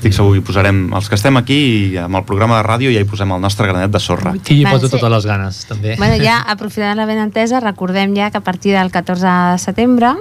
Estic 0.00 0.14
segur 0.16 0.30
que 0.32 0.38
hi 0.40 0.44
posarem, 0.48 0.76
els 0.96 1.10
que 1.12 1.16
estem 1.18 1.36
aquí 1.36 1.56
i 1.60 1.96
amb 2.00 2.16
el 2.16 2.22
programa 2.24 2.56
de 2.56 2.64
ràdio 2.64 2.92
ja 2.94 3.02
hi 3.02 3.08
posem 3.08 3.34
el 3.34 3.42
nostre 3.44 3.66
granet 3.68 3.92
de 3.92 4.00
sorra. 4.00 4.30
i 4.32 4.54
hi 4.56 4.64
poso 4.64 4.88
sí. 4.88 4.94
totes 4.94 5.10
les 5.12 5.26
ganes, 5.28 5.58
també. 5.68 5.92
Bueno, 6.00 6.16
ja, 6.22 6.38
aprofitant 6.54 6.96
la 6.96 7.04
benentesa, 7.04 7.60
recordem 7.60 8.14
ja 8.16 8.30
que 8.32 8.40
a 8.40 8.46
partir 8.46 8.72
del 8.72 8.88
14 8.88 9.34
de 9.52 9.58
setembre, 9.60 10.14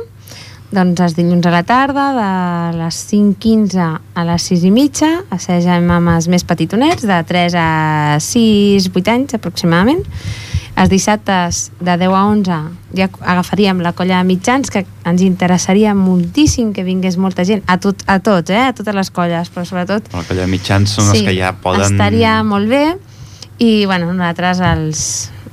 doncs 0.76 1.00
els 1.06 1.16
dilluns 1.16 1.48
a 1.48 1.54
la 1.56 1.64
tarda, 1.64 2.10
de 2.18 2.28
les 2.76 3.00
5.15 3.08 3.88
a 4.20 4.28
les 4.28 4.50
6 4.52 4.68
i 4.68 4.74
mitja, 4.76 5.14
assagem 5.32 5.88
amb 5.96 6.12
els 6.12 6.28
més 6.28 6.44
petitonets, 6.44 7.08
de 7.08 7.24
3 7.32 7.56
a 7.56 7.72
6, 8.20 8.92
8 8.92 9.16
anys 9.16 9.40
aproximadament. 9.40 10.04
Els 10.80 10.88
dissabtes 10.88 11.66
de 11.84 11.96
10 12.00 12.14
a 12.16 12.22
11 12.32 12.60
ja 12.96 13.10
agafaríem 13.20 13.82
la 13.84 13.92
colla 13.98 14.22
de 14.22 14.28
mitjans, 14.30 14.72
que 14.72 14.86
ens 15.10 15.24
interessaria 15.26 15.92
moltíssim 15.98 16.72
que 16.76 16.86
vingués 16.88 17.18
molta 17.20 17.44
gent, 17.48 17.66
a, 17.68 17.76
tot, 17.84 18.06
a 18.08 18.20
tots, 18.24 18.54
eh? 18.54 18.70
a 18.70 18.76
totes 18.78 18.96
les 18.96 19.12
colles, 19.12 19.52
però 19.52 19.66
sobretot 19.68 20.08
que 20.08 20.38
hi 20.38 20.44
ha 20.46 20.48
mitjans 20.48 20.96
són 20.96 21.12
els 21.12 21.26
que 21.26 21.36
ja 21.36 21.52
poden... 21.60 21.84
estaria 21.84 22.40
molt 22.48 22.72
bé 22.72 22.86
i 23.60 23.84
bueno, 23.90 24.14
nosaltres 24.14 24.64
els, 24.64 25.04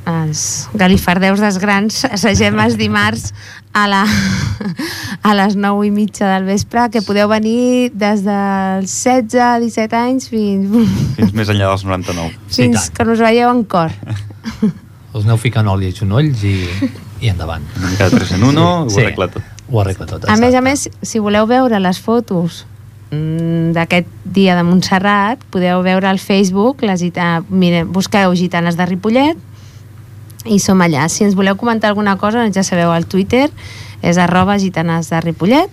els 0.07 0.45
galifardeus 0.79 1.43
dels 1.43 1.59
grans 1.59 2.05
assagem 2.17 2.63
els 2.63 2.79
dimarts 2.79 3.33
a, 3.75 3.89
la, 3.91 4.05
a 5.27 5.35
les 5.43 5.59
9 5.59 5.91
i 5.91 5.93
mitja 5.93 6.31
del 6.37 6.47
vespre 6.47 6.87
que 6.95 7.03
podeu 7.03 7.27
venir 7.35 7.91
des 7.99 8.23
dels 8.23 8.95
16 9.03 9.67
17 9.67 10.03
anys 10.05 10.31
fins, 10.31 10.97
Fins 11.19 11.35
més 11.35 11.51
enllà 11.51 11.75
dels 11.75 11.87
99. 11.91 12.43
Sí, 12.47 12.63
fins 12.63 12.91
que 12.95 13.11
us 13.11 13.27
veieu 13.27 13.51
en 13.51 13.67
cor 13.67 13.91
Us 15.17 15.25
aneu 15.25 15.39
ficant 15.41 15.69
oli 15.73 15.89
als 15.89 15.99
genolls 16.03 16.43
i, 16.45 16.55
i 17.25 17.31
endavant. 17.33 17.65
Una 17.81 17.91
mica 17.91 18.09
de 18.11 18.19
3 18.21 18.33
en 18.37 18.45
1 18.51 18.63
ho 18.63 18.91
Sí. 18.93 19.01
arregla 19.01 19.29
tot. 19.33 19.43
Ho 19.71 19.81
arregla 19.81 20.07
tot. 20.07 20.25
a 20.29 20.37
més 20.37 20.55
a 20.55 20.61
exacte. 20.61 20.63
més, 20.69 20.89
si 21.03 21.19
voleu 21.19 21.47
veure 21.49 21.81
les 21.81 21.99
fotos 21.99 22.67
mm, 23.11 23.73
d'aquest 23.73 24.07
dia 24.25 24.55
de 24.59 24.63
Montserrat 24.63 25.43
podeu 25.51 25.83
veure 25.83 26.09
al 26.09 26.19
Facebook 26.21 26.83
les 26.83 27.01
gita... 27.01 27.43
Mire, 27.49 27.85
busqueu 27.85 28.35
Gitanes 28.37 28.77
de 28.77 28.87
Ripollet 28.87 29.37
i 30.47 30.61
som 30.63 30.79
allà. 30.85 31.09
Si 31.09 31.25
ens 31.25 31.35
voleu 31.35 31.57
comentar 31.59 31.91
alguna 31.91 32.17
cosa, 32.21 32.45
ja 32.53 32.63
sabeu, 32.63 32.93
el 32.95 33.07
Twitter 33.11 33.49
és 34.03 34.19
arroba 34.21 34.59
gitanes 34.61 35.09
de 35.11 35.21
Ripollet 35.25 35.71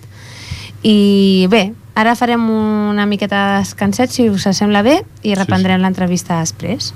i 0.82 1.46
bé, 1.52 1.72
ara 1.94 2.16
farem 2.18 2.42
una 2.50 3.06
miqueta 3.06 3.38
de 3.52 3.58
descanset 3.62 4.10
si 4.10 4.26
us 4.32 4.48
sembla 4.56 4.82
bé 4.82 5.02
i 5.22 5.36
reprendrem 5.38 5.80
l'entrevista 5.84 6.40
després. 6.40 6.92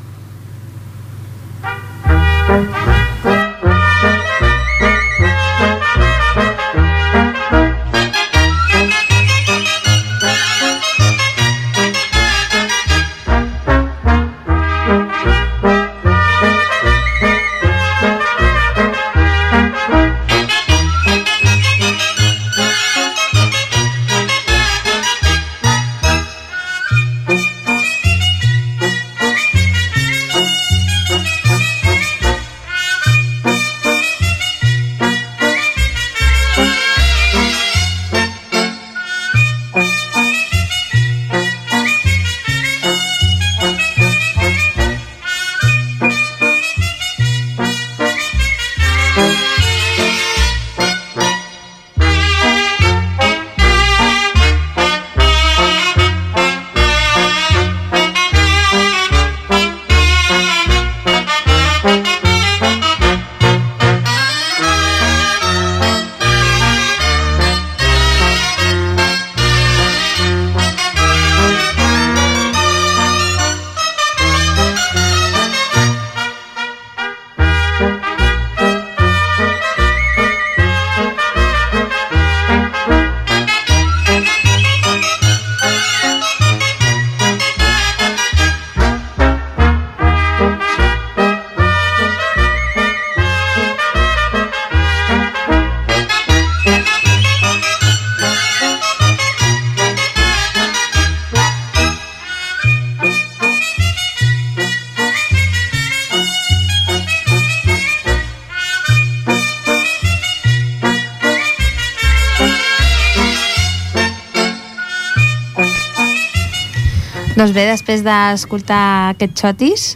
Bé, 117.59 117.67
després 117.75 118.05
d'escoltar 118.07 118.83
aquests 119.17 119.43
xotis, 119.43 119.89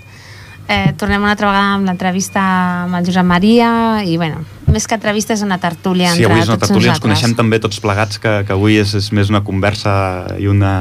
eh, 0.68 0.92
tornem 0.98 1.22
una 1.22 1.32
altra 1.36 1.48
vegada 1.52 1.76
amb 1.76 1.86
l'entrevista 1.88 2.42
amb 2.88 2.98
el 2.98 3.06
Josep 3.06 3.26
Maria 3.26 3.70
i, 4.06 4.16
bueno, 4.18 4.42
més 4.72 4.86
que 4.88 4.96
entrevista 4.96 5.34
és 5.36 5.42
una 5.44 5.58
tertúlia 5.60 6.12
Sí, 6.14 6.22
entre 6.22 6.32
avui 6.32 6.42
és 6.42 6.48
una 6.48 6.58
tertúlia, 6.62 6.92
ens 6.94 7.02
coneixem 7.02 7.34
també 7.36 7.58
tots 7.60 7.80
plegats, 7.82 8.18
que, 8.22 8.38
que 8.48 8.54
avui 8.54 8.78
és, 8.80 8.94
és 8.98 9.10
més 9.12 9.28
una 9.32 9.42
conversa 9.44 9.92
i 10.40 10.46
una... 10.48 10.72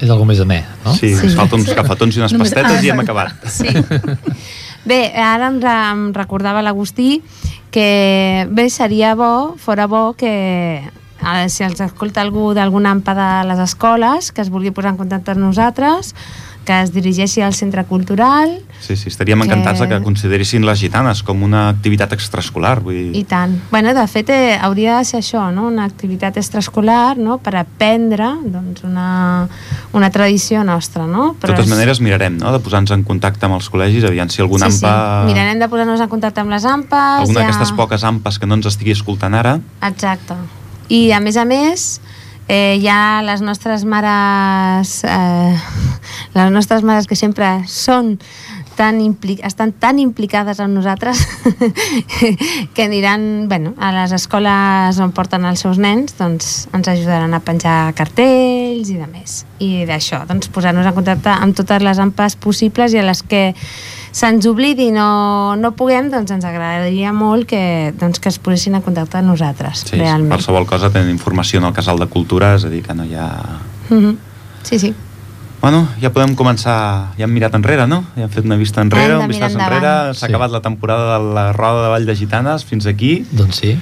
És 0.00 0.10
algo 0.10 0.26
més 0.28 0.40
amè, 0.44 0.60
no? 0.84 0.92
Sí, 0.96 1.14
Sí. 1.16 1.26
ens 1.30 1.36
falten 1.38 1.60
uns 1.62 1.72
cafetons 1.76 2.16
i 2.16 2.20
unes 2.22 2.32
Només- 2.36 2.52
pastetes 2.52 2.78
ah, 2.80 2.84
i 2.84 2.90
hem 2.92 3.00
acabat. 3.00 3.48
Sí. 3.48 3.68
Bé, 4.84 5.00
ara 5.20 5.50
em, 5.52 5.58
re 5.60 5.72
em 5.92 6.06
recordava 6.16 6.62
l'Agustí 6.64 7.20
que 7.70 8.46
bé, 8.50 8.68
seria 8.72 9.14
bo, 9.14 9.54
fora 9.60 9.86
bo 9.86 10.14
que 10.18 10.80
eh, 11.34 11.48
si 11.48 11.64
els 11.64 11.80
escolta 11.80 12.20
algú 12.24 12.52
d'alguna 12.54 12.90
AMPA 12.96 13.14
de 13.14 13.30
les 13.48 13.58
escoles 13.70 14.32
que 14.32 14.42
es 14.42 14.50
vulgui 14.50 14.70
posar 14.70 14.92
en 14.94 15.00
contacte 15.00 15.30
amb 15.34 15.40
nosaltres 15.46 16.14
que 16.64 16.74
es 16.84 16.90
dirigeixi 16.92 17.40
al 17.40 17.54
centre 17.56 17.82
cultural 17.88 18.58
Sí, 18.80 18.94
sí, 18.96 19.08
estaríem 19.08 19.40
encantats 19.42 19.80
Que- 19.80 19.88
que 19.88 19.98
consideressin 20.04 20.64
les 20.64 20.78
gitanes 20.80 21.22
com 21.22 21.42
una 21.42 21.68
activitat 21.68 22.12
extraescolar. 22.12 22.80
Vull 22.80 22.94
dir, 22.94 23.16
i 23.16 23.24
tant. 23.24 23.58
Bueno, 23.70 23.92
de 23.92 24.06
fet, 24.08 24.28
eh, 24.30 24.58
hauria 24.60 24.98
de 24.98 25.04
ser 25.04 25.20
això, 25.20 25.50
no? 25.52 25.66
una 25.68 25.84
activitat 25.84 26.36
extraescolar 26.40 27.16
no? 27.18 27.38
per 27.38 27.56
aprendre 27.56 28.28
doncs, 28.44 28.84
una, 28.84 29.48
una 29.92 30.10
tradició 30.10 30.62
nostra. 30.64 31.06
No? 31.06 31.34
de 31.40 31.46
totes 31.48 31.66
és- 31.66 31.70
maneres 31.70 32.00
mirarem 32.00 32.38
no? 32.38 32.52
de 32.52 32.60
posar-nos 32.60 32.90
en 32.92 33.04
contacte 33.04 33.44
amb 33.46 33.54
els 33.58 33.68
col·legis, 33.70 34.04
aviam 34.08 34.28
si 34.32 34.40
algun 34.40 34.60
sí, 34.60 34.64
AMPA... 34.70 34.94
sí. 35.26 35.32
Mirarem 35.32 35.58
de 35.58 35.68
posar-nos 35.68 36.00
en 36.00 36.08
contacte 36.08 36.40
amb 36.40 36.50
les 36.50 36.64
AMPAs. 36.64 37.20
Alguna 37.20 37.40
ja... 37.40 37.46
d'aquestes 37.46 37.72
poques 37.76 38.04
AMPAs 38.04 38.38
que 38.38 38.46
no 38.46 38.54
ens 38.60 38.66
estigui 38.66 38.92
escoltant 38.92 39.34
ara, 39.34 39.58
Exacte. 39.82 40.34
I 40.90 41.12
a 41.14 41.20
més 41.22 41.38
a 41.38 41.46
més, 41.46 42.00
eh, 42.50 42.78
ja 42.82 43.22
les 43.22 43.44
nostres 43.46 43.84
mares, 43.86 45.04
eh, 45.06 45.54
les 46.34 46.50
nostres 46.50 46.82
mares 46.82 47.06
que 47.06 47.14
sempre 47.14 47.60
són 47.70 48.16
tan 48.80 48.98
estan 49.44 49.74
tan 49.76 49.98
implicades 50.00 50.58
amb 50.58 50.72
nosaltres 50.72 51.20
que 52.74 52.82
aniran 52.82 53.46
bueno, 53.46 53.74
a 53.78 53.92
les 53.92 54.14
escoles 54.16 54.98
on 55.04 55.12
porten 55.12 55.44
els 55.44 55.60
seus 55.60 55.76
nens 55.76 56.16
doncs 56.16 56.64
ens 56.72 56.88
ajudaran 56.88 57.34
a 57.36 57.42
penjar 57.44 57.92
cartells 57.94 58.88
i 58.88 58.96
de 58.96 59.06
més. 59.10 59.44
I 59.60 59.84
d'això, 59.86 60.24
doncs 60.26 60.48
posar-nos 60.48 60.88
en 60.88 60.96
contacte 60.96 61.30
amb 61.30 61.54
totes 61.54 61.84
les 61.84 62.00
ampes 62.00 62.38
possibles 62.40 62.96
i 62.96 63.02
a 63.02 63.04
les 63.04 63.22
que 63.22 63.50
se'ns 64.12 64.46
oblidi 64.50 64.88
i 64.88 64.94
no, 64.94 65.56
no 65.56 65.70
puguem, 65.78 66.08
doncs 66.10 66.30
ens 66.34 66.44
agradaria 66.44 67.12
molt 67.12 67.46
que, 67.50 67.92
doncs, 67.98 68.18
que 68.20 68.28
es 68.28 68.38
posessin 68.42 68.74
en 68.74 68.82
contacte 68.82 69.18
amb 69.18 69.28
nosaltres, 69.30 69.84
sí, 69.86 69.96
realment. 69.96 70.30
qualsevol 70.32 70.66
cosa 70.66 70.90
tenen 70.90 71.10
informació 71.10 71.60
en 71.60 71.66
el 71.66 71.72
casal 71.76 71.98
de 71.98 72.06
cultura, 72.10 72.54
és 72.56 72.64
a 72.64 72.68
dir, 72.72 72.82
que 72.82 72.94
no 72.94 73.04
hi 73.04 73.14
ha... 73.14 73.28
Mhm. 73.90 74.16
Sí, 74.62 74.78
sí. 74.78 74.94
Bueno, 75.60 75.86
ja 76.00 76.08
podem 76.10 76.34
començar, 76.34 77.12
ja 77.18 77.24
hem 77.26 77.32
mirat 77.36 77.54
enrere, 77.54 77.86
no? 77.86 78.02
Ja 78.16 78.22
hem 78.24 78.30
fet 78.32 78.44
una 78.48 78.56
vista 78.56 78.80
enrere, 78.80 79.18
un 79.18 79.28
endavant. 79.30 79.60
enrere, 79.60 80.14
s'ha 80.14 80.26
Sí. 80.26 80.32
acabat 80.32 80.50
la 80.50 80.60
temporada 80.62 81.18
de 81.18 81.34
la 81.34 81.52
roda 81.52 81.82
de 81.84 81.88
Vall 81.90 82.06
de 82.06 82.16
Gitanes 82.16 82.64
fins 82.64 82.86
aquí, 82.86 83.26
Doncs 83.30 83.56
sí. 83.56 83.78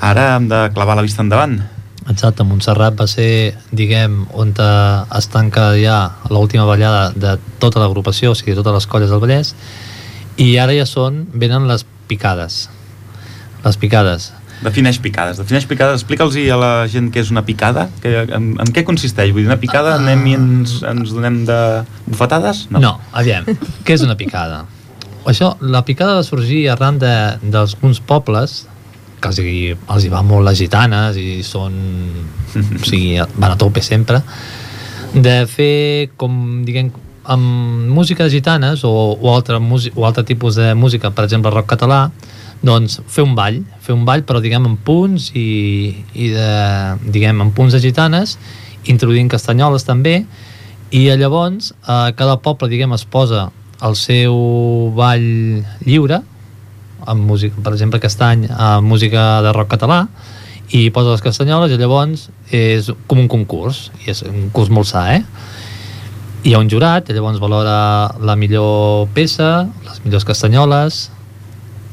ara 0.00 0.36
hem 0.36 0.48
de 0.48 0.70
clavar 0.72 0.96
la 0.96 1.02
vista 1.02 1.20
endavant. 1.22 1.60
Exacte, 2.08 2.42
Montserrat 2.44 2.94
va 2.96 3.06
ser, 3.06 3.54
diguem, 3.70 4.22
on 4.32 4.54
es 4.56 5.26
tanca 5.28 5.74
ja 5.76 5.98
l'última 6.30 6.64
ballada 6.64 7.10
de 7.12 7.34
tota 7.60 7.80
l'agrupació, 7.82 8.32
o 8.32 8.34
sigui, 8.38 8.54
de 8.54 8.62
totes 8.62 8.72
les 8.78 8.86
colles 8.88 9.10
del 9.12 9.20
Vallès, 9.20 9.54
i 10.40 10.56
ara 10.56 10.72
ja 10.72 10.86
són, 10.88 11.26
venen 11.34 11.66
les 11.68 11.84
picades. 12.08 12.68
Les 13.64 13.76
picades. 13.76 14.32
Defineix 14.62 14.98
picades. 14.98 15.36
Defineix 15.38 15.66
picades. 15.70 16.00
Explica'ls 16.00 16.34
a 16.50 16.56
la 16.58 16.70
gent 16.90 17.12
què 17.14 17.20
és 17.22 17.28
una 17.30 17.44
picada. 17.46 17.84
Que, 18.02 18.24
en, 18.24 18.48
en 18.58 18.72
què 18.74 18.82
consisteix? 18.86 19.30
Vull 19.30 19.44
dir, 19.44 19.50
una 19.52 19.60
picada, 19.60 19.92
Ah. 19.94 20.00
anem 20.00 20.24
i 20.26 20.34
ens, 20.34 20.78
ens 20.82 21.12
donem 21.14 21.44
de 21.46 21.58
bufetades? 22.06 22.64
No, 22.70 22.80
no 22.82 22.94
aviam, 23.12 23.44
què 23.84 23.94
és 23.94 24.02
una 24.02 24.16
picada? 24.16 24.64
Això, 25.28 25.52
la 25.60 25.84
picada 25.84 26.14
va 26.16 26.24
sorgir 26.24 26.64
arran 26.72 26.98
de- 26.98 27.36
d'alguns 27.42 28.00
pobles 28.00 28.62
que 29.20 29.30
els 29.30 29.40
hi, 29.42 29.74
els 29.74 30.06
hi 30.06 30.12
va 30.12 30.22
molt 30.26 30.46
les 30.48 30.58
gitanes 30.60 31.18
i 31.20 31.42
són... 31.46 31.76
o 32.54 32.86
sigui, 32.86 33.18
van 33.36 33.52
a 33.52 33.58
tope 33.60 33.82
sempre. 33.84 34.22
De 35.14 35.42
fer 35.50 36.10
com, 36.20 36.64
diguem, 36.66 36.90
amb 37.28 37.92
música 37.92 38.28
gitanes 38.32 38.84
o, 38.84 38.90
o, 39.20 39.34
altre, 39.34 39.58
o 39.60 40.06
altre 40.06 40.24
tipus 40.24 40.56
de 40.56 40.72
música, 40.74 41.10
per 41.12 41.26
exemple 41.28 41.52
rock 41.52 41.68
català, 41.74 42.06
doncs 42.64 42.98
fer 43.06 43.22
un 43.22 43.34
ball, 43.38 43.60
fer 43.84 43.94
un 43.94 44.06
ball 44.08 44.24
però 44.26 44.40
diguem 44.42 44.66
amb 44.66 44.80
punts 44.84 45.30
i, 45.36 45.92
i 46.14 46.30
de, 46.34 46.48
diguem 47.14 47.44
amb 47.44 47.54
punts 47.54 47.76
de 47.76 47.82
gitanes, 47.84 48.38
introduint 48.88 49.28
castanyoles 49.30 49.84
també, 49.86 50.22
i 50.90 51.04
llavors 51.20 51.74
a 51.84 52.08
cada 52.16 52.38
poble 52.40 52.70
diguem 52.72 52.96
es 52.96 53.04
posa 53.04 53.50
el 53.84 53.94
seu 53.94 54.34
ball 54.96 55.26
lliure 55.84 56.22
amb 57.08 57.24
música, 57.28 57.56
per 57.64 57.72
exemple 57.74 58.00
aquest 58.00 58.22
any 58.24 58.46
amb 58.52 58.88
música 58.88 59.40
de 59.44 59.54
rock 59.56 59.72
català 59.76 60.04
i 60.76 60.88
posa 60.92 61.14
les 61.14 61.24
castanyoles 61.24 61.72
i 61.72 61.78
llavors 61.80 62.28
és 62.54 62.90
com 63.08 63.22
un 63.22 63.30
concurs 63.32 63.88
i 64.04 64.12
és 64.12 64.22
un 64.26 64.48
concurs 64.48 64.72
molt 64.74 64.90
sa, 64.90 65.06
eh? 65.16 65.22
hi 66.44 66.54
ha 66.54 66.60
un 66.62 66.68
jurat, 66.70 67.08
i 67.08 67.16
llavors 67.16 67.40
valora 67.42 67.78
la 68.22 68.36
millor 68.38 69.08
peça, 69.16 69.66
les 69.86 70.02
millors 70.04 70.26
castanyoles 70.28 71.06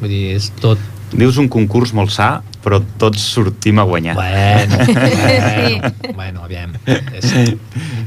vull 0.01 0.11
dir, 0.11 0.35
és 0.35 0.51
tot 0.61 0.81
Dius 1.13 1.37
un 1.37 1.47
concurs 1.51 1.93
molt 1.95 2.11
sa, 2.11 2.41
però 2.65 2.79
tots 2.99 3.21
sortim 3.35 3.77
a 3.79 3.85
guanyar. 3.85 4.15
bueno, 4.17 4.77
bueno, 4.89 6.13
bueno 6.15 6.43
aviam 6.43 6.73
és, 6.85 7.27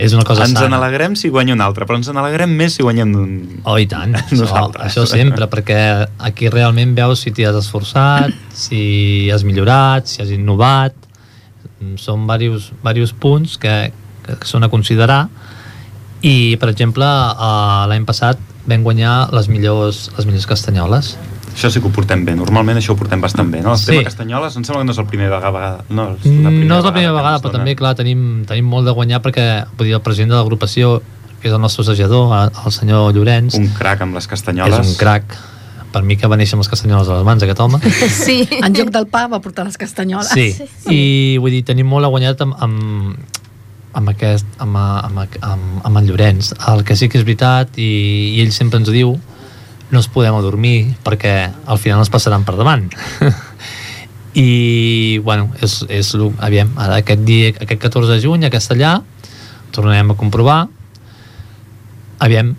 és 0.02 0.14
una 0.16 0.24
cosa 0.26 0.48
ens 0.48 0.58
sana 0.58 0.72
n'alegrem 0.74 1.14
si 1.18 1.30
guanya 1.30 1.54
un 1.54 1.62
altre, 1.62 1.86
però 1.86 1.98
ens 2.00 2.10
n'alegrem 2.10 2.50
més 2.58 2.74
si 2.74 2.82
guanyem 2.82 3.14
un... 3.14 3.36
Oh, 3.62 3.78
i 3.78 3.86
tant, 3.90 4.16
això, 4.18 4.40
Nosaltres. 4.42 4.90
això 4.90 5.06
sempre, 5.06 5.46
perquè 5.50 5.78
aquí 6.30 6.50
realment 6.50 6.96
veus 6.98 7.22
si 7.22 7.32
t'hi 7.34 7.46
has 7.46 7.58
esforçat, 7.60 8.34
si 8.50 9.30
has 9.34 9.46
millorat, 9.46 10.10
si 10.10 10.22
has 10.24 10.34
innovat, 10.34 10.96
són 12.02 12.26
diversos, 12.26 12.72
diversos 12.82 13.14
punts 13.14 13.54
que, 13.62 13.76
que 14.26 14.38
són 14.46 14.66
a 14.66 14.72
considerar 14.72 15.28
i, 16.26 16.58
per 16.58 16.72
exemple, 16.72 17.06
eh, 17.06 17.82
l'any 17.90 18.06
passat 18.08 18.47
vam 18.68 18.84
guanyar 18.84 19.30
les 19.32 19.48
millors, 19.48 20.10
les 20.16 20.26
millors 20.28 20.46
castanyoles. 20.46 21.16
Això 21.54 21.70
sí 21.72 21.80
que 21.80 21.88
ho 21.88 21.90
portem 21.90 22.22
bé. 22.24 22.36
Normalment 22.38 22.78
això 22.78 22.92
ho 22.94 22.96
portem 23.00 23.20
bastant 23.20 23.48
bé, 23.50 23.62
no? 23.64 23.72
El 23.72 23.78
Sí. 23.80 23.86
tema 23.90 24.04
Castanyoles 24.04 24.54
em 24.56 24.62
sembla 24.64 24.82
que 24.82 24.86
no 24.86 24.92
és 24.92 24.98
la 25.00 25.06
primera 25.08 25.38
vegada. 25.40 25.84
No, 25.88 26.10
és 26.14 26.24
Mm, 26.26 26.66
No 26.68 26.78
és 26.78 26.84
la 26.84 26.92
primera 26.92 27.12
vegada, 27.12 27.34
ens 27.36 27.42
però 27.42 27.52
també, 27.52 27.74
clar, 27.74 27.94
tenim, 27.96 28.44
tenim 28.46 28.64
molt 28.66 28.86
de 28.86 28.92
guanyar 28.92 29.22
perquè 29.22 29.64
vull 29.76 29.86
dir, 29.88 29.94
el 29.94 30.02
president 30.02 30.30
de 30.30 30.36
l'agrupació, 30.36 31.00
que 31.40 31.48
és 31.48 31.54
el 31.54 31.60
nostre 31.60 31.82
assajador, 31.82 32.50
el 32.66 32.72
senyor 32.72 33.12
Llorenç, 33.14 33.54
Un 33.54 33.68
crac 33.74 34.00
amb 34.02 34.14
les 34.14 34.26
castanyoles. 34.26 34.78
és 34.78 34.86
un 34.88 34.94
crac. 34.96 35.24
Per 35.90 36.02
mi 36.02 36.16
que 36.18 36.26
va 36.28 36.36
néixer 36.36 36.52
amb 36.54 36.60
les 36.60 36.68
castanyoles 36.68 37.08
a 37.08 37.14
les 37.16 37.24
mans, 37.24 37.42
aquest 37.42 37.58
home. 37.60 37.78
Sí. 38.26 38.46
En 38.62 38.74
lloc 38.74 38.90
del 38.90 39.06
pa 39.06 39.26
va 39.26 39.40
portar 39.40 39.64
les 39.64 39.76
castanyoles. 39.78 40.28
Sí, 40.28 40.54
i 40.90 41.38
vull 41.38 41.50
dir, 41.50 41.64
tenim 41.64 41.86
molt 41.88 42.04
a 42.04 42.08
guanyar 42.08 42.36
amb, 42.40 42.54
amb, 42.60 43.16
amb, 43.96 44.10
aquest, 44.12 44.46
amb, 44.62 44.76
amb, 44.76 45.24
amb, 45.40 45.80
amb 45.86 46.00
en 46.00 46.06
Llorenç. 46.08 46.52
El 46.70 46.84
que 46.84 46.96
sí 46.96 47.08
que 47.08 47.18
és 47.20 47.26
veritat, 47.26 47.78
i, 47.80 48.36
i 48.36 48.42
ell 48.44 48.52
sempre 48.54 48.80
ens 48.80 48.90
ho 48.90 48.94
diu, 48.94 49.14
no 49.88 50.00
ens 50.02 50.08
podem 50.12 50.36
adormir 50.36 50.94
perquè 51.04 51.34
al 51.66 51.80
final 51.80 52.02
ens 52.02 52.12
passaran 52.12 52.44
per 52.44 52.56
davant. 52.58 52.88
I, 54.38 55.18
bueno, 55.24 55.48
és, 55.64 55.80
és, 55.88 56.12
lo- 56.14 56.34
aviam, 56.44 56.70
ara 56.78 57.00
aquest 57.00 57.24
dia, 57.26 57.54
aquest 57.56 57.80
14 57.88 58.12
de 58.12 58.20
juny 58.22 58.44
a 58.46 58.52
Castellà, 58.52 58.98
tornarem 59.74 60.12
a 60.12 60.16
comprovar, 60.20 60.60
aviam, 62.22 62.54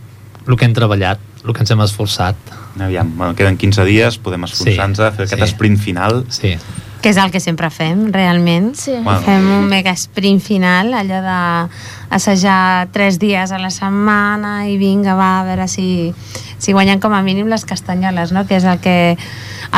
el 0.47 0.57
que 0.57 0.65
hem 0.65 0.73
treballat, 0.75 1.21
el 1.45 1.53
que 1.53 1.63
ens 1.63 1.71
hem 1.71 1.85
esforçat. 1.85 2.57
Aviam, 2.79 3.11
bueno, 3.17 3.35
queden 3.37 3.57
15 3.59 3.85
dies, 3.87 4.17
podem 4.23 4.43
esforçar-nos 4.47 4.99
a 5.03 5.11
fer 5.15 5.29
sí. 5.29 5.37
aquest 5.37 5.55
sprint 5.55 5.79
final. 5.81 6.23
Sí, 6.33 6.55
Que 7.01 7.09
és 7.13 7.17
el 7.17 7.31
que 7.31 7.39
sempre 7.39 7.69
fem, 7.71 8.09
realment. 8.11 8.73
Sí. 8.75 8.91
Bueno. 9.03 9.21
Fem 9.23 9.45
un 9.55 9.67
mega 9.71 9.93
sprint 9.95 10.41
final, 10.43 10.93
allò 10.93 11.21
de 11.23 11.69
assajar 12.09 12.89
tres 12.91 13.19
dies 13.19 13.51
a 13.51 13.59
la 13.59 13.69
setmana 13.71 14.67
i 14.67 14.75
vinga, 14.77 15.13
va, 15.15 15.39
a 15.39 15.43
veure 15.47 15.67
si, 15.71 16.13
si 16.57 16.73
guanyem 16.73 16.99
com 16.99 17.13
a 17.15 17.21
mínim 17.23 17.47
les 17.47 17.63
castanyoles, 17.65 18.33
no? 18.35 18.45
que 18.47 18.57
és 18.57 18.65
el 18.67 18.79
que 18.83 19.15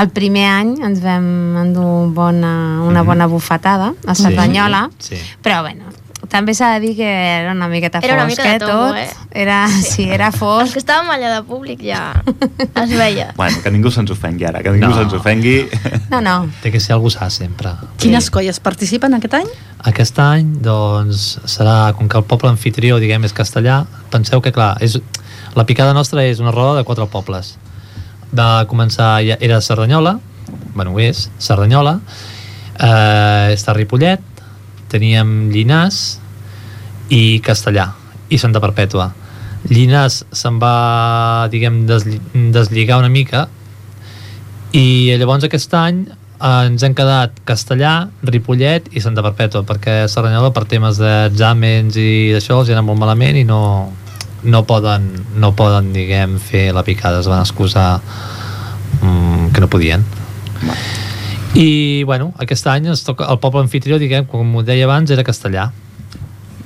el 0.01 0.09
primer 0.15 0.47
any 0.49 0.75
ens 0.81 1.01
vam 1.03 1.57
endur 1.61 2.09
bona, 2.15 2.81
una 2.81 3.01
Mhm. 3.03 3.07
bona 3.07 3.27
bufetada 3.27 3.93
a 4.07 4.15
Sí. 4.15 4.23
Cerdanyola, 4.23 4.89
Sí. 4.97 5.15
però 5.43 5.61
bueno, 5.61 5.85
també 6.31 6.53
s'ha 6.55 6.69
de 6.77 6.79
dir 6.85 6.93
que 6.95 7.07
era 7.11 7.51
una 7.51 7.67
miqueta 7.67 7.99
Era 8.01 8.13
una 8.15 8.23
fosc, 8.29 8.39
mica 8.39 8.55
eh, 8.55 8.59
tombo, 8.59 8.87
tot. 8.87 8.97
eh? 8.97 9.09
Era, 9.43 9.57
sí, 9.67 10.05
era 10.15 10.29
Els 10.31 10.37
fosc. 10.39 10.73
que 10.73 10.79
estàvem 10.79 11.09
allà 11.11 11.33
de 11.35 11.41
públic 11.47 11.81
ja 11.83 12.13
es 12.23 12.93
veia. 12.95 13.33
Bueno, 13.41 13.59
que 13.63 13.71
ningú 13.71 13.91
se'ns 13.91 14.11
ofengui 14.15 14.45
ara, 14.47 14.61
que 14.63 14.71
ningú 14.71 14.87
No. 14.89 14.95
se'ns 14.95 15.13
ofengui. 15.19 15.67
No, 16.09 16.21
no, 16.21 16.35
Té 16.63 16.71
que 16.71 16.79
ser 16.79 16.93
algú 16.95 17.11
sa 17.11 17.29
sempre. 17.29 17.73
Quines 17.99 18.29
colles 18.31 18.59
participen 18.63 19.13
aquest 19.19 19.33
any? 19.41 19.49
Aquest 19.91 20.19
any, 20.23 20.55
doncs, 20.63 21.39
serà, 21.45 21.91
com 21.97 22.07
que 22.07 22.17
el 22.17 22.23
poble 22.23 22.49
anfitrió, 22.49 22.97
diguem, 23.01 23.23
és 23.27 23.33
castellà, 23.33 23.81
penseu 24.13 24.39
que, 24.41 24.51
clar, 24.55 24.77
és, 24.79 24.99
la 25.55 25.65
picada 25.65 25.91
nostra 25.93 26.23
és 26.23 26.39
una 26.39 26.51
roda 26.55 26.77
de 26.79 26.85
quatre 26.87 27.05
pobles. 27.11 27.57
Va 28.31 28.63
començar, 28.71 29.17
ja 29.27 29.35
era 29.43 29.59
Cerdanyola, 29.59 30.19
bueno, 30.75 30.93
ho 30.95 30.99
és, 31.03 31.25
Cerdanyola, 31.39 31.97
eh, 32.79 33.51
està 33.55 33.73
Ripollet, 33.75 34.21
teníem 34.91 35.49
Llinàs 35.51 36.19
i 37.11 37.41
Castellà, 37.43 37.89
i 38.31 38.39
Santa 38.39 38.61
Perpètua. 38.63 39.11
Llinàs 39.69 40.23
se'n 40.33 40.57
va, 40.61 41.47
diguem, 41.51 41.83
deslligar 41.85 42.97
una 43.01 43.11
mica 43.13 43.45
i 44.73 45.11
llavors 45.19 45.45
aquest 45.45 45.73
any 45.77 46.05
ens 46.41 46.81
hem 46.81 46.95
quedat 46.97 47.35
Castellà, 47.45 48.07
Ripollet 48.25 48.87
i 48.95 49.03
Santa 49.03 49.21
Perpètua 49.21 49.61
perquè 49.67 50.07
Cerdanyola 50.09 50.49
per 50.55 50.63
temes 50.71 50.97
d'exàmens 51.01 51.99
i 52.01 52.31
d'això 52.33 52.61
els 52.61 52.71
hi 52.71 52.75
anat 52.77 52.87
molt 52.87 53.01
malament 53.03 53.37
i 53.37 53.43
no, 53.45 53.61
no 54.43 54.63
poden, 54.65 55.11
no 55.37 55.51
poden 55.57 55.91
diguem, 55.93 56.39
fer 56.41 56.71
la 56.73 56.85
picada, 56.87 57.21
es 57.21 57.29
van 57.29 57.43
excusar 57.43 57.99
mm, 59.01 59.51
que 59.53 59.61
no 59.61 59.69
podien. 59.69 60.07
I, 61.53 62.03
bueno, 62.07 62.31
aquest 62.39 62.67
any 62.71 62.87
ens 62.89 63.03
toca, 63.05 63.27
el 63.29 63.37
poble 63.43 63.61
anfitrió, 63.61 63.99
diguem, 64.01 64.25
com 64.31 64.55
ho 64.55 64.65
deia 64.65 64.87
abans, 64.87 65.11
era 65.11 65.25
castellà. 65.27 65.69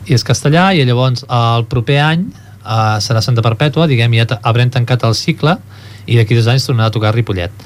I 0.06 0.16
és 0.18 0.26
castellà, 0.26 0.70
i 0.74 0.84
llavors 0.86 1.26
el 1.26 1.66
proper 1.72 2.00
any 2.04 2.28
eh, 2.30 2.98
serà 3.02 3.24
Santa 3.26 3.44
Perpètua, 3.46 3.88
diguem, 3.90 4.14
ja 4.20 4.40
haurem 4.44 4.72
tancat 4.74 5.06
el 5.08 5.16
cicle, 5.18 5.58
i 6.06 6.20
d'aquí 6.20 6.38
dos 6.38 6.50
anys 6.52 6.68
tornarà 6.68 6.92
a 6.92 6.94
tocar 6.94 7.16
Ripollet. 7.16 7.66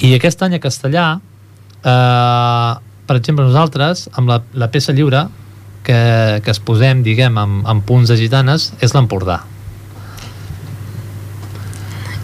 I 0.00 0.14
aquest 0.16 0.42
any 0.46 0.56
a 0.56 0.62
castellà, 0.62 1.06
eh, 1.82 2.72
per 3.06 3.18
exemple, 3.18 3.44
nosaltres, 3.44 4.08
amb 4.16 4.30
la, 4.30 4.40
la 4.54 4.70
peça 4.72 4.94
lliure 4.96 5.26
que, 5.84 6.00
que 6.44 6.52
es 6.54 6.60
posem, 6.62 7.04
diguem, 7.04 7.36
amb, 7.40 7.64
amb 7.68 7.84
punts 7.86 8.12
de 8.12 8.16
gitanes, 8.20 8.70
és 8.80 8.94
l'Empordà. 8.96 9.42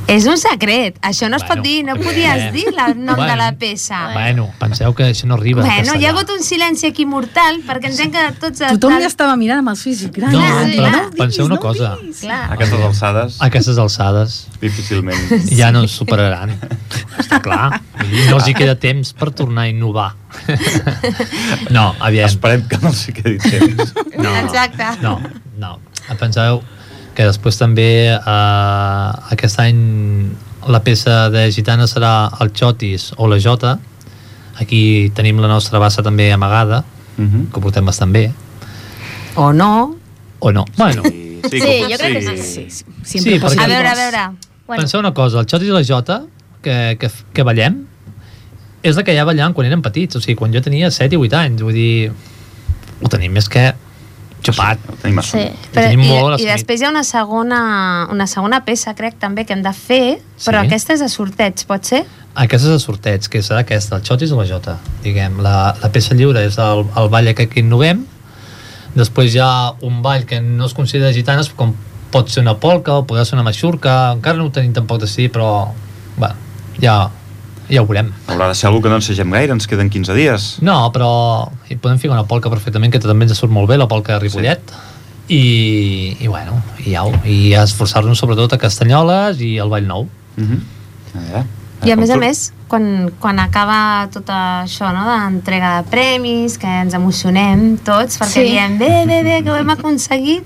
És 0.06 0.24
un 0.30 0.36
secret. 0.38 0.98
Això 1.02 1.26
no 1.28 1.36
es 1.36 1.42
pot 1.42 1.56
Bueno, 1.58 1.62
dir. 1.64 1.84
No 1.84 1.94
eh. 1.96 1.98
podies 2.04 2.52
dir 2.52 2.66
el 2.68 2.92
nom 3.04 3.16
de 3.16 3.22
Bueno. 3.22 3.36
la 3.36 3.48
peça. 3.58 4.12
Bueno, 4.12 4.50
penseu 4.60 4.94
que 4.94 5.02
això 5.10 5.24
no 5.26 5.34
arriba 5.34 5.62
en 5.62 5.66
Bueno, 5.68 5.96
hi 6.00 6.04
ha 6.06 6.10
hagut 6.10 6.30
un 6.30 6.42
silenci 6.44 6.86
aquí 6.86 7.04
mortal 7.06 7.58
perquè 7.66 7.86
ens 7.90 7.98
hem 8.00 8.12
quedat 8.12 8.38
tots... 8.38 8.60
a- 8.62 8.70
Tothom 8.78 8.98
li 8.98 9.04
estava 9.08 9.34
mirant 9.36 9.58
amb 9.64 9.72
els 9.74 9.82
fills 9.82 10.02
i 10.06 10.10
gran. 10.14 10.30
No, 10.32 10.40
Sí, 10.40 10.76
però 10.78 10.90
clar. 10.92 11.10
penseu 11.18 11.44
una 11.46 11.58
cosa. 11.58 11.96
Clar. 12.20 12.42
A 12.50 12.54
aquestes 12.54 12.80
alçades, 12.80 13.40
A 13.40 13.46
aquestes 13.46 13.78
alçades 13.78 14.36
difícilment. 14.60 15.18
ja 15.50 15.72
no 15.72 15.82
ens 15.82 15.90
superaran. 15.98 16.54
Està 17.18 17.40
clar. 17.42 17.80
No 18.30 18.36
els 18.36 18.46
hi 18.48 18.54
queda 18.54 18.76
temps 18.78 19.12
per 19.12 19.32
tornar 19.32 19.62
a 19.66 19.68
innovar. 19.68 20.12
No, 21.70 21.94
aviam. 21.98 22.26
Esperem 22.28 22.62
que 22.68 22.78
no 22.78 22.92
s'hi 22.92 23.12
quedi 23.12 23.38
temps. 23.42 23.92
No, 24.16 24.34
Exacte. 24.44 24.84
No, 25.02 25.20
no. 25.58 25.78
Penseu 26.20 26.62
que 27.16 27.24
després 27.24 27.56
també 27.58 27.86
eh, 28.12 29.10
aquest 29.32 29.58
any 29.62 29.78
la 30.68 30.80
peça 30.84 31.28
de 31.32 31.46
gitana 31.54 31.86
serà 31.88 32.28
el 32.42 32.50
Xotis 32.52 33.12
o 33.16 33.28
la 33.30 33.38
Jota. 33.40 33.76
Aquí 34.60 35.10
tenim 35.14 35.38
la 35.40 35.48
nostra 35.48 35.78
bassa 35.78 36.02
també 36.02 36.30
amagada, 36.32 36.84
Mhm. 37.16 37.46
que 37.52 37.58
ho 37.58 37.62
portem 37.62 37.84
bastant 37.86 38.12
bé. 38.12 38.32
O 39.36 39.52
no. 39.52 39.96
O 40.40 40.52
no? 40.52 40.64
Bueno, 40.76 41.02
Sí, 41.04 41.60
Sí, 41.60 41.60
com- 41.60 41.90
jo 41.92 41.96
crec 41.98 42.12
que 42.14 42.36
sí. 42.36 42.42
Sí, 42.42 42.70
sí. 42.70 42.84
Sí, 43.04 43.18
Sempre 43.20 43.40
perquè- 43.40 43.62
A 43.64 43.66
veure, 43.68 43.88
a 43.88 43.94
veure. 43.94 44.22
Bueno, 44.66 44.80
penseu 44.82 44.98
una 45.00 45.14
cosa, 45.14 45.38
el 45.40 45.46
Xotis 45.46 45.68
i 45.68 45.70
la 45.70 45.82
Jota 45.84 46.24
que, 46.60 46.96
que, 46.98 47.08
que 47.32 47.42
ballem 47.44 47.84
és 48.82 48.96
la 48.96 49.04
que 49.04 49.14
ja 49.14 49.24
ballàvem 49.24 49.52
quan 49.54 49.66
érem 49.68 49.80
petits, 49.82 50.16
o 50.16 50.20
sigui, 50.20 50.34
quan 50.34 50.52
jo 50.52 50.60
tenia 50.60 50.90
7 50.90 51.14
i 51.14 51.18
8 51.18 51.34
anys, 51.38 51.62
vull 51.62 51.72
dir, 51.72 52.10
ho 53.00 53.08
tenim 53.08 53.32
més 53.32 53.48
que 53.48 53.72
xupat. 54.46 54.82
Tenim 55.02 55.20
sí. 55.22 55.28
sobre. 55.30 55.50
Però, 55.72 55.84
tenim 55.86 56.04
i, 56.04 56.08
molt 56.08 56.30
I 56.30 56.34
assumit. 56.38 56.52
després 56.52 56.80
hi 56.82 56.86
ha 56.86 56.92
una 56.92 57.04
segona, 57.06 57.60
una 58.12 58.26
segona 58.30 58.62
peça, 58.66 58.94
crec, 58.98 59.18
també, 59.22 59.44
que 59.44 59.56
hem 59.56 59.64
de 59.64 59.72
fer, 59.76 60.18
però 60.44 60.62
Sí. 60.62 60.66
aquesta 60.70 60.96
és 60.96 61.04
de 61.04 61.08
sorteig, 61.12 61.66
pot 61.68 61.84
ser? 61.84 62.04
Aquesta 62.36 62.68
és 62.68 62.72
de 62.74 62.80
sorteig, 62.82 63.28
que 63.32 63.40
serà 63.40 63.62
aquesta, 63.64 63.96
el 63.96 64.04
Xotis 64.04 64.32
o 64.32 64.40
la 64.40 64.44
Jota. 64.48 64.76
Diguem, 65.02 65.38
la, 65.40 65.74
la 65.82 65.88
peça 65.92 66.14
lliure 66.14 66.42
és 66.44 66.58
el, 66.60 66.84
el 67.00 67.08
ball 67.08 67.32
que 67.34 67.48
innovem, 67.60 68.04
després 68.96 69.34
hi 69.34 69.40
ha 69.40 69.74
un 69.84 70.02
ball 70.02 70.24
que 70.28 70.40
no 70.40 70.66
es 70.66 70.74
considera 70.76 71.12
gitanes, 71.12 71.48
com 71.56 71.74
pot 72.12 72.28
ser 72.32 72.42
una 72.44 72.56
polca 72.60 72.94
o 73.00 73.04
podrà 73.08 73.24
ser 73.24 73.36
una 73.36 73.44
maixurca, 73.44 74.12
encara 74.16 74.38
no 74.38 74.46
ho 74.48 74.52
tenim 74.54 74.72
tampoc 74.76 75.00
decidit, 75.02 75.32
però 75.34 75.68
bueno, 76.16 76.34
ja, 76.80 77.10
ja 77.70 77.82
ho 77.82 77.86
veurem. 77.86 78.12
Haurà 78.28 78.48
de 78.48 78.54
ser 78.58 78.68
algú 78.68 78.82
que 78.82 78.88
no 78.92 78.98
ensegem 79.00 79.30
gaire, 79.34 79.52
ens 79.52 79.66
queden 79.66 79.90
15 79.90 80.14
dies. 80.14 80.46
No, 80.62 80.78
però 80.94 81.50
hi 81.68 81.76
podem 81.76 81.98
ficar 81.98 82.14
una 82.14 82.26
polca 82.28 82.50
perfectament, 82.52 82.92
que 82.92 83.00
també 83.02 83.26
ens 83.26 83.38
surt 83.38 83.52
molt 83.52 83.68
bé, 83.70 83.78
la 83.80 83.88
polca 83.88 84.14
de 84.14 84.20
Ripollet. 84.24 84.70
Sí. 84.70 84.94
I, 85.28 86.16
i 86.22 86.28
bueno, 86.30 86.60
i 86.84 86.92
ja, 86.92 87.02
i 87.26 87.54
a 87.58 87.64
esforçar-nos 87.66 88.18
sobretot 88.22 88.52
a 88.54 88.58
Castanyoles 88.62 89.40
i 89.42 89.56
al 89.58 89.72
Vall 89.72 89.86
Nou. 89.88 90.06
Mhm. 90.36 90.60
A 91.16 91.18
veure, 91.18 91.44
I 91.84 91.90
a 91.92 91.96
més 91.96 92.10
a 92.10 92.16
més, 92.16 92.52
quan, 92.68 93.10
quan 93.20 93.38
acaba 93.38 94.06
tot 94.12 94.30
això, 94.32 94.92
no?, 94.94 95.02
d'entrega 95.08 95.82
de 95.82 95.90
premis, 95.90 96.56
que 96.58 96.66
ens 96.66 96.94
emocionem 96.94 97.76
tots, 97.84 98.18
perquè 98.20 98.42
Sí. 98.42 98.46
diem, 98.52 98.78
bé, 98.78 99.04
bé, 99.06 99.22
bé, 99.22 99.42
que 99.42 99.50
ho 99.50 99.56
hem 99.56 99.70
aconseguit, 99.70 100.44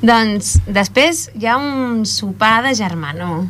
doncs 0.00 0.60
després 0.66 1.30
hi 1.34 1.46
ha 1.46 1.56
un 1.58 2.04
sopar 2.06 2.62
de 2.64 2.74
germanor 2.74 3.44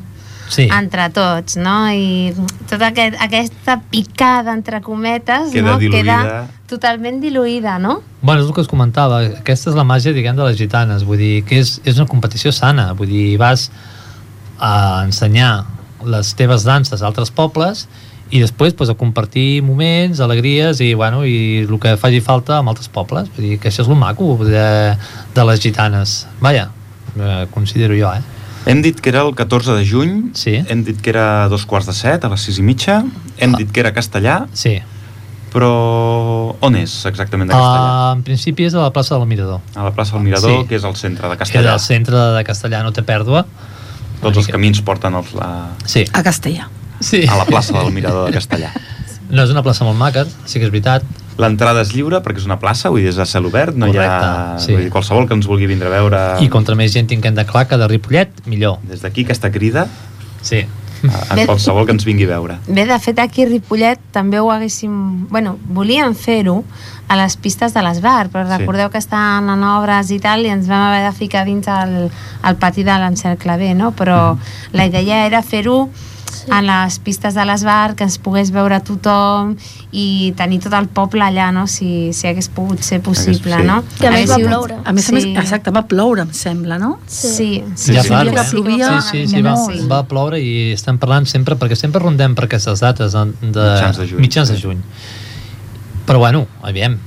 Sí, 0.55 0.69
entre 0.71 1.09
tots, 1.11 1.57
no? 1.59 1.89
I 1.91 2.31
tota 2.71 2.93
aquest, 2.93 3.17
aquesta 3.23 3.81
picada, 3.91 4.55
entre 4.55 4.81
cometes, 4.85 5.51
Queda 5.51 5.73
no? 5.73 5.79
diluïda. 5.83 6.19
queda 6.23 6.45
totalment 6.71 7.19
diluïda, 7.23 7.79
no? 7.83 7.99
Bueno, 8.23 8.43
és 8.43 8.49
el 8.49 8.55
que 8.55 8.63
us 8.63 8.71
comentava, 8.71 9.21
aquesta 9.41 9.73
és 9.73 9.77
la 9.79 9.85
màgia, 9.89 10.15
diguem, 10.15 10.37
de 10.39 10.47
les 10.47 10.59
gitanes, 10.61 11.03
vull 11.07 11.19
dir, 11.19 11.35
que 11.49 11.59
és, 11.63 11.81
és 11.85 11.99
una 11.99 12.07
competició 12.11 12.53
sana, 12.55 12.93
vull 12.95 13.11
dir, 13.11 13.35
vas 13.41 13.69
a 14.63 15.03
ensenyar 15.05 15.65
les 16.05 16.35
teves 16.39 16.65
danses 16.65 17.03
a 17.03 17.09
altres 17.09 17.33
pobles 17.35 17.89
i 18.31 18.41
després 18.41 18.75
pues, 18.77 18.91
a 18.91 18.97
compartir 18.99 19.63
moments, 19.63 20.21
alegries 20.25 20.81
i, 20.85 20.93
bueno, 20.95 21.25
i 21.27 21.65
el 21.65 21.79
que 21.81 21.97
faci 22.01 22.21
falta 22.25 22.59
amb 22.61 22.73
altres 22.73 22.89
pobles, 22.93 23.29
vull 23.35 23.51
dir 23.51 23.59
que 23.59 23.71
això 23.71 23.85
és 23.85 23.91
el 23.91 23.99
maco 24.01 24.37
de, 24.45 24.69
de 25.35 25.49
les 25.51 25.61
gitanes. 25.61 26.25
Vaja, 26.41 26.71
eh, 27.19 27.45
considero 27.55 27.99
jo, 27.99 28.15
eh? 28.15 28.34
Hem 28.67 28.81
dit 28.81 28.99
que 29.01 29.11
era 29.11 29.21
el 29.23 29.35
14 29.35 29.73
de 29.77 29.85
juny, 29.87 30.31
Sí. 30.35 30.55
hem 30.69 30.85
dit 30.85 31.01
que 31.01 31.11
era 31.11 31.49
dos 31.49 31.67
quarts 31.67 31.87
de 31.87 31.93
set, 31.93 32.25
a 32.25 32.29
les 32.33 32.41
sis 32.41 32.59
i 32.59 32.63
mitja, 32.63 33.05
hem 33.37 33.55
Ah. 33.55 33.59
dit 33.59 33.71
que 33.71 33.81
era 33.81 33.93
castellà, 33.93 34.47
Sí. 34.55 34.79
però 35.53 36.57
on 36.61 36.75
és 36.77 37.05
exactament 37.07 37.51
de 37.51 37.55
castellà? 37.55 38.11
Uh, 38.11 38.17
en 38.17 38.23
principi 38.23 38.65
és 38.65 38.75
a 38.75 38.79
la 38.81 38.91
plaça 38.93 39.19
del 39.19 39.27
Mirador. 39.27 39.61
A 39.75 39.85
la 39.85 39.93
plaça 39.95 40.13
del 40.15 40.23
Mirador, 40.23 40.63
sí. 40.63 40.69
que 40.69 40.77
és 40.77 40.85
el 40.85 40.97
centre 40.97 41.29
de 41.29 41.37
Que 41.37 41.43
és 41.45 41.51
castellà. 41.51 41.75
el 41.75 41.81
centre 41.81 42.17
de 42.17 42.45
castellà, 42.45 42.83
no 42.83 42.93
té 42.93 43.03
pèrdua. 43.03 43.45
Tots 44.23 44.37
els 44.39 44.47
camins 44.49 44.81
porten 44.81 45.15
els, 45.15 45.35
la, 45.35 45.69
Sí. 45.85 46.05
A 46.13 46.23
castellà. 46.23 46.69
sí. 47.01 47.27
a 47.29 47.37
la 47.37 47.45
plaça 47.45 47.73
del 47.79 47.93
Mirador 47.93 48.31
de 48.31 48.39
castellà. 48.39 48.71
No 49.29 49.43
és 49.43 49.51
una 49.51 49.63
plaça 49.63 49.85
molt 49.85 49.99
maca, 49.99 50.25
sí 50.47 50.59
que 50.59 50.65
és 50.67 50.71
veritat. 50.71 51.03
L'entrada 51.39 51.81
és 51.83 51.91
lliure 51.95 52.21
perquè 52.23 52.39
és 52.39 52.47
una 52.47 52.61
plaça, 52.63 52.91
vull 52.95 53.01
dir, 53.03 53.09
és 53.11 53.19
a 53.19 53.27
cel 53.27 53.47
obert, 53.49 53.75
no 53.75 53.89
hi 53.91 53.97
ha... 53.99 54.07
Correcte, 54.07 54.63
sí. 54.67 54.73
Vull 54.77 54.85
dir, 54.85 54.91
qualsevol 54.95 55.27
que 55.27 55.35
ens 55.35 55.47
vulgui 55.51 55.67
vindre 55.67 55.89
a 55.91 55.95
veure 55.97 56.23
I 56.45 56.49
contra 56.53 56.77
més 56.79 56.93
gent 56.95 57.09
tinguem 57.11 57.35
de 57.35 57.45
clar 57.49 57.67
que 57.67 57.77
de 57.81 57.89
Ripollet, 57.91 58.45
millor. 58.47 58.79
des 58.87 59.03
d'aquí 59.03 59.25
aquesta 59.27 59.51
crida 59.51 59.89
Sí. 60.43 60.61
a, 61.05 61.33
a 61.33 61.35
Bé. 61.37 61.47
qualsevol 61.47 61.85
que 61.87 61.93
ens 61.93 62.05
vingui 62.07 62.25
a 62.25 62.29
veure. 62.37 62.59
Bé, 62.69 62.85
de 62.87 62.99
fet, 63.01 63.19
aquí 63.19 63.43
a 63.43 63.49
Ripollet 63.51 63.99
també 64.13 64.39
ho 64.41 64.51
haguéssim... 64.53 65.27
Bueno, 65.29 65.59
volíem 65.67 66.15
fer-ho 66.15 66.63
a 67.09 67.17
les 67.19 67.35
pistes 67.37 67.75
de 67.75 67.83
l'Esbar, 67.83 68.29
però 68.33 68.47
Sí. 68.47 68.55
recordeu 68.59 68.89
que 68.91 68.99
estan 69.03 69.51
en 69.51 69.65
obres 69.65 70.11
i 70.15 70.21
tal, 70.21 70.47
i 70.47 70.53
ens 70.55 70.69
vam 70.71 70.87
haver 70.93 71.03
de 71.11 71.13
ficar 71.19 71.45
dins 71.45 71.67
el, 71.69 72.11
el 72.45 72.57
pati 72.57 72.85
de 72.87 72.95
l'encercle 73.03 73.57
B, 73.59 73.75
no? 73.75 73.91
Però 73.93 74.37
la 74.73 74.87
idea 74.87 75.27
era 75.27 75.43
fer-ho 75.43 75.89
a 76.51 76.61
les 76.63 76.99
pistes 76.99 77.35
de 77.35 77.45
l'Esbar, 77.47 77.95
que 77.97 78.05
ens 78.05 78.19
pogués 78.19 78.51
veure 78.53 78.81
tothom 78.85 79.55
i 79.93 80.33
tenir 80.37 80.59
tot 80.65 80.75
el 80.77 80.89
poble 80.89 81.23
allà, 81.25 81.51
no? 81.55 81.67
Si, 81.71 82.13
si 82.13 82.27
hagués 82.29 82.49
pogut 82.53 82.81
ser 82.85 83.01
possible, 83.03 83.57
sí. 83.61 83.67
no? 83.67 83.83
Que 83.99 84.09
a 84.09 84.13
més 84.13 84.29
va 84.31 84.37
ploure. 84.43 84.77
A 84.85 84.93
més 84.93 85.09
a 85.09 85.13
més, 85.17 85.25
Sí. 85.25 85.35
exacte, 85.37 85.71
va 85.71 85.85
ploure, 85.89 86.23
em 86.23 86.33
sembla, 86.33 86.79
no? 86.79 86.99
Sí, 87.07 87.63
Sí, 87.75 87.93
ja 87.95 88.03
sí, 88.03 88.09
fa, 88.09 88.23
sí, 88.25 88.31
que 88.35 88.45
plovia 88.51 89.01
sí, 89.01 89.27
sí, 89.27 89.27
sí, 89.37 89.43
va, 89.43 89.55
molt. 89.57 89.91
va 89.91 90.03
ploure 90.07 90.41
i 90.41 90.73
estem 90.73 90.99
parlant 90.99 91.27
sempre, 91.27 91.57
perquè 91.57 91.77
sempre 91.77 92.01
rondem 92.03 92.35
per 92.35 92.45
aquestes 92.45 92.81
dates 92.81 93.13
de, 93.13 93.25
de, 93.41 93.69
Mitjans 93.75 93.97
de 93.99 94.09
juny. 94.09 94.21
mitjans 94.21 94.49
de 94.51 94.59
juny. 94.61 94.83
Però 96.07 96.19
bueno, 96.19 96.47
aviam, 96.63 96.99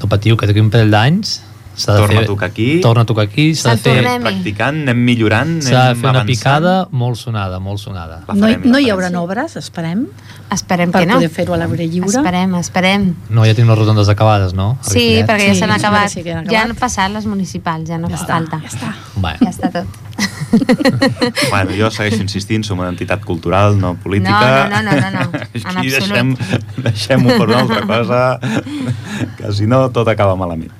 no 0.00 0.08
patiu, 0.08 0.36
que 0.36 0.46
d'aquí 0.46 0.60
un 0.60 0.70
parell 0.72 0.90
d'anys 0.90 1.42
de 1.74 1.98
Torna 1.98 2.14
fer... 2.14 2.22
a 2.22 2.26
tocar 2.26 2.46
aquí. 2.50 2.80
Torna 2.80 3.02
a 3.02 3.04
tocar 3.04 3.22
aquí, 3.24 3.54
s'ha 3.54 3.74
de 3.74 3.82
fer. 3.82 4.20
Practicant, 4.22 4.82
anem 4.84 5.00
millorant, 5.04 5.56
s'ha 5.62 5.70
de 5.70 5.80
anem 5.90 6.00
fer 6.02 6.10
una 6.10 6.24
picada 6.24 6.74
molt 6.90 7.16
sonada, 7.18 7.58
molt 7.58 7.80
sonada. 7.82 8.20
La 8.28 8.34
No, 8.34 8.46
farem, 8.46 8.62
no 8.64 8.72
la 8.78 8.80
hi 8.80 8.90
haurà 8.90 9.10
obres, 9.20 9.56
esperem, 9.56 10.06
esperem 10.54 10.92
per 10.94 11.02
que 11.02 11.06
no. 11.10 11.14
poder 11.18 11.30
fer-ho 11.30 11.54
a 11.54 11.58
l'aire 11.58 11.88
lliure. 11.90 12.14
Esperem, 12.20 12.54
esperem. 12.60 13.08
No, 13.30 13.44
ja 13.44 13.54
tenim 13.58 13.70
les 13.74 13.78
rotondes 13.82 14.08
acabades, 14.08 14.54
no? 14.54 14.78
A 14.80 14.84
Sí, 14.90 15.00
Ripollet. 15.20 15.26
perquè 15.32 15.50
ja 15.50 15.54
s'han 15.60 15.74
sí, 15.74 15.80
acabat. 15.84 16.08
sí 16.10 16.20
han 16.20 16.26
Ja 16.26 16.40
acabat. 16.40 16.70
han 16.70 16.76
passat 16.76 17.10
les 17.12 17.26
municipals, 17.26 17.88
ja 17.88 17.98
no 17.98 18.08
Ja 18.08 18.16
fa 18.16 18.22
està, 18.22 18.34
falta. 18.38 18.60
ja 18.62 18.68
està. 18.68 18.94
Bueno, 19.16 19.38
Ja 19.42 19.50
està 19.50 19.72
tot. 19.72 19.86
Bueno, 21.50 21.70
jo 21.76 21.88
segueixo 21.90 22.22
insistint, 22.22 22.62
som 22.64 22.78
una 22.78 22.88
entitat 22.92 23.24
cultural, 23.24 23.74
no 23.80 23.94
política. 23.96 24.68
No, 24.70 24.82
no, 24.82 24.92
no, 24.92 25.00
no, 25.00 25.10
no, 25.10 25.24
no, 25.32 25.40
en 25.54 25.78
Així 25.78 25.94
absolut. 25.94 26.12
deixem, 26.12 26.36
deixem-ho 26.84 27.38
per 27.38 27.48
una 27.48 27.60
altra 27.64 27.80
cosa, 27.88 28.20
que 29.36 29.52
si 29.52 29.66
no 29.66 29.88
tot 29.90 30.08
acaba 30.08 30.36
malament. 30.36 30.70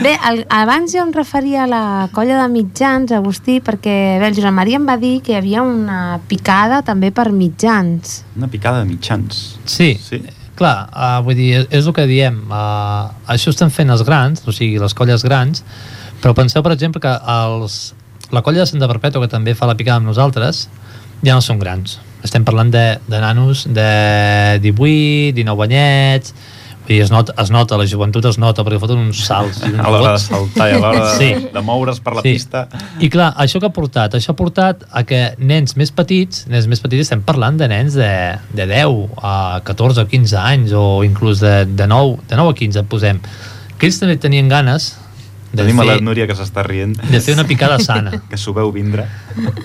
Bé, 0.00 0.14
el, 0.30 0.44
abans 0.48 0.92
jo 0.94 1.02
em 1.02 1.10
referia 1.12 1.64
a 1.64 1.68
la 1.70 2.08
colla 2.14 2.38
de 2.40 2.48
mitjans, 2.52 3.12
Agustí, 3.12 3.58
perquè 3.64 3.94
bé, 4.20 4.28
el 4.30 4.36
Josep 4.36 4.54
Maria 4.56 4.78
em 4.80 4.86
va 4.88 4.96
dir 5.00 5.18
que 5.22 5.34
hi 5.34 5.38
havia 5.38 5.62
una 5.66 6.18
picada 6.30 6.80
també 6.86 7.10
per 7.12 7.28
mitjans. 7.34 8.20
Una 8.38 8.48
picada 8.48 8.80
de 8.84 8.90
mitjans. 8.90 9.58
Sí, 9.64 9.94
Sí. 10.00 10.22
clar, 10.60 10.90
uh, 10.92 11.22
vull 11.24 11.34
dir, 11.38 11.66
és 11.70 11.86
el 11.86 11.92
que 11.96 12.04
diem, 12.06 12.42
uh, 12.52 13.08
això 13.32 13.48
estan 13.48 13.70
fent 13.72 13.88
els 13.90 14.02
grans, 14.04 14.42
o 14.46 14.52
sigui, 14.52 14.78
les 14.78 14.92
colles 14.92 15.22
grans, 15.24 15.64
però 16.20 16.34
penseu, 16.36 16.62
per 16.62 16.72
exemple, 16.74 17.00
que 17.00 17.08
els, 17.08 17.94
la 18.30 18.42
colla 18.42 18.60
de 18.60 18.66
Santa 18.66 18.86
Perpètua, 18.90 19.22
que 19.22 19.32
també 19.32 19.54
fa 19.56 19.66
la 19.66 19.74
picada 19.74 19.96
amb 20.02 20.06
nosaltres, 20.10 20.68
ja 21.24 21.32
no 21.34 21.40
són 21.40 21.58
grans. 21.58 21.98
Estem 22.22 22.44
parlant 22.44 22.68
de, 22.70 22.98
de 23.08 23.20
nanos 23.20 23.64
de 23.72 24.60
18, 24.60 25.32
19 25.40 25.64
anyets, 25.64 26.34
I 26.90 26.96
es 26.98 27.10
nota, 27.12 27.34
es 27.38 27.52
nota, 27.54 27.76
la 27.78 27.84
joventut 27.86 28.24
es 28.26 28.36
nota, 28.42 28.64
perquè 28.66 28.80
foten 28.82 28.98
uns 28.98 29.20
salts 29.22 29.60
i 29.62 29.68
uns 29.70 29.78
A 29.78 29.90
l'hora 29.94 30.14
de 30.16 30.22
saltar 30.24 30.64
i 30.66 30.74
a 30.74 30.78
l'hora 30.82 31.02
de, 31.04 31.18
Sí. 31.20 31.48
de 31.54 31.60
moure's 31.62 32.00
per 32.02 32.16
la 32.16 32.22
Sí. 32.24 32.32
pista. 32.32 32.64
I 32.98 33.08
clar, 33.08 33.28
això 33.38 33.60
que 33.60 33.66
ha 33.66 33.70
portat? 33.72 34.14
Això 34.18 34.30
ha 34.32 34.36
portat 34.36 34.82
a 34.90 35.04
que 35.04 35.34
nens 35.38 35.76
més 35.76 35.92
petits, 35.92 36.48
nens 36.48 36.66
més 36.66 36.80
petits, 36.80 37.02
estem 37.06 37.22
parlant 37.22 37.56
de 37.56 37.68
nens 37.68 37.94
de, 37.94 38.10
de 38.52 38.66
10 38.66 39.06
a 39.22 39.60
14 39.62 40.02
o 40.02 40.06
15 40.08 40.36
anys, 40.36 40.72
o 40.74 41.04
inclús 41.04 41.38
de, 41.38 41.64
de, 41.64 41.86
9, 41.86 42.18
de 42.28 42.36
9 42.36 42.50
a 42.50 42.54
15, 42.54 42.82
posem, 42.90 43.20
que 43.78 43.86
ells 43.86 44.00
també 44.00 44.16
tenien 44.16 44.48
ganes 44.48 44.96
de 45.52 45.62
Tenim 45.62 45.78
a 45.80 45.84
la 45.84 45.92
fer, 45.94 46.02
Núria 46.02 46.26
que 46.26 46.34
s'està 46.34 46.62
rient, 46.66 46.96
de 47.10 47.20
fer 47.20 47.34
una 47.34 47.44
picada 47.46 47.78
sana. 47.78 48.10
que 48.30 48.36
s'ho 48.36 48.52
veu 48.52 48.72
vindre. 48.72 49.06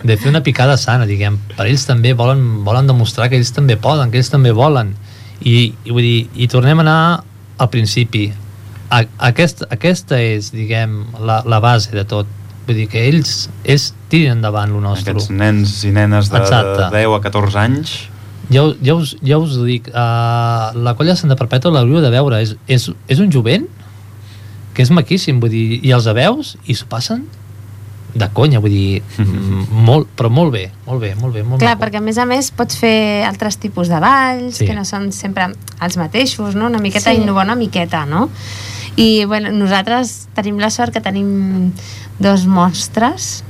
de 0.04 0.18
fer 0.18 0.30
una 0.30 0.42
picada 0.42 0.78
sana, 0.78 1.06
diguem. 1.06 1.40
Per 1.58 1.66
ells 1.66 1.86
també 1.86 2.14
volen, 2.14 2.64
volen 2.64 2.86
demostrar 2.86 3.30
que 3.30 3.36
ells 3.38 3.52
també 3.52 3.78
poden, 3.78 4.12
que 4.12 4.18
ells 4.22 4.30
també 4.30 4.52
volen. 4.52 4.94
I, 5.42 5.74
i 5.86 5.92
vull 5.92 6.06
dir, 6.06 6.18
i 6.36 6.48
tornem 6.52 6.80
a 6.80 6.86
anar 6.86 7.00
al 7.58 7.70
principi. 7.74 8.30
A, 8.90 9.04
aquest, 9.30 9.66
aquesta 9.74 10.20
és, 10.22 10.52
diguem, 10.56 11.02
la, 11.20 11.42
la 11.48 11.62
base 11.64 11.96
de 11.96 12.06
tot. 12.08 12.30
Vull 12.66 12.80
dir 12.80 12.88
que 12.90 13.04
ells, 13.06 13.46
ells 13.64 13.92
tiren 14.10 14.40
endavant 14.40 14.72
lo 14.74 14.82
nostre. 14.82 15.14
Aquests 15.14 15.34
nens 15.36 15.78
i 15.86 15.94
nenes 15.94 16.32
de, 16.32 16.40
de 16.40 16.46
Exacte. 16.46 16.90
10 16.96 17.18
a 17.20 17.24
14 17.28 17.62
anys 17.62 17.96
Ja, 18.50 18.64
ja, 18.82 18.94
us, 18.94 19.16
ja 19.26 19.38
us 19.42 19.56
ho 19.58 19.66
dic, 19.66 19.88
uh, 19.90 20.74
la 20.74 20.94
colla 20.98 21.16
de 21.16 21.18
Santa 21.18 21.38
Perpètua 21.38 21.74
l'hauríeu 21.74 22.02
de 22.04 22.12
veure. 22.14 22.42
És, 22.46 22.56
és, 22.70 22.90
és 23.10 23.22
un 23.22 23.32
jovent 23.34 23.66
que 24.76 24.84
és 24.84 24.92
maquíssim, 24.94 25.40
vull 25.42 25.54
dir, 25.54 25.80
i 25.82 25.94
els 25.96 26.08
veus 26.18 26.56
i 26.66 26.76
s'ho 26.78 26.88
passen 26.92 27.24
de 28.16 28.30
conya, 28.32 28.62
vull 28.64 28.72
dir, 28.72 29.04
mm, 29.20 29.66
molt, 29.86 30.08
però 30.16 30.30
molt 30.32 30.54
bé, 30.54 30.72
molt 30.88 31.02
bé, 31.02 31.14
molt 31.20 31.34
bé, 31.36 31.44
molt 31.44 31.60
Clar, 31.60 31.76
maco. 31.76 31.84
perquè 31.86 31.98
a 32.00 32.02
més 32.02 32.18
a 32.18 32.26
més 32.26 32.50
pots 32.56 32.78
fer 32.80 33.26
altres 33.28 33.58
tipus 33.60 33.90
de 33.92 34.00
balls, 34.00 34.56
Sí. 34.56 34.66
que 34.66 34.74
no 34.74 34.86
són 34.86 35.12
sempre 35.12 35.50
els 35.82 35.98
mateixos, 35.98 36.56
no? 36.56 36.68
Una 36.68 36.80
miqueta 36.80 37.12
Sí. 37.12 37.18
innovar 37.22 37.44
una 37.46 37.56
miqueta, 37.56 38.06
no? 38.06 38.30
I 38.96 39.26
bueno, 39.26 39.52
nosaltres 39.52 40.30
tenim 40.34 40.58
la 40.58 40.70
sort 40.70 40.94
que 40.94 41.02
tenim 41.02 41.74
dos 42.18 42.46
monstres 42.48 43.44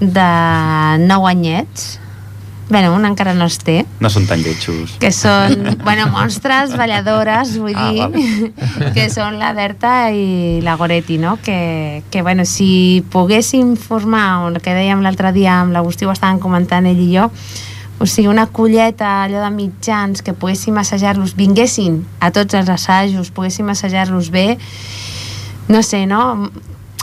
de 0.00 0.98
9 0.98 1.30
anyets. 1.30 1.98
Bueno, 2.68 2.94
un 2.94 3.06
encara 3.06 3.32
no 3.32 3.44
els 3.44 3.58
té, 3.58 3.81
no 4.02 4.10
són 4.10 4.26
tan 4.26 4.42
lletjos. 4.42 4.96
que 5.00 5.12
són, 5.14 5.76
bueno, 5.84 6.08
monstres, 6.10 6.74
balladores, 6.76 7.54
vull 7.62 7.76
Ah, 7.78 8.08
dir, 8.10 8.52
que 8.96 9.08
són 9.14 9.38
la 9.38 9.52
Berta 9.56 10.10
i 10.10 10.60
la 10.66 10.74
Goretti, 10.76 11.18
no? 11.22 11.36
Que, 11.42 12.02
que 12.10 12.22
bueno, 12.26 12.44
si 12.44 13.04
poguéssim 13.12 13.76
formar, 13.78 14.48
el 14.50 14.58
que 14.60 14.74
dèiem 14.74 15.00
l'altre 15.06 15.30
dia 15.32 15.60
amb 15.62 15.72
l'Agustí, 15.72 16.04
ho 16.08 16.12
estàvem 16.12 16.40
comentant 16.42 16.86
ell 16.90 16.98
i 17.00 17.12
jo, 17.14 17.28
o 18.02 18.06
sigui, 18.10 18.26
una 18.26 18.48
colleta 18.50 19.22
allò 19.22 19.38
de 19.44 19.50
mitjans 19.54 20.24
que 20.26 20.32
poguéssim 20.34 20.74
assajar-los, 20.82 21.36
vinguessin 21.38 22.00
a 22.18 22.32
tots 22.34 22.54
els 22.58 22.68
assajos, 22.68 23.30
poguéssim 23.30 23.68
assajar-los 23.70 24.32
bé, 24.34 24.58
no 25.68 25.82
sé, 25.86 26.04
no? 26.10 26.50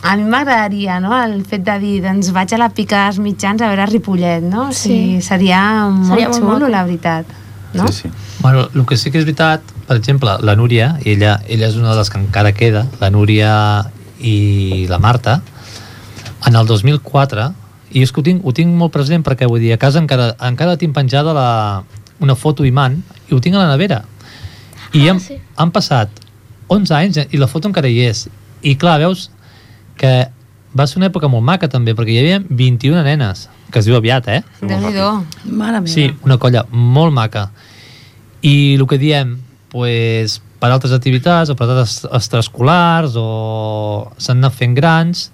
A 0.02 0.16
mi 0.16 0.24
m'agradaria, 0.24 1.00
no?, 1.04 1.12
el 1.24 1.42
fet 1.46 1.66
de 1.68 1.76
dir, 1.82 1.98
doncs 2.04 2.30
vaig 2.32 2.54
a 2.56 2.60
la 2.62 2.70
pica 2.72 3.06
dels 3.08 3.18
mitjans 3.20 3.62
a 3.62 3.68
veure 3.68 3.86
Ripollet, 3.90 4.44
no? 4.48 4.70
O 4.70 4.72
sigui, 4.72 5.18
Sí. 5.20 5.28
seria 5.28 5.62
molt 5.90 6.14
Seria 6.14 6.30
molt 6.30 6.40
xulo, 6.40 6.54
maco. 6.60 6.70
la 6.70 6.84
veritat. 6.86 7.26
No? 7.74 7.88
Sí, 7.88 8.04
sí. 8.08 8.10
Bueno, 8.42 8.70
el 8.74 8.86
que 8.86 8.96
sí 8.98 9.12
que 9.12 9.20
és 9.20 9.26
veritat, 9.26 9.62
per 9.88 9.98
exemple, 9.98 10.38
la 10.42 10.56
Núria, 10.56 10.98
ella, 11.04 11.42
ella 11.48 11.68
és 11.68 11.76
una 11.76 11.92
de 11.92 11.98
les 11.98 12.10
que 12.10 12.18
encara 12.18 12.54
queda, 12.54 12.88
la 13.02 13.10
Núria 13.12 13.92
i 14.22 14.86
la 14.90 15.00
Marta, 15.00 15.42
en 16.48 16.56
el 16.56 16.66
2004, 16.66 17.54
i 17.92 18.02
és 18.02 18.12
que 18.14 18.22
ho 18.22 18.24
tinc, 18.24 18.46
ho 18.46 18.54
tinc 18.54 18.72
molt 18.74 18.94
present 18.94 19.22
perquè 19.24 19.48
vull 19.50 19.60
dir, 19.60 19.74
a 19.74 19.78
casa 19.78 20.00
encara, 20.00 20.36
encara 20.40 20.78
tinc 20.78 20.96
penjada 20.96 21.34
la, 21.34 21.84
una 22.20 22.36
foto 22.36 22.64
imant 22.66 23.02
i 23.30 23.36
ho 23.36 23.42
tinc 23.42 23.56
a 23.56 23.60
la 23.60 23.68
nevera. 23.76 24.04
I 24.94 25.08
Ah, 25.08 25.12
han, 25.12 25.20
sí. 25.20 25.38
han 25.58 25.72
passat 25.72 26.10
11 26.70 26.92
anys 26.96 27.18
i 27.32 27.38
la 27.38 27.48
foto 27.48 27.68
encara 27.68 27.88
hi 27.90 28.00
és. 28.08 28.30
I 28.64 28.76
clar, 28.76 28.98
veus 29.00 29.30
que 30.00 30.14
va 30.78 30.86
ser 30.88 31.00
una 31.02 31.10
època 31.10 31.30
molt 31.32 31.46
maca 31.46 31.70
també, 31.72 31.96
perquè 31.98 32.14
hi 32.14 32.20
havia 32.22 32.40
21 32.48 33.04
nenes, 33.06 33.48
que 33.74 33.82
es 33.82 33.90
diu 33.90 33.98
aviat, 33.98 34.30
eh? 34.30 34.42
Déu-n'hi-do. 34.62 35.10
Mare 35.50 35.82
meva. 35.82 35.92
Sí, 35.92 36.08
una 36.26 36.38
colla 36.42 36.66
molt 36.72 37.14
maca. 37.16 37.50
I 38.46 38.78
el 38.78 38.86
que 38.88 39.00
diem, 39.02 39.36
pues, 39.74 40.40
per 40.60 40.72
altres 40.72 40.94
activitats 40.96 41.52
o 41.52 41.56
per 41.58 41.68
altres 41.68 42.04
extraescolars 42.06 43.16
o 43.20 43.28
s'han 44.20 44.44
anat 44.44 44.58
fent 44.60 44.76
grans, 44.78 45.30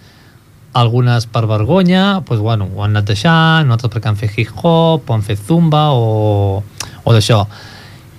algunes 0.75 1.25
per 1.31 1.45
vergonya, 1.47 2.21
pues, 2.27 2.39
bueno, 2.43 2.69
ho 2.73 2.83
han 2.83 2.95
anat 2.95 3.11
deixant, 3.11 3.71
altres 3.71 3.91
perquè 3.93 4.11
han 4.11 4.19
fet 4.19 4.37
hip-hop, 4.39 5.07
o 5.07 5.15
han 5.15 5.23
fet 5.23 5.41
zumba 5.47 5.89
o, 5.95 6.61
o 7.03 7.15
d'això. 7.15 7.43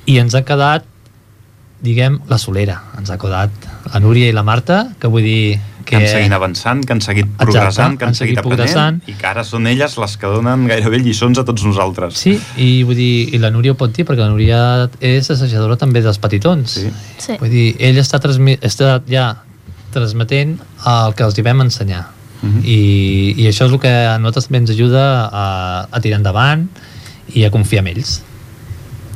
I 0.07 0.21
ens 0.23 0.37
ha 0.37 0.45
quedat, 0.47 0.87
diguem, 1.85 2.21
la 2.31 2.39
solera. 2.41 2.79
Ens 2.99 3.11
ha 3.13 3.19
quedat 3.21 3.67
la 3.93 4.01
Núria 4.01 4.31
i 4.31 4.37
la 4.37 4.45
Marta, 4.47 4.85
que 5.01 5.09
vull 5.09 5.27
dir... 5.27 5.57
Que 5.87 5.97
han 5.97 6.07
seguit 6.11 6.33
avançant, 6.35 6.81
que 6.85 6.93
han 6.93 7.01
seguit 7.01 7.25
Exacte, 7.29 7.45
progressant, 7.45 7.97
que 7.99 8.05
han, 8.05 8.11
han 8.11 8.15
seguit 8.19 8.41
seguit 8.41 8.53
aprenent 8.53 8.97
i 9.07 9.13
que 9.15 9.27
ara 9.31 9.45
són 9.47 9.69
elles 9.71 9.93
les 10.03 10.17
que 10.19 10.27
donen 10.27 10.65
gairebé 10.67 10.99
lliçons 10.99 11.39
a 11.39 11.45
tots 11.47 11.63
nosaltres. 11.65 12.19
Sí, 12.19 12.35
i 12.59 12.83
vull 12.83 12.99
dir, 12.99 13.35
i 13.35 13.39
la 13.39 13.53
Núria 13.55 13.73
ho 13.73 13.79
pot 13.79 13.95
dir, 13.95 14.05
perquè 14.05 14.25
la 14.25 14.29
Núria 14.33 14.59
és 15.01 15.31
assajadora 15.31 15.77
també 15.79 16.03
dels 16.03 16.19
petitons. 16.19 16.75
Sí. 16.81 16.91
Sí. 17.23 17.39
Vull 17.39 17.55
dir, 17.55 17.67
ell 17.79 18.03
està, 18.03 18.19
transmi 18.19 18.59
està 18.67 18.97
ja 19.07 19.29
transmetent 19.95 20.59
el 20.91 21.15
que 21.17 21.25
els 21.25 21.39
hi 21.39 21.45
vam 21.47 21.63
ensenyar. 21.65 22.05
Mhm. 22.43 22.61
I, 22.69 22.79
I 23.39 23.47
això 23.49 23.65
és 23.71 23.73
el 23.73 23.79
que 23.81 23.89
a 24.11 24.19
nosaltres 24.19 24.51
també 24.51 24.59
ens 24.65 24.71
ajuda 24.75 25.05
a, 25.33 25.45
a 25.91 26.01
tirar 26.05 26.19
endavant 26.19 26.67
i 27.33 27.47
a 27.47 27.51
confiar 27.55 27.81
en 27.87 27.95
ells. 27.95 28.19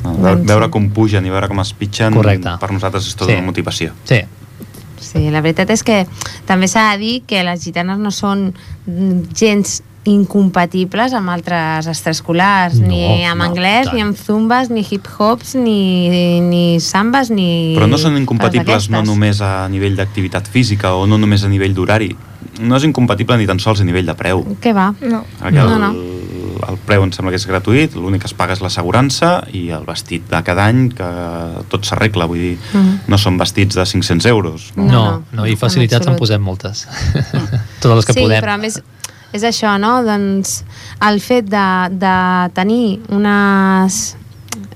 No, 0.04 0.14
veure, 0.16 0.36
Doncs 0.38 0.48
veure 0.48 0.70
com 0.72 0.86
pugen 0.96 1.26
i 1.26 1.30
veure 1.34 1.48
com 1.50 1.58
es 1.60 1.74
pitgen 1.76 2.14
Correcte. 2.16 2.54
per 2.62 2.70
nosaltres 2.72 3.06
és 3.10 3.14
tota 3.18 3.32
Sí. 3.32 3.36
una 3.36 3.44
motivació. 3.50 3.92
Sí, 4.08 4.22
Sí, 5.10 5.26
la 5.30 5.40
veritat 5.42 5.70
és 5.74 5.82
que 5.82 6.04
també 6.46 6.68
s'ha 6.70 6.92
de 6.92 6.98
dir 7.02 7.14
que 7.26 7.42
les 7.46 7.62
gitanes 7.64 7.98
no 7.98 8.12
són 8.14 8.50
mm, 8.86 9.30
gens 9.34 9.80
incompatibles 10.08 11.12
amb 11.12 11.28
altres 11.28 11.86
extraescolars, 11.90 12.78
No, 12.80 12.88
ni 12.88 13.24
amb 13.28 13.42
no, 13.42 13.48
anglès, 13.50 13.88
tant. 13.88 13.94
ni 13.96 14.04
amb 14.04 14.16
zumbas, 14.16 14.70
ni 14.72 14.80
hip-hops, 14.80 15.54
ni, 15.60 16.40
ni 16.40 16.80
sambes, 16.80 17.30
ni... 17.30 17.74
Però 17.76 17.88
no 17.90 17.98
són 18.00 18.16
incompatibles 18.20 18.88
no 18.92 19.02
només 19.06 19.42
a 19.44 19.68
nivell 19.72 19.98
d'activitat 19.98 20.48
física 20.48 20.94
o 20.96 21.06
no 21.10 21.18
només 21.20 21.44
a 21.44 21.52
nivell 21.52 21.74
d'horari. 21.76 22.14
No 22.60 22.76
és 22.76 22.84
incompatible 22.88 23.36
ni 23.40 23.46
tan 23.48 23.60
sols 23.60 23.80
a 23.80 23.84
nivell 23.88 24.08
de 24.08 24.16
preu. 24.16 24.42
Què 24.60 24.72
va? 24.76 24.90
No. 25.00 25.22
Perquè 25.40 25.56
No, 25.58 25.68
el, 25.74 25.80
no. 25.84 25.92
El 26.68 26.76
preu 26.86 27.02
em 27.04 27.12
sembla 27.12 27.30
que 27.32 27.36
és 27.40 27.46
gratuït, 27.46 27.94
l'únic 27.94 28.22
que 28.22 28.26
es 28.30 28.34
paga 28.34 28.52
és 28.52 28.60
l'assegurança 28.60 29.46
i 29.52 29.70
el 29.70 29.84
vestit 29.86 30.28
de 30.30 30.42
cada 30.46 30.66
any, 30.66 30.88
que 30.92 31.08
tot 31.68 31.84
s'arregla, 31.84 32.26
vull 32.26 32.38
dir, 32.38 32.58
Mhm. 32.74 33.00
no 33.08 33.18
són 33.18 33.38
vestits 33.38 33.74
de 33.76 33.84
500 33.84 34.26
euros. 34.26 34.72
no, 34.76 34.84
No, 34.84 35.04
no, 35.10 35.22
no, 35.32 35.46
i 35.46 35.52
en 35.52 35.56
facilitats 35.58 36.06
en 36.06 36.12
absolut. 36.12 36.18
posem 36.18 36.42
moltes. 36.42 36.86
Totes 37.80 37.96
les 37.96 38.06
que 38.06 38.12
sí, 38.12 38.20
podem. 38.20 38.42
però 38.42 38.54
a 38.54 38.58
més 38.58 38.80
és 39.32 39.42
això, 39.44 39.78
no? 39.78 40.02
Doncs 40.02 40.64
el 41.08 41.20
fet 41.20 41.46
de, 41.46 41.66
de 41.92 42.14
tenir 42.54 43.00
unes... 43.08 44.16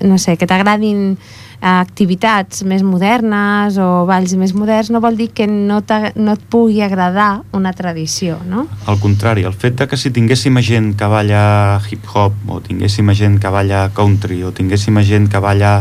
no 0.00 0.18
sé, 0.18 0.36
que 0.36 0.46
t'agradin 0.46 1.16
activitats 1.64 2.60
més 2.68 2.82
modernes 2.84 3.78
o 3.80 4.04
balls 4.04 4.34
més 4.36 4.52
moderns 4.52 4.90
no 4.92 5.00
vol 5.00 5.16
dir 5.16 5.30
que 5.32 5.46
no, 5.48 5.78
no 5.80 6.34
et 6.36 6.42
pugui 6.52 6.82
agradar 6.84 7.40
una 7.56 7.72
tradició, 7.72 8.36
no? 8.44 8.66
Al 8.86 9.00
contrari, 9.00 9.46
el 9.48 9.56
fet 9.56 9.78
de 9.80 9.88
que 9.88 9.96
si 9.96 10.12
tinguéssim 10.12 10.60
gent 10.60 10.92
que 11.00 11.08
balla 11.08 11.80
hip-hop 11.88 12.36
o 12.52 12.60
tinguéssim 12.60 13.08
gent 13.16 13.40
que 13.40 13.52
balla 13.52 13.86
country 13.96 14.42
o 14.44 14.52
tinguéssim 14.52 15.00
gent 15.08 15.30
que 15.32 15.40
balla 15.40 15.78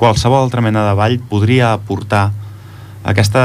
qualsevol 0.00 0.46
altra 0.46 0.64
mena 0.64 0.86
de 0.88 0.96
ball 0.96 1.18
podria 1.28 1.74
aportar 1.74 2.30
aquest 3.04 3.36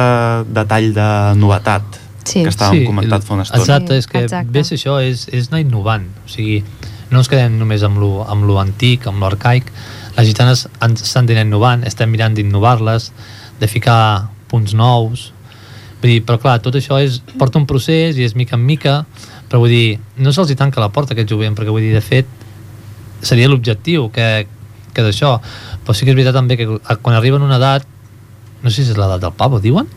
detall 0.47 0.93
de 0.95 1.09
novetat 1.37 1.99
Sí. 2.23 2.43
que 2.45 2.51
estàvem 2.51 2.85
comentant 2.85 3.23
fa 3.25 3.33
una 3.33 3.43
estona. 3.43 3.63
Exacte, 3.63 3.95
Sí, 3.95 3.97
és 3.97 4.07
que 4.07 4.19
exacte. 4.23 4.51
ves 4.53 4.71
això, 4.71 4.99
és, 5.01 5.27
és 5.33 5.47
anar 5.49 5.61
innovant. 5.63 6.05
O 6.23 6.29
sigui, 6.29 6.63
no 7.09 7.17
ens 7.17 7.27
quedem 7.27 7.57
només 7.57 7.81
amb 7.83 7.97
lo, 7.97 8.11
amb 8.29 8.45
lo 8.45 8.59
antic, 8.61 9.07
amb 9.07 9.19
lo 9.19 9.25
arcaic. 9.25 9.71
Les 10.17 10.27
gitanes 10.27 10.65
estan 10.91 11.29
anant 11.29 11.45
innovant, 11.47 11.83
estem 11.87 12.09
mirant 12.11 12.33
d'innovar-les, 12.35 13.11
de 13.61 13.67
ficar 13.67 14.29
punts 14.51 14.73
nous. 14.75 15.31
Vull 16.01 16.09
dir, 16.15 16.21
però 16.25 16.39
clar, 16.41 16.57
tot 16.65 16.75
això 16.75 16.97
és, 17.01 17.19
porta 17.39 17.59
un 17.61 17.67
procés 17.69 18.17
i 18.17 18.25
és 18.25 18.35
mica 18.35 18.57
en 18.57 18.65
mica, 18.65 19.05
però 19.49 19.61
vull 19.61 19.69
dir, 19.71 19.99
no 20.17 20.33
se'ls 20.33 20.51
hi 20.51 20.57
tanca 20.59 20.81
la 20.81 20.89
porta 20.89 21.13
a 21.13 21.15
aquest 21.15 21.29
jovent, 21.29 21.55
perquè 21.57 21.71
vull 21.71 21.85
dir, 21.85 21.93
de 21.93 22.01
fet, 22.01 22.27
seria 23.21 23.47
l'objectiu 23.51 24.09
que, 24.11 24.47
que 24.95 25.05
d'això. 25.05 25.35
Però 25.85 25.93
sí 25.95 26.05
que 26.05 26.11
és 26.11 26.17
veritat 26.17 26.35
també 26.35 26.57
que 26.59 26.67
quan 27.03 27.15
arriben 27.15 27.41
a 27.43 27.45
una 27.47 27.59
edat, 27.61 27.85
no 28.61 28.69
sé 28.69 28.83
si 28.83 28.91
és 28.91 28.97
l'edat 28.97 29.21
del 29.23 29.33
pavo, 29.37 29.59
diuen? 29.61 29.87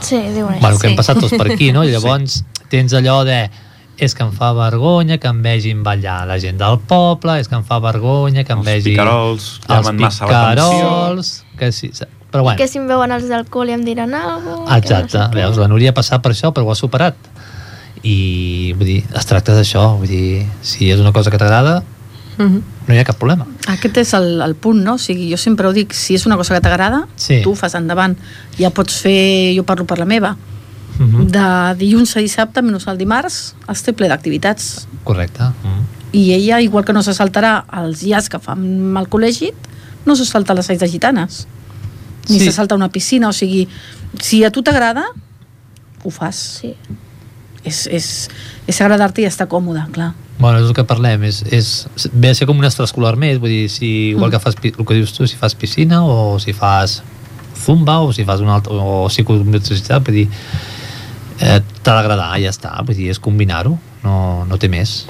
Sí, 0.00 0.16
diuen 0.34 0.58
bueno, 0.60 0.78
que 0.80 0.88
hem 0.88 0.96
Sí. 0.96 0.96
passat 0.98 1.20
tots 1.20 1.36
per 1.36 1.46
aquí, 1.52 1.70
no? 1.72 1.84
I 1.84 1.92
llavors 1.92 2.42
tens 2.72 2.92
allò 2.96 3.20
de 3.24 3.42
és 4.04 4.14
que 4.14 4.22
em 4.22 4.32
fa 4.32 4.52
vergonya 4.56 5.18
que 5.18 5.28
em 5.28 5.42
vegin 5.42 5.82
ballar 5.84 6.26
la 6.26 6.38
gent 6.40 6.58
del 6.58 6.78
poble, 6.80 7.38
és 7.40 7.48
que 7.48 7.54
em 7.56 7.64
fa 7.64 7.78
vergonya 7.78 8.44
que 8.44 8.52
em 8.52 8.58
Els 8.62 8.66
vegi 8.66 8.90
picarols 8.92 9.60
els 9.60 9.68
llamen 9.68 10.00
massa 10.00 10.26
l'atenció. 10.26 10.70
picarols, 10.78 11.32
que 11.58 11.72
sí, 11.72 11.90
però 12.30 12.42
bueno, 12.42 12.56
Que 12.58 12.68
si 12.68 12.78
em 12.78 12.86
veuen 12.88 13.10
els 13.12 13.28
d'alcohol 13.28 13.68
i 13.68 13.72
em 13.72 13.84
diran 13.84 14.14
alguna 14.14 14.64
cosa. 14.64 14.76
exacte, 14.78 15.18
no 15.18 15.24
sé 15.24 15.30
què. 15.30 15.34
veus, 15.42 15.56
la 15.58 15.68
Núria 15.68 15.90
ha 15.90 15.94
passat 15.94 16.22
per 16.22 16.32
això, 16.32 16.52
però 16.52 16.64
ho 16.66 16.70
ha 16.72 16.78
superat 16.78 17.14
i 18.02 18.72
vull 18.78 18.86
dir, 18.86 19.00
es 19.14 19.26
tracta 19.28 19.52
d'això 19.56 19.96
vull 19.98 20.08
dir, 20.08 20.46
si 20.62 20.90
és 20.90 21.00
una 21.00 21.12
cosa 21.12 21.30
que 21.30 21.38
t'agrada 21.38 21.82
Mhm. 22.38 22.62
no 22.88 22.94
hi 22.94 22.98
ha 22.98 23.04
cap 23.04 23.16
problema. 23.18 23.44
Aquest 23.68 23.98
és 23.98 24.14
el, 24.14 24.40
el 24.40 24.54
punt, 24.54 24.82
no? 24.82 24.94
O 24.94 24.98
sigui, 24.98 25.26
jo 25.30 25.36
sempre 25.36 25.66
ho 25.68 25.72
dic, 25.74 25.92
si 25.92 26.14
és 26.14 26.24
una 26.24 26.36
cosa 26.38 26.54
que 26.54 26.60
t'agrada, 26.62 27.06
Sí. 27.16 27.42
tu 27.42 27.50
ho 27.52 27.54
fas 27.54 27.74
endavant. 27.74 28.16
Ja 28.58 28.70
pots 28.70 28.94
fer, 29.02 29.52
jo 29.54 29.62
parlo 29.64 29.84
per 29.84 29.98
la 29.98 30.06
meva, 30.06 30.36
Uh 31.00 31.06
-huh. 31.06 31.24
de 31.26 31.78
dilluns 31.80 32.14
a 32.16 32.20
dissabte, 32.20 32.60
menys 32.62 32.86
el 32.86 32.98
dimarts, 32.98 33.54
estic 33.68 33.96
ple 33.96 34.08
d'activitats. 34.08 34.86
Correcte. 35.04 35.42
Mm. 35.42 35.84
I 36.12 36.32
ella, 36.32 36.60
igual 36.60 36.84
que 36.84 36.92
no 36.92 37.02
se 37.02 37.12
saltarà 37.12 37.64
els 37.82 38.00
dies 38.00 38.28
que 38.28 38.38
fan 38.38 38.96
al 38.96 39.08
col·legi, 39.08 39.52
no 40.04 40.14
se 40.14 40.24
salta 40.26 40.54
les 40.54 40.66
de 40.66 40.88
gitanes. 40.88 41.46
Ni 42.28 42.38
Sí. 42.38 42.44
se 42.44 42.52
salta 42.52 42.74
una 42.74 42.90
piscina, 42.90 43.28
o 43.28 43.32
sigui, 43.32 43.66
si 44.20 44.44
a 44.44 44.50
tu 44.50 44.62
t'agrada, 44.62 45.04
ho 46.04 46.10
fas. 46.10 46.36
Sí. 46.60 46.74
És, 47.64 47.86
és, 47.86 48.28
és 48.66 48.80
agradar-te 48.80 49.22
i 49.22 49.24
estar 49.24 49.46
còmode, 49.48 49.82
clar. 49.92 50.14
Bueno, 50.38 50.58
és 50.60 50.66
el 50.66 50.72
que 50.74 50.84
parlem, 50.84 51.22
és, 51.24 51.42
és, 51.50 51.88
ve 52.12 52.30
a 52.30 52.34
ser 52.34 52.46
com 52.46 52.58
un 52.58 52.64
extraescolar 52.64 53.16
més, 53.16 53.38
vull 53.38 53.50
dir, 53.50 53.68
si, 53.68 54.10
igual 54.10 54.28
Mm. 54.30 54.32
que 54.32 54.38
fas, 54.40 54.54
el 54.62 54.86
que 54.86 54.94
dius 54.94 55.12
tu, 55.12 55.26
si 55.26 55.36
fas 55.36 55.54
piscina 55.54 56.04
o 56.04 56.38
si 56.38 56.52
fas 56.52 57.02
zumba 57.66 58.00
o 58.00 58.12
si 58.12 58.24
fas 58.24 58.40
un 58.40 58.48
altre, 58.48 58.72
o 58.72 59.06
psicomotricitat, 59.08 60.02
vull 60.06 60.14
dir, 60.14 60.28
eh, 61.40 61.60
t'ha 61.82 61.94
d'agradar, 61.96 62.38
ja 62.42 62.50
està, 62.52 62.74
vull 62.84 62.96
dir, 62.96 63.10
és 63.10 63.18
combinar-ho, 63.18 63.78
no, 64.04 64.44
no 64.48 64.56
té 64.60 64.68
més. 64.68 65.06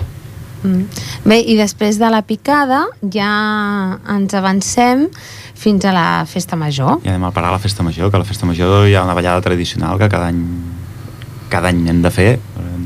Mm. 0.63 0.83
Bé, 1.25 1.39
i 1.41 1.55
després 1.57 1.97
de 1.99 2.09
la 2.13 2.21
picada 2.23 2.83
ja 3.13 3.31
ens 4.13 4.35
avancem 4.37 5.07
fins 5.61 5.85
a 5.89 5.93
la 5.93 6.09
festa 6.29 6.57
major. 6.57 6.99
I 7.05 7.09
anem 7.09 7.25
a 7.25 7.31
parar 7.33 7.49
a 7.49 7.57
la 7.57 7.63
festa 7.63 7.83
major, 7.83 8.11
que 8.11 8.17
a 8.17 8.21
la 8.21 8.29
festa 8.29 8.47
major 8.49 8.87
hi 8.89 8.95
ha 8.95 9.05
una 9.05 9.15
ballada 9.17 9.41
tradicional 9.41 9.99
que 9.99 10.09
cada 10.13 10.29
any, 10.29 10.43
cada 11.49 11.69
any 11.73 11.87
hem 11.89 12.03
de 12.05 12.11
fer. 12.13 12.31
eh, 12.37 12.77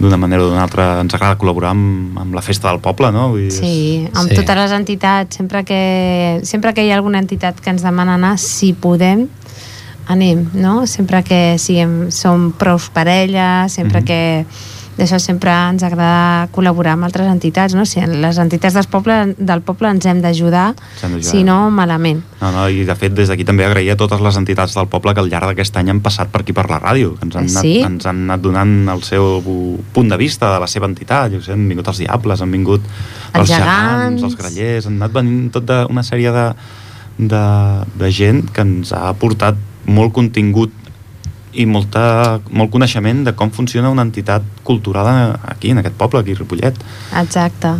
D'una 0.00 0.16
manera 0.16 0.40
o 0.40 0.48
d'una 0.48 0.62
altra 0.64 0.84
ens 1.02 1.12
agrada 1.12 1.36
col·laborar 1.36 1.74
amb, 1.74 2.16
amb 2.18 2.32
la 2.32 2.40
festa 2.40 2.70
del 2.70 2.78
poble, 2.80 3.10
no? 3.12 3.26
Vull 3.34 3.50
dir, 3.50 3.52
Sí, 3.52 4.08
amb 4.14 4.30
Sí. 4.30 4.34
totes 4.38 4.56
les 4.56 4.72
entitats, 4.72 5.36
sempre 5.36 5.62
que, 5.62 6.40
sempre 6.42 6.72
que 6.72 6.86
hi 6.86 6.90
ha 6.90 6.96
alguna 6.96 7.18
entitat 7.20 7.60
que 7.60 7.68
ens 7.68 7.82
demana 7.84 8.14
anar, 8.14 8.38
si 8.38 8.72
podem, 8.72 9.26
anem, 10.08 10.48
no? 10.54 10.86
Sempre 10.86 11.22
que 11.22 11.56
siguem, 11.58 12.10
som 12.10 12.52
prou 12.52 12.78
parella, 12.92 13.68
sempre 13.68 14.00
Mhm. 14.00 14.06
que 14.06 14.46
d'això 14.98 15.18
sempre 15.18 15.48
ens 15.70 15.82
agrada 15.82 16.48
col·laborar 16.52 16.92
amb 16.92 17.04
altres 17.04 17.26
entitats, 17.26 17.72
no? 17.74 17.86
Si 17.86 18.00
les 18.04 18.36
entitats 18.36 18.74
del 18.74 18.84
poble, 18.84 19.34
del 19.38 19.62
poble 19.62 19.88
ens 19.88 20.04
hem 20.04 20.20
d'ajudar, 20.20 20.74
si 21.20 21.42
no, 21.42 21.70
malament. 21.70 22.22
No, 22.42 22.50
no, 22.52 22.68
i 22.68 22.84
de 22.84 22.94
fet 22.96 23.14
des 23.14 23.28
d'aquí 23.30 23.44
també 23.46 23.64
agrair 23.64 23.92
a 23.92 23.96
totes 23.96 24.20
les 24.20 24.36
entitats 24.36 24.74
del 24.74 24.88
poble 24.88 25.14
que 25.14 25.20
al 25.20 25.30
llarg 25.30 25.46
d'aquest 25.46 25.74
any 25.78 25.88
han 25.88 26.00
passat 26.02 26.28
per 26.28 26.42
aquí 26.42 26.52
per 26.52 26.68
la 26.68 26.78
ràdio, 26.80 27.14
que 27.18 27.24
ens 27.24 27.36
han, 27.36 27.48
anat, 27.48 27.62
Sí. 27.62 27.80
ens 27.80 28.04
han 28.04 28.24
anat 28.28 28.40
donant 28.42 28.88
el 28.88 29.02
seu 29.02 29.42
punt 29.94 30.10
de 30.10 30.16
vista 30.18 30.52
de 30.52 30.60
la 30.60 30.66
seva 30.66 30.84
entitat, 30.86 31.32
jo 31.32 31.40
sé, 31.40 31.52
han 31.52 31.66
vingut 31.66 31.88
els 31.88 31.98
Diables, 31.98 32.42
han 32.42 32.50
vingut 32.50 32.82
Els 33.32 33.48
els 33.48 33.58
gegants. 33.58 34.22
els 34.22 34.36
grallers, 34.36 34.86
han 34.86 34.96
anat 34.96 35.12
venint 35.12 35.50
tota 35.50 35.86
una 35.88 36.02
sèrie 36.02 36.30
de, 36.30 36.52
de, 37.16 37.84
de 37.94 38.10
gent 38.12 38.50
que 38.52 38.60
ens 38.60 38.92
ha 38.92 39.08
aportat 39.08 39.54
molt 39.86 40.12
contingut 40.12 40.72
i 41.52 41.64
molta, 41.66 42.38
molt 42.54 42.70
coneixement 42.70 43.24
de 43.26 43.32
com 43.34 43.50
funciona 43.50 43.90
una 43.90 44.04
entitat 44.06 44.44
cultural 44.62 45.34
aquí, 45.50 45.72
en 45.72 45.80
aquest 45.80 45.96
poble, 45.98 46.20
aquí 46.20 46.36
a 46.36 46.38
Ripollet. 46.38 46.76
Exacte. 47.18 47.72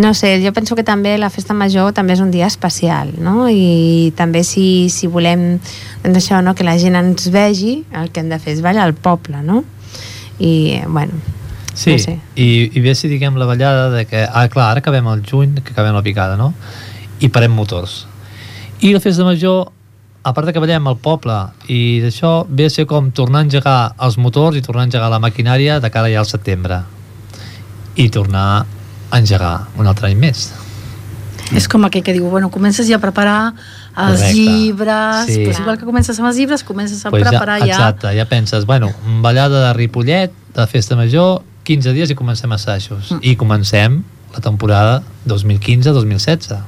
No 0.00 0.14
sé, 0.14 0.38
jo 0.44 0.52
penso 0.56 0.76
que 0.76 0.84
també 0.84 1.18
la 1.18 1.28
festa 1.30 1.52
major 1.54 1.92
també 1.92 2.14
és 2.16 2.22
un 2.24 2.30
dia 2.32 2.46
especial, 2.48 3.12
no? 3.20 3.48
I 3.50 4.12
també 4.16 4.40
si, 4.44 4.88
si 4.88 5.06
volem 5.06 5.58
doncs 6.02 6.16
això, 6.16 6.40
no? 6.42 6.54
que 6.54 6.64
la 6.64 6.78
gent 6.80 6.96
ens 6.96 7.28
vegi, 7.32 7.82
el 7.92 8.08
que 8.10 8.24
hem 8.24 8.30
de 8.32 8.38
fer 8.40 8.56
és 8.56 8.64
ballar 8.64 8.86
al 8.88 8.94
poble, 8.96 9.42
no? 9.44 9.64
I, 10.40 10.80
bueno, 10.88 11.12
Sí, 11.74 11.92
No 11.92 11.98
sé. 12.02 12.18
i, 12.34 12.68
i 12.74 12.80
bé 12.82 12.94
si 12.98 13.08
diguem 13.08 13.36
la 13.38 13.46
ballada 13.46 13.90
de 13.92 14.02
que, 14.04 14.24
ah, 14.26 14.48
clar, 14.52 14.70
ara 14.72 14.80
acabem 14.82 15.06
el 15.08 15.22
juny, 15.24 15.54
que 15.62 15.72
acabem 15.72 15.94
la 15.94 16.02
picada, 16.02 16.36
no? 16.36 16.52
I 17.20 17.28
parem 17.28 17.52
motors. 17.54 18.06
I 18.80 18.92
la 18.92 19.00
festa 19.00 19.24
major, 19.24 19.70
a 20.22 20.32
part 20.34 20.46
de 20.46 20.52
que 20.52 20.60
ballem 20.60 20.86
al 20.90 20.98
poble 21.00 21.36
i 21.72 22.00
d'això, 22.02 22.44
ve 22.48 22.66
a 22.66 22.70
ser 22.70 22.86
com 22.86 23.10
tornar 23.10 23.40
a 23.40 23.46
engegar 23.48 23.78
els 24.04 24.18
motors 24.20 24.56
i 24.56 24.62
tornar 24.62 24.82
a 24.82 24.88
engegar 24.90 25.10
la 25.10 25.18
maquinària 25.22 25.80
de 25.80 25.90
cara 25.90 26.10
ja 26.12 26.20
al 26.20 26.26
setembre. 26.28 26.82
I 27.96 28.08
tornar 28.10 28.66
a 29.10 29.18
engegar 29.18 29.68
un 29.78 29.86
altre 29.86 30.10
any 30.10 30.18
més. 30.18 30.50
És 31.56 31.66
com 31.66 31.82
aquell 31.84 32.04
que 32.06 32.12
diu, 32.14 32.28
bueno, 32.30 32.50
comences 32.50 32.86
ja 32.86 33.00
a 33.00 33.02
preparar 33.02 33.54
els 33.96 34.20
Correcte. 34.20 34.34
llibres, 34.36 35.26
Sí. 35.26 35.44
pues 35.44 35.58
igual 35.58 35.78
que 35.78 35.84
comences 35.84 36.18
amb 36.20 36.28
els 36.28 36.36
llibres, 36.36 36.62
comences 36.62 37.04
a 37.04 37.10
Pues 37.10 37.24
preparar 37.26 37.58
ja, 37.58 37.66
Exacte, 37.66 38.14
ja 38.16 38.24
penses, 38.26 38.66
bueno, 38.66 38.92
ballada 39.20 39.66
de 39.68 39.72
Ripollet, 39.74 40.30
de 40.54 40.66
festa 40.66 40.94
major, 40.94 41.42
15 41.64 41.92
dies 41.92 42.10
i 42.10 42.14
comencem 42.14 42.52
assajos. 42.52 43.10
Mm. 43.10 43.18
I 43.22 43.36
comencem 43.36 44.02
la 44.32 44.40
temporada 44.40 45.02
2015-2016. 45.26 46.58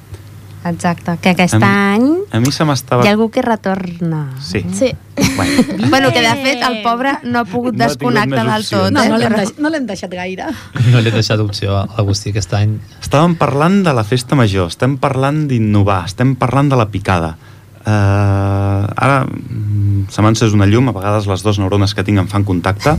Exacte. 0.69 1.17
Que 1.21 1.31
aquest 1.31 1.55
Em- 1.55 1.63
any 1.65 2.09
A 2.33 2.41
mi 2.41 2.53
se 2.53 2.65
m'estava... 2.65 3.05
hi 3.05 3.09
ha 3.09 3.13
algú 3.17 3.31
que 3.31 3.43
retorna. 3.43 4.31
Sí. 4.41 4.65
Sí. 4.73 4.93
Bueno, 5.37 5.63
Bueno, 5.91 6.13
que 6.13 6.21
de 6.23 6.35
fet 6.43 6.63
el 6.69 6.83
pobre 6.83 7.19
no 7.25 7.41
ha 7.41 7.45
pogut 7.45 7.75
No 7.75 7.85
desconnectar 7.85 8.45
del 8.49 8.67
tot. 8.69 8.91
No, 8.93 9.03
eh? 9.03 9.09
no 9.09 9.19
l'hem 9.19 9.33
Però- 9.33 9.41
deix, 9.43 9.55
no 9.59 9.71
deixat 9.71 10.11
gaire. 10.11 10.47
No 10.91 11.01
li 11.01 11.09
he 11.09 11.15
deixat 11.15 11.41
opció 11.41 11.77
a 11.77 11.87
l'Agustí 11.97 12.31
aquest 12.31 12.53
any. 12.59 12.79
Estàvem 13.03 13.35
parlant 13.37 13.83
de 13.85 13.93
la 13.93 14.05
festa 14.05 14.37
major, 14.39 14.69
estem 14.73 14.97
parlant 14.99 15.47
d'innovar, 15.49 16.05
estem 16.07 16.35
parlant 16.37 16.71
de 16.73 16.77
la 16.81 16.89
picada. 16.89 17.37
Uh, 17.83 18.87
ara 18.95 19.25
mm, 19.27 20.07
se 20.09 20.23
m'ha 20.23 20.31
encès 20.31 20.53
una 20.55 20.69
llum, 20.71 20.89
a 20.89 20.95
vegades 20.95 21.27
les 21.27 21.43
dues 21.43 21.59
neurones 21.59 21.95
que 21.99 22.05
tinc 22.07 22.21
em 22.23 22.29
fan 22.31 22.45
contacte. 22.47 22.95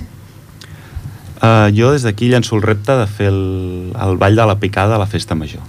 Uh, 1.43 1.67
jo 1.75 1.91
des 1.91 2.03
d'aquí 2.03 2.29
llenço 2.31 2.55
el 2.55 2.61
repte 2.63 2.95
de 2.95 3.07
fer 3.07 3.27
el, 3.31 3.91
el 3.99 4.17
ball 4.19 4.35
de 4.35 4.45
la 4.47 4.57
picada 4.59 4.95
a 4.95 4.99
la 5.01 5.07
festa 5.07 5.35
major. 5.35 5.63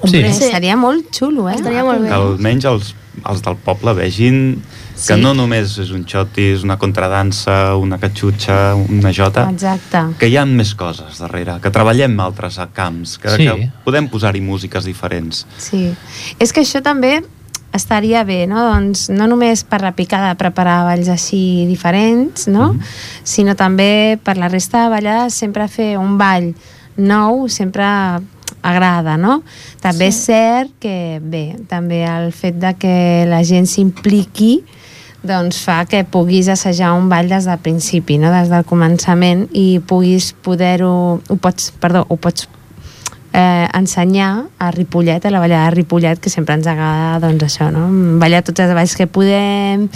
Hombre, 0.00 0.32
Sí. 0.32 0.50
seria 0.50 0.76
molt 0.76 1.10
xulo, 1.12 1.48
eh? 1.50 1.54
Estaria 1.56 1.84
molt 1.84 1.98
Que 2.02 2.08
bé. 2.08 2.14
almenys 2.14 2.64
els, 2.64 2.94
els 3.28 3.42
del 3.42 3.56
poble 3.56 3.92
vegin 3.94 4.62
que 4.94 5.14
Sí. 5.14 5.20
no 5.20 5.34
només 5.34 5.78
és 5.78 5.90
un 5.90 6.04
xotis, 6.06 6.62
una 6.62 6.78
contradansa, 6.78 7.74
una 7.76 7.98
catxutxa, 7.98 8.74
una 8.74 9.12
jota, 9.12 9.48
Exacte. 9.50 9.98
que 10.18 10.28
hi 10.28 10.36
ha 10.36 10.44
més 10.46 10.74
coses 10.74 11.18
darrere, 11.18 11.58
que 11.60 11.70
treballem 11.70 12.18
altres 12.20 12.58
camps, 12.72 13.18
que, 13.18 13.28
Sí. 13.30 13.44
que 13.46 13.72
podem 13.84 14.08
posar-hi 14.08 14.40
músiques 14.40 14.84
diferents. 14.84 15.46
Sí. 15.58 15.94
És 16.38 16.52
que 16.52 16.60
això 16.62 16.82
també 16.82 17.22
estaria 17.72 18.24
bé, 18.24 18.46
no? 18.46 18.56
Doncs 18.74 19.10
no 19.10 19.26
només 19.28 19.62
per 19.64 19.80
la 19.80 19.92
picada 19.92 20.34
preparar 20.34 20.84
balls 20.84 21.08
així 21.08 21.66
diferents, 21.66 22.48
no? 22.48 22.72
Mhm. 22.72 22.80
Sinó 23.22 23.54
també 23.54 24.18
per 24.22 24.36
la 24.36 24.48
resta 24.48 24.82
de 24.84 24.88
ballades 24.90 25.34
sempre 25.34 25.68
fer 25.68 25.96
un 25.98 26.18
ball 26.18 26.54
nou 26.96 27.48
sempre 27.48 27.84
agrada, 28.62 29.16
no? 29.16 29.40
També 29.82 30.10
és 30.10 30.20
cert 30.26 30.72
que, 30.82 31.20
bé, 31.22 31.56
també 31.70 32.02
el 32.08 32.30
fet 32.36 32.60
de 32.60 32.74
que 32.78 32.94
la 33.30 33.42
gent 33.46 33.68
s'impliqui 33.70 34.60
doncs 35.22 35.58
fa 35.60 35.82
que 35.84 36.00
puguis 36.04 36.48
assajar 36.48 36.94
un 36.96 37.10
ball 37.10 37.28
des 37.28 37.44
del 37.44 37.58
principi, 37.60 38.16
no? 38.18 38.30
des 38.32 38.48
del 38.48 38.64
començament 38.64 39.46
i 39.52 39.80
puguis 39.84 40.32
poder-ho 40.44 41.20
ho 41.20 41.36
pots, 41.36 41.70
perdó, 41.80 42.06
ho 42.08 42.16
pots 42.16 42.48
eh, 43.32 43.68
ensenyar 43.74 44.46
a 44.58 44.70
Ripollet, 44.70 45.24
a 45.24 45.30
la 45.30 45.40
ballada 45.40 45.68
de 45.68 45.76
Ripollet, 45.76 46.20
que 46.20 46.30
sempre 46.30 46.56
ens 46.58 46.66
agrada 46.70 47.20
doncs 47.22 47.46
això, 47.46 47.70
no? 47.74 47.86
ballar 48.20 48.42
tots 48.46 48.62
els 48.64 48.74
balls 48.76 48.96
que 48.98 49.06
podem, 49.10 49.86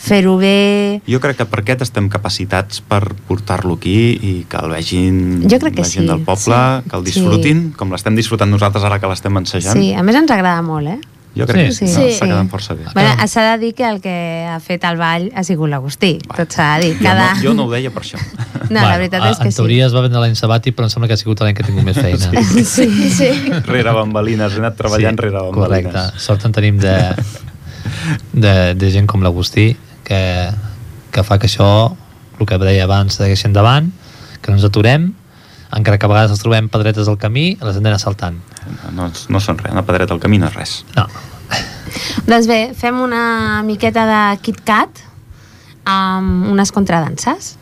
fer-ho 0.00 0.36
bé... 0.40 1.00
Jo 1.08 1.20
crec 1.22 1.40
que 1.40 1.48
per 1.50 1.62
aquest 1.62 1.86
estem 1.86 2.10
capacitats 2.12 2.82
per 2.82 3.02
portar-lo 3.28 3.78
aquí 3.78 3.96
i 4.16 4.34
que 4.50 4.64
el 4.64 4.74
vegin 4.74 5.22
Jo 5.46 5.60
crec 5.62 5.78
que 5.78 5.86
la 5.86 5.92
gent 5.92 6.06
sí, 6.06 6.10
del 6.10 6.26
poble, 6.26 6.58
sí. 6.58 6.90
que 6.90 6.98
el 6.98 7.06
disfrutin, 7.06 7.64
com 7.78 7.94
l'estem 7.94 8.18
disfrutant 8.18 8.50
nosaltres 8.50 8.84
ara 8.86 9.00
que 9.02 9.10
l'estem 9.10 9.42
ensajant. 9.42 9.78
Sí, 9.78 9.94
a 9.94 10.04
més 10.06 10.18
ens 10.18 10.34
agrada 10.34 10.62
molt, 10.66 10.90
eh? 10.96 11.09
Jo 11.36 11.46
crec 11.46 11.68
que 11.68 11.72
Sí. 11.72 11.86
sí, 11.86 11.92
Sí. 11.92 12.00
no, 12.00 12.06
Sí. 12.08 12.14
està 12.16 12.26
quedant 12.26 12.48
força 12.50 12.74
bé. 12.74 12.84
Bueno, 12.92 13.26
s'ha 13.28 13.44
de 13.52 13.58
dir 13.64 13.74
que 13.74 13.84
el 13.88 14.00
que 14.00 14.46
ha 14.50 14.58
fet 14.60 14.82
el 14.84 14.96
ball 14.98 15.30
ha 15.34 15.44
sigut 15.44 15.70
l'Agustí, 15.70 16.18
tot 16.36 16.50
s'ha 16.50 16.78
de 16.78 16.88
dir. 16.88 16.96
Jo, 16.98 17.04
Cada... 17.04 17.34
no, 17.34 17.40
jo 17.42 17.54
no 17.54 17.64
ho 17.66 17.70
deia 17.70 17.90
per 17.94 18.02
això. 18.02 18.18
No, 18.68 18.80
la 18.80 18.96
veritat 18.98 19.22
és 19.30 19.38
que 19.38 19.44
en 19.46 19.52
sí. 19.52 19.56
teoria 19.56 19.86
es 19.86 19.94
va 19.94 20.00
vendre 20.02 20.18
l'any 20.20 20.34
sabàtic, 20.34 20.74
però 20.74 20.84
em 20.88 20.90
sembla 20.90 21.06
que 21.06 21.14
ha 21.14 21.16
sigut 21.20 21.40
l'any 21.40 21.54
que 21.54 21.62
ha 21.62 21.66
tingut 21.66 21.84
més 21.84 21.96
feina. 22.02 22.18
Sí. 22.18 22.64
Sí, 22.64 23.10
sí. 23.10 23.30
rere 23.66 23.92
bambalines, 23.92 24.52
he 24.54 24.58
anat 24.58 24.76
treballant 24.76 25.16
rere 25.18 25.38
bambalines. 25.38 25.92
Correcte. 25.92 26.18
Sort 26.20 26.44
en 26.46 26.52
tenim 26.52 26.78
de, 26.82 26.96
de, 28.32 28.74
de 28.74 28.90
gent 28.90 29.06
com 29.10 29.22
l'Agustí 29.22 29.76
que, 30.04 30.50
que 31.12 31.22
fa 31.26 31.38
que 31.38 31.46
això, 31.46 31.96
el 32.40 32.46
que 32.46 32.58
deia 32.58 32.84
abans, 32.88 33.14
segueixi 33.20 33.46
endavant, 33.46 33.90
que 34.42 34.50
no 34.50 34.58
ens 34.58 34.64
aturem, 34.66 35.12
encara 35.76 35.98
que 35.98 36.06
a 36.06 36.10
vegades 36.10 36.34
ens 36.34 36.42
trobem 36.42 36.68
pedretes 36.72 37.08
al 37.10 37.18
camí, 37.20 37.52
les 37.60 37.76
hem 37.76 37.86
d'anar 37.86 38.00
saltant. 38.02 38.40
No, 38.96 39.10
no 39.10 39.42
són 39.42 39.60
res, 39.60 39.72
una 39.74 39.84
pedreta 39.86 40.16
al 40.16 40.22
camí 40.22 40.40
no 40.40 40.50
és 40.50 40.56
res. 40.58 40.74
No. 40.96 41.06
Doncs 42.30 42.48
bé, 42.50 42.60
fem 42.78 42.98
una 43.02 43.62
miqueta 43.66 44.06
de 44.08 44.20
Kit 44.44 44.60
Kat 44.66 45.02
amb 45.88 46.50
unes 46.50 46.72
contradanses. 46.74 47.54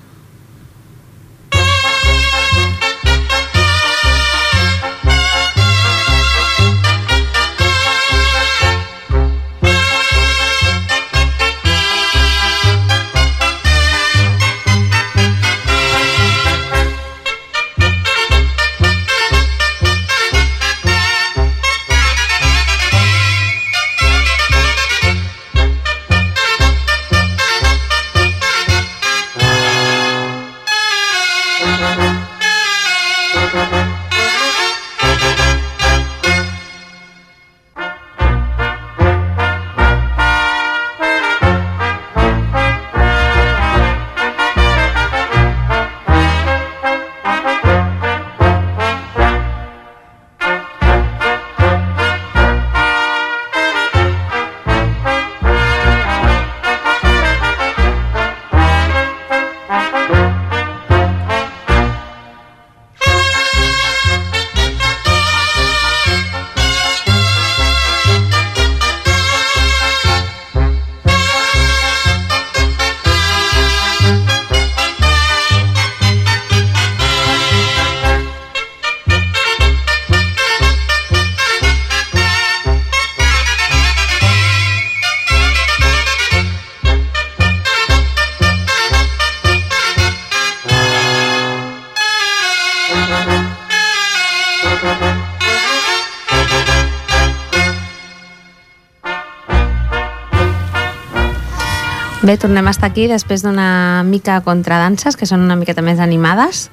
Bé, 102.19 102.35
tornem 102.35 102.67
a 102.67 102.73
estar 102.75 102.89
aquí 102.91 103.05
després 103.07 103.45
d'una 103.45 104.03
mica 104.03 104.41
contradanses, 104.43 105.15
que 105.15 105.27
són 105.27 105.45
una 105.45 105.55
miqueta 105.55 105.85
més 105.87 106.01
animades, 106.03 106.65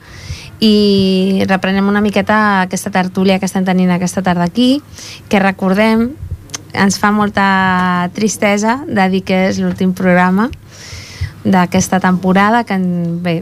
i 0.58 1.46
reprenem 1.46 1.86
una 1.86 2.02
miqueta 2.02 2.64
aquesta 2.64 2.90
tertúlia 2.90 3.38
que 3.38 3.46
estem 3.46 3.66
tenint 3.68 3.92
aquesta 3.94 4.24
tarda 4.26 4.48
aquí, 4.50 4.82
que 5.30 5.42
recordem, 5.44 6.08
ens 6.74 6.98
fa 6.98 7.14
molta 7.14 8.10
tristesa 8.18 8.80
de 8.90 9.06
dir 9.14 9.22
que 9.22 9.44
és 9.52 9.62
l'últim 9.62 9.94
programa 9.94 10.50
d'aquesta 11.46 12.02
temporada, 12.02 12.64
que 12.66 12.82
bé, 13.22 13.38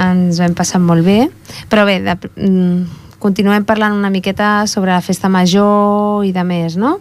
ens 0.00 0.40
hem 0.40 0.56
passat 0.56 0.80
molt 0.80 1.04
bé, 1.04 1.28
però 1.68 1.84
bé, 1.84 2.00
de, 2.08 2.16
mm, 2.40 3.18
continuem 3.20 3.68
parlant 3.68 3.92
una 3.92 4.08
miqueta 4.08 4.66
sobre 4.66 4.96
la 4.96 5.04
festa 5.04 5.28
major 5.28 6.24
i 6.24 6.32
de 6.32 6.44
més, 6.44 6.80
no? 6.80 6.96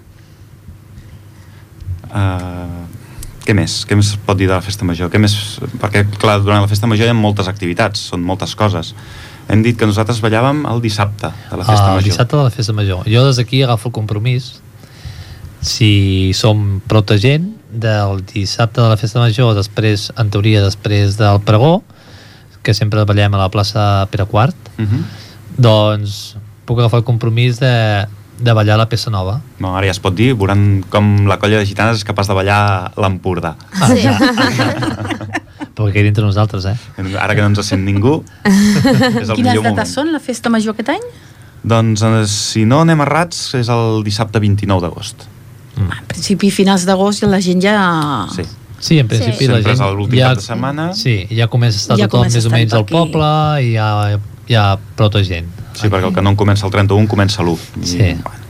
Uh, 2.12 2.83
què 3.44 3.54
més? 3.54 3.86
Què 3.86 3.96
més 3.96 4.14
pot 4.26 4.38
dir 4.38 4.48
de 4.48 4.54
la 4.56 4.62
festa 4.62 4.86
major? 4.86 5.10
Què 5.12 5.20
més? 5.20 5.34
Perquè, 5.82 6.06
clar, 6.20 6.40
durant 6.42 6.62
la 6.64 6.68
festa 6.72 6.88
major 6.88 7.06
hi 7.06 7.10
ha 7.10 7.18
moltes 7.18 7.48
activitats, 7.52 8.00
són 8.14 8.24
moltes 8.24 8.56
coses. 8.56 8.94
Hem 9.52 9.62
dit 9.66 9.78
que 9.78 9.86
nosaltres 9.86 10.22
ballàvem 10.24 10.64
el 10.72 10.80
dissabte 10.82 11.28
de 11.50 11.58
la 11.60 11.66
festa 11.68 11.90
el 11.90 11.98
major. 11.98 12.04
dissabte 12.04 12.38
de 12.38 12.44
la 12.44 12.50
festa 12.50 12.74
major. 12.74 13.04
Jo 13.10 13.26
des 13.28 13.36
d'aquí 13.42 13.64
agafo 13.64 13.90
el 13.90 13.94
compromís 13.94 14.54
si 15.64 16.32
som 16.36 16.82
prou 16.88 17.04
gent 17.18 17.50
del 17.72 18.22
dissabte 18.28 18.82
de 18.82 18.90
la 18.90 18.98
festa 18.98 19.20
major, 19.20 19.56
després, 19.56 20.12
en 20.20 20.30
teoria, 20.30 20.62
després 20.62 21.18
del 21.18 21.40
pregó, 21.42 21.82
que 22.64 22.74
sempre 22.74 23.04
ballem 23.06 23.34
a 23.34 23.38
la 23.38 23.50
plaça 23.50 24.08
Pere 24.12 24.26
Quart, 24.26 24.56
Uh 24.78 24.86
-huh. 24.86 25.04
doncs 25.58 26.36
puc 26.66 26.80
agafar 26.80 27.00
el 27.00 27.04
compromís 27.06 27.60
de, 27.60 28.08
de 28.44 28.54
ballar 28.54 28.78
la 28.78 28.88
peça 28.92 29.10
nova. 29.14 29.40
no, 29.60 29.76
ara 29.78 29.88
ja 29.88 29.92
es 29.96 30.00
pot 30.04 30.14
dir, 30.16 30.34
veuran 30.36 30.84
com 30.92 31.26
la 31.28 31.38
colla 31.40 31.58
de 31.62 31.66
gitanes 31.66 31.98
és 32.02 32.04
capaç 32.08 32.28
de 32.28 32.34
ballar 32.38 32.92
l'Empordà. 32.98 33.56
Ah, 33.80 33.88
Sí. 33.88 34.04
ja. 34.08 34.18
Però 35.74 35.88
que 35.88 35.94
quedi 35.96 36.10
entre 36.12 36.24
nosaltres, 36.26 36.66
eh? 36.70 36.76
Ara 37.18 37.34
que 37.34 37.42
no 37.42 37.48
ens 37.50 37.66
sent 37.66 37.82
ningú, 37.86 38.20
és 38.46 39.30
el 39.30 39.36
Quines 39.36 39.38
millor 39.40 39.64
moment. 39.64 39.78
dates 39.80 39.94
són 39.96 40.12
la 40.14 40.20
festa 40.22 40.52
major 40.54 40.76
aquest 40.76 40.90
any? 40.94 41.06
Doncs, 41.64 42.04
eh, 42.04 42.26
si 42.28 42.66
no 42.70 42.82
anem 42.84 43.02
errats, 43.02 43.54
és 43.58 43.70
el 43.74 44.04
dissabte 44.06 44.40
29 44.44 44.84
d'agost. 44.84 45.26
En 45.80 45.90
principi, 46.08 46.52
finals 46.54 46.86
d'agost, 46.86 47.24
la 47.26 47.40
gent 47.42 47.64
ja... 47.64 48.28
Sí. 48.36 48.44
Sí, 48.84 48.98
en 49.00 49.08
principi 49.08 49.46
Sí. 49.46 49.48
la 49.48 49.62
Sempre 49.62 49.72
és 49.72 49.80
gent 49.80 49.96
l'últim 49.96 50.20
cap 50.20 50.36
de 50.36 50.44
setmana. 50.44 50.90
Sí, 50.94 51.16
ja 51.32 51.48
comença 51.48 51.78
a 51.78 51.82
estar 51.82 51.98
Ja 51.98 52.10
tothom 52.12 52.28
més 52.28 52.46
o 52.46 52.50
menys 52.52 52.74
al 52.76 52.84
poble 52.86 53.30
i 53.64 53.70
hi 53.72 53.78
ha, 53.80 54.20
hi 54.52 54.58
ha 54.60 54.66
prou 55.00 55.10
gent. 55.24 55.48
Sí, 55.74 55.90
perquè 55.90 56.08
el 56.08 56.14
que 56.16 56.22
no 56.22 56.32
en 56.34 56.36
comença 56.40 56.66
el 56.68 56.72
31 56.72 57.08
comença 57.10 57.44
l'1. 57.44 57.58
Sí. 57.84 57.98
bueno, 57.98 58.42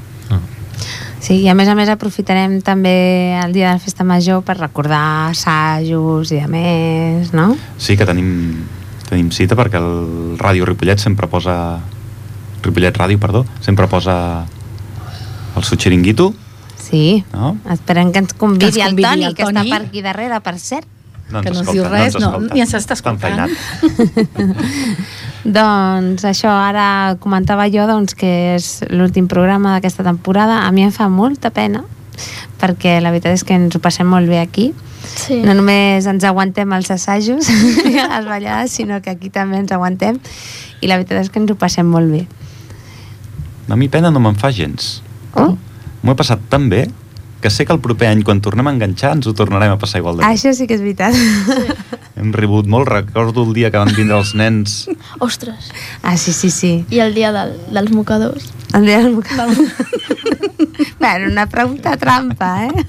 Sí, 1.24 1.38
i 1.40 1.48
a 1.48 1.54
més 1.56 1.70
a 1.72 1.76
més 1.76 1.88
aprofitarem 1.88 2.58
també 2.68 3.38
el 3.40 3.54
dia 3.56 3.70
de 3.70 3.78
la 3.78 3.80
festa 3.80 4.04
major 4.04 4.42
per 4.44 4.58
recordar 4.60 5.30
assajos 5.30 6.34
i 6.36 6.42
a 6.44 6.50
més, 6.52 7.32
no? 7.32 7.54
sí 7.80 7.96
que 7.96 8.04
tenim, 8.04 8.66
tenim 9.08 9.30
cita 9.32 9.56
perquè 9.56 9.80
el 9.80 10.36
Ràdio 10.38 10.68
Ripollet 10.68 11.00
sempre 11.00 11.30
posa... 11.32 11.80
Ripollet 12.64 13.00
Ràdio, 13.00 13.20
perdó, 13.24 13.46
sempre 13.64 13.88
posa 13.88 14.44
el 15.56 15.64
seu 15.64 15.78
xiringuito, 15.80 16.34
Sí, 16.84 17.24
no? 17.32 17.56
esperem 17.72 18.12
que 18.12 18.20
ens 18.20 18.34
convidi, 18.36 18.60
Que 18.60 18.82
ens 18.84 18.84
el 18.84 18.90
convidi 18.92 19.08
Toni, 19.08 19.26
el 19.26 19.36
que 19.36 19.44
Toni. 19.48 19.62
està 19.64 19.78
per 19.78 19.88
aquí 19.88 20.02
darrere, 20.04 20.42
per 20.44 20.58
cert. 20.60 20.88
No 21.32 21.40
Que 21.42 21.50
no 21.56 21.62
ens 21.64 21.72
diu 21.72 21.86
res, 21.88 22.16
ens 22.16 22.22
no, 22.22 22.40
ni 22.52 22.60
ens 22.62 22.74
Està 22.76 22.94
escoltant. 23.00 23.48
Doncs 25.44 26.24
això, 26.24 26.52
ara 26.52 27.18
comentava 27.20 27.68
jo 27.72 27.84
doncs, 27.90 28.16
que 28.16 28.56
és 28.56 28.70
l'últim 28.90 29.28
programa 29.28 29.76
d'aquesta 29.76 30.06
temporada. 30.06 30.62
A 30.64 30.72
mi 30.72 30.86
em 30.86 30.94
fa 30.96 31.10
molta 31.12 31.52
pena, 31.52 31.84
perquè 32.62 33.00
la 33.04 33.12
veritat 33.12 33.36
és 33.36 33.44
que 33.44 33.58
ens 33.58 33.76
ho 33.76 33.82
passem 33.84 34.08
molt 34.08 34.30
bé 34.32 34.40
aquí. 34.40 34.72
Sí. 35.04 35.42
No 35.44 35.56
només 35.58 36.08
ens 36.08 36.24
aguantem 36.24 36.72
els 36.74 36.90
assajos 36.94 37.50
i 37.92 37.98
a 38.00 38.08
les 38.16 38.30
ballades, 38.30 38.72
sinó 38.72 39.02
que 39.04 39.12
aquí 39.12 39.30
també 39.30 39.60
ens 39.60 39.74
aguantem 39.76 40.20
i 40.80 40.88
la 40.88 40.96
veritat 40.96 41.26
és 41.26 41.30
que 41.30 41.42
ens 41.44 41.52
ho 41.52 41.60
passem 41.60 41.86
molt 41.86 42.08
bé. 42.12 42.24
A 43.68 43.76
mi 43.80 43.90
pena 43.92 44.12
no 44.12 44.24
me'n 44.24 44.40
fa 44.40 44.52
gens. 44.52 45.02
Oh? 45.36 45.54
M'ho 46.04 46.16
he 46.16 46.20
passat 46.20 46.40
tan 46.52 46.70
bé 46.72 46.86
que 47.44 47.52
sé 47.52 47.66
que 47.68 47.74
el 47.76 47.82
proper 47.84 48.08
any, 48.14 48.24
quan 48.24 48.40
tornem 48.42 48.68
a 48.70 48.72
enganxar, 48.74 49.12
ens 49.18 49.28
ho 49.28 49.34
tornarem 49.36 49.74
a 49.76 49.78
passar 49.82 50.00
igual 50.00 50.16
de 50.18 50.24
bé. 50.24 50.32
Això 50.32 50.54
sí 50.56 50.66
que 50.70 50.78
és 50.80 50.82
veritat. 50.82 51.14
Hem 52.16 52.32
ribut 52.32 52.66
molt, 52.72 52.88
recordo 52.88 53.44
el 53.44 53.52
dia 53.58 53.70
que 53.74 53.78
van 53.82 53.92
vindre 53.98 54.16
els 54.18 54.32
nens 54.40 54.86
Ostres. 55.28 55.72
Ah, 56.02 56.16
sí, 56.18 56.32
sí, 56.34 56.50
sí. 56.50 56.74
I 56.90 57.04
el 57.04 57.14
dia 57.18 57.34
del, 57.36 57.58
dels 57.74 57.92
mocadors. 57.92 58.48
El 58.74 58.86
dia 58.88 59.02
del 59.04 59.12
mocal. 59.18 59.52
bueno, 61.00 61.28
una 61.32 61.46
pregunta 61.52 61.98
trampa, 61.98 62.66
eh? 62.66 62.86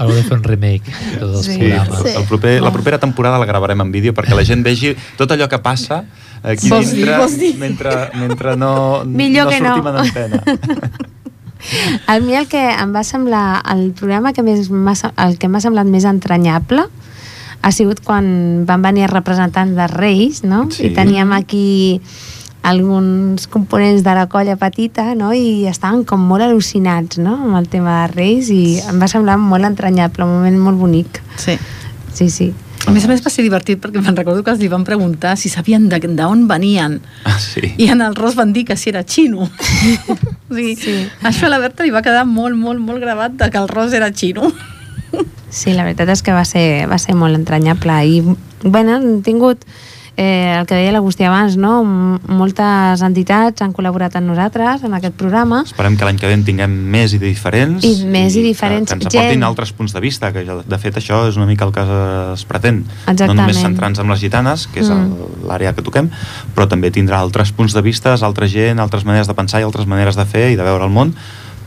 Haureu 0.00 0.16
de 0.16 0.22
fer 0.24 0.38
un 0.38 0.42
remake 0.42 0.88
de 0.88 1.18
tots 1.20 1.36
els 1.36 1.46
Sí. 1.52 1.58
programes. 1.60 1.98
Sí. 2.02 2.14
El 2.16 2.24
proper, 2.24 2.54
la 2.64 2.72
propera 2.72 2.98
temporada 2.98 3.38
la 3.38 3.44
gravarem 3.46 3.82
en 3.84 3.92
vídeo 3.92 4.14
perquè 4.16 4.34
la 4.34 4.44
gent 4.48 4.64
vegi 4.64 4.94
tot 5.20 5.30
allò 5.36 5.50
que 5.52 5.58
passa 5.60 6.02
aquí 6.42 6.70
Vols 6.72 6.90
dir, 6.94 7.02
dintre 7.04 7.18
vols 7.20 7.36
dir? 7.38 7.52
mentre, 7.60 7.92
mentre 8.16 8.56
no, 8.56 9.04
Millor 9.04 9.44
no 9.44 9.50
que 9.52 9.60
no. 9.60 9.74
sortim 9.76 9.92
en 9.92 9.96
antena. 10.00 10.42
A 12.06 12.18
mi 12.20 12.34
el 12.36 12.48
que 12.50 12.60
em 12.72 12.92
va 12.94 13.04
semblar, 13.06 13.62
el 13.72 13.92
programa 13.96 14.32
que 14.32 14.42
més 14.42 14.68
el 14.70 15.38
que 15.38 15.48
m'ha 15.48 15.62
semblat 15.62 15.86
més 15.86 16.06
entranyable 16.08 16.86
ha 17.62 17.70
sigut 17.70 18.02
quan 18.02 18.64
van 18.66 18.82
venir 18.82 19.06
representants 19.10 19.76
de 19.78 19.86
Reis, 19.92 20.42
no? 20.42 20.66
Sí. 20.74 20.88
I 20.90 20.94
teníem 20.96 21.32
aquí 21.32 22.00
alguns 22.62 23.46
components 23.50 24.02
de 24.02 24.14
la 24.14 24.28
colla 24.30 24.56
petita, 24.56 25.14
no? 25.18 25.32
I 25.34 25.66
estaven 25.70 26.04
com 26.06 26.22
molt 26.26 26.46
al·lucinats, 26.46 27.18
no? 27.22 27.36
Amb 27.46 27.58
el 27.58 27.68
tema 27.70 28.02
de 28.02 28.12
Reis 28.14 28.50
i 28.54 28.78
em 28.82 28.98
va 29.02 29.10
semblar 29.10 29.38
molt 29.38 29.66
entranyable, 29.66 30.26
un 30.26 30.36
moment 30.38 30.58
molt 30.58 30.78
bonic. 30.78 31.22
Sí. 31.38 31.58
Sí, 32.12 32.30
sí. 32.30 32.52
A 32.92 32.94
més 32.94 33.06
a 33.06 33.08
més 33.08 33.22
va 33.24 33.30
ser 33.32 33.40
divertit 33.40 33.78
perquè 33.80 34.02
me'n 34.04 34.16
recordo 34.18 34.42
que 34.44 34.52
els 34.52 34.60
li 34.60 34.68
van 34.68 34.82
preguntar 34.84 35.30
si 35.40 35.48
sabien 35.48 35.86
de- 35.88 35.98
d'on 36.12 36.42
venien 36.46 36.98
Ah, 37.24 37.38
sí. 37.40 37.72
i 37.78 37.86
en 37.88 38.02
el 38.04 38.14
Ros 38.14 38.34
van 38.36 38.52
dir 38.52 38.66
que 38.68 38.76
si 38.76 38.90
era 38.90 39.02
xino. 39.02 39.48
o 40.50 40.54
sigui, 40.54 40.76
Sí. 40.76 41.08
Això 41.22 41.46
a 41.46 41.48
la 41.48 41.58
Berta 41.58 41.84
li 41.84 41.90
va 41.94 42.02
quedar 42.04 42.26
molt, 42.26 42.54
molt, 42.54 42.80
molt 42.84 43.00
gravat 43.00 43.32
de 43.40 43.48
que 43.48 43.56
el 43.56 43.68
Ros 43.68 43.94
era 43.94 44.12
xino. 44.12 44.52
Sí, 45.48 45.72
la 45.72 45.84
veritat 45.84 46.08
és 46.12 46.20
que 46.22 46.32
va 46.36 46.44
ser, 46.44 46.86
va 46.88 46.98
ser 46.98 47.14
molt 47.16 47.34
entranyable 47.36 47.96
i, 48.08 48.20
bueno, 48.64 48.96
hem 48.96 49.22
tingut 49.22 49.64
eh, 50.16 50.56
el 50.60 50.66
que 50.66 50.74
deia 50.74 50.92
l'Agustí 50.92 51.24
abans, 51.24 51.56
no? 51.56 51.80
M- 51.82 52.18
Moltes 52.28 53.00
entitats 53.02 53.62
han 53.64 53.72
col·laborat 53.72 54.14
amb 54.18 54.28
nosaltres 54.28 54.82
en 54.84 54.92
aquest 54.94 55.14
programa 55.16 55.62
Esperem 55.64 55.96
que 55.96 56.04
l'any 56.04 56.18
que 56.20 56.26
ve 56.28 56.34
en 56.34 56.44
tinguem 56.44 56.70
més 56.92 57.14
i 57.14 57.18
diferents. 57.22 57.84
I 57.84 58.04
més 58.06 58.36
i 58.36 58.42
diferents. 58.44 58.90
Que, 58.92 58.98
que 58.98 59.04
ens 59.04 59.14
aportin 59.14 59.38
Gent. 59.40 59.44
altres 59.48 59.72
punts 59.72 59.92
de 59.94 60.00
vista, 60.00 60.32
que 60.32 60.44
de 60.44 60.78
fet 60.78 60.96
això 61.00 61.22
és 61.28 61.36
una 61.36 61.46
mica 61.46 61.64
el 61.64 61.72
que 61.72 61.82
es 62.34 62.44
pretén. 62.44 62.84
Exactament. 63.06 63.28
No 63.36 63.40
només 63.42 63.60
centrar-nos 63.62 63.98
en 64.04 64.08
les 64.12 64.20
gitanes, 64.20 64.66
que 64.68 64.80
és 64.80 64.90
Mm. 64.90 65.46
l'àrea 65.48 65.72
que 65.74 65.82
toquem, 65.82 66.10
però 66.54 66.68
també 66.68 66.90
tindrà 66.90 67.18
altres 67.18 67.52
punts 67.52 67.72
de 67.72 67.80
vista, 67.82 68.14
altra 68.14 68.46
gent, 68.46 68.78
altres 68.80 69.04
maneres 69.04 69.26
de 69.26 69.34
pensar 69.34 69.60
i 69.60 69.64
altres 69.64 69.86
maneres 69.86 70.16
de 70.16 70.24
fer 70.26 70.50
i 70.52 70.56
de 70.56 70.62
veure 70.62 70.84
el 70.84 70.90
món 70.90 71.14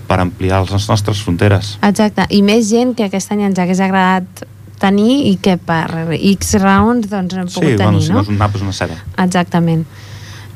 per 0.08 0.20
ampliar 0.20 0.62
les 0.70 0.88
nostres 0.88 1.18
fronteres. 1.24 1.80
Exacte, 1.82 2.28
i 2.30 2.44
més 2.44 2.70
gent 2.70 2.94
que 2.96 3.06
aquest 3.06 3.32
any 3.32 3.42
ens 3.42 3.58
hagués 3.58 3.80
agradat 3.82 4.46
tenir 4.80 5.28
i 5.32 5.36
que 5.42 5.58
per 5.58 6.14
X 6.20 6.56
raons 6.62 7.08
doncs 7.10 7.34
no 7.36 7.42
hem 7.42 7.48
Sí, 7.50 7.56
pogut 7.60 7.76
bueno, 7.78 7.92
tenir, 7.92 8.04
si 8.04 8.10
no? 8.10 8.16
no 8.16 8.22
és 8.22 8.30
un 8.30 8.38
nap, 8.38 8.56
és 8.56 8.62
una 8.62 8.74
ceba. 8.74 8.96
Exactament. 9.18 9.86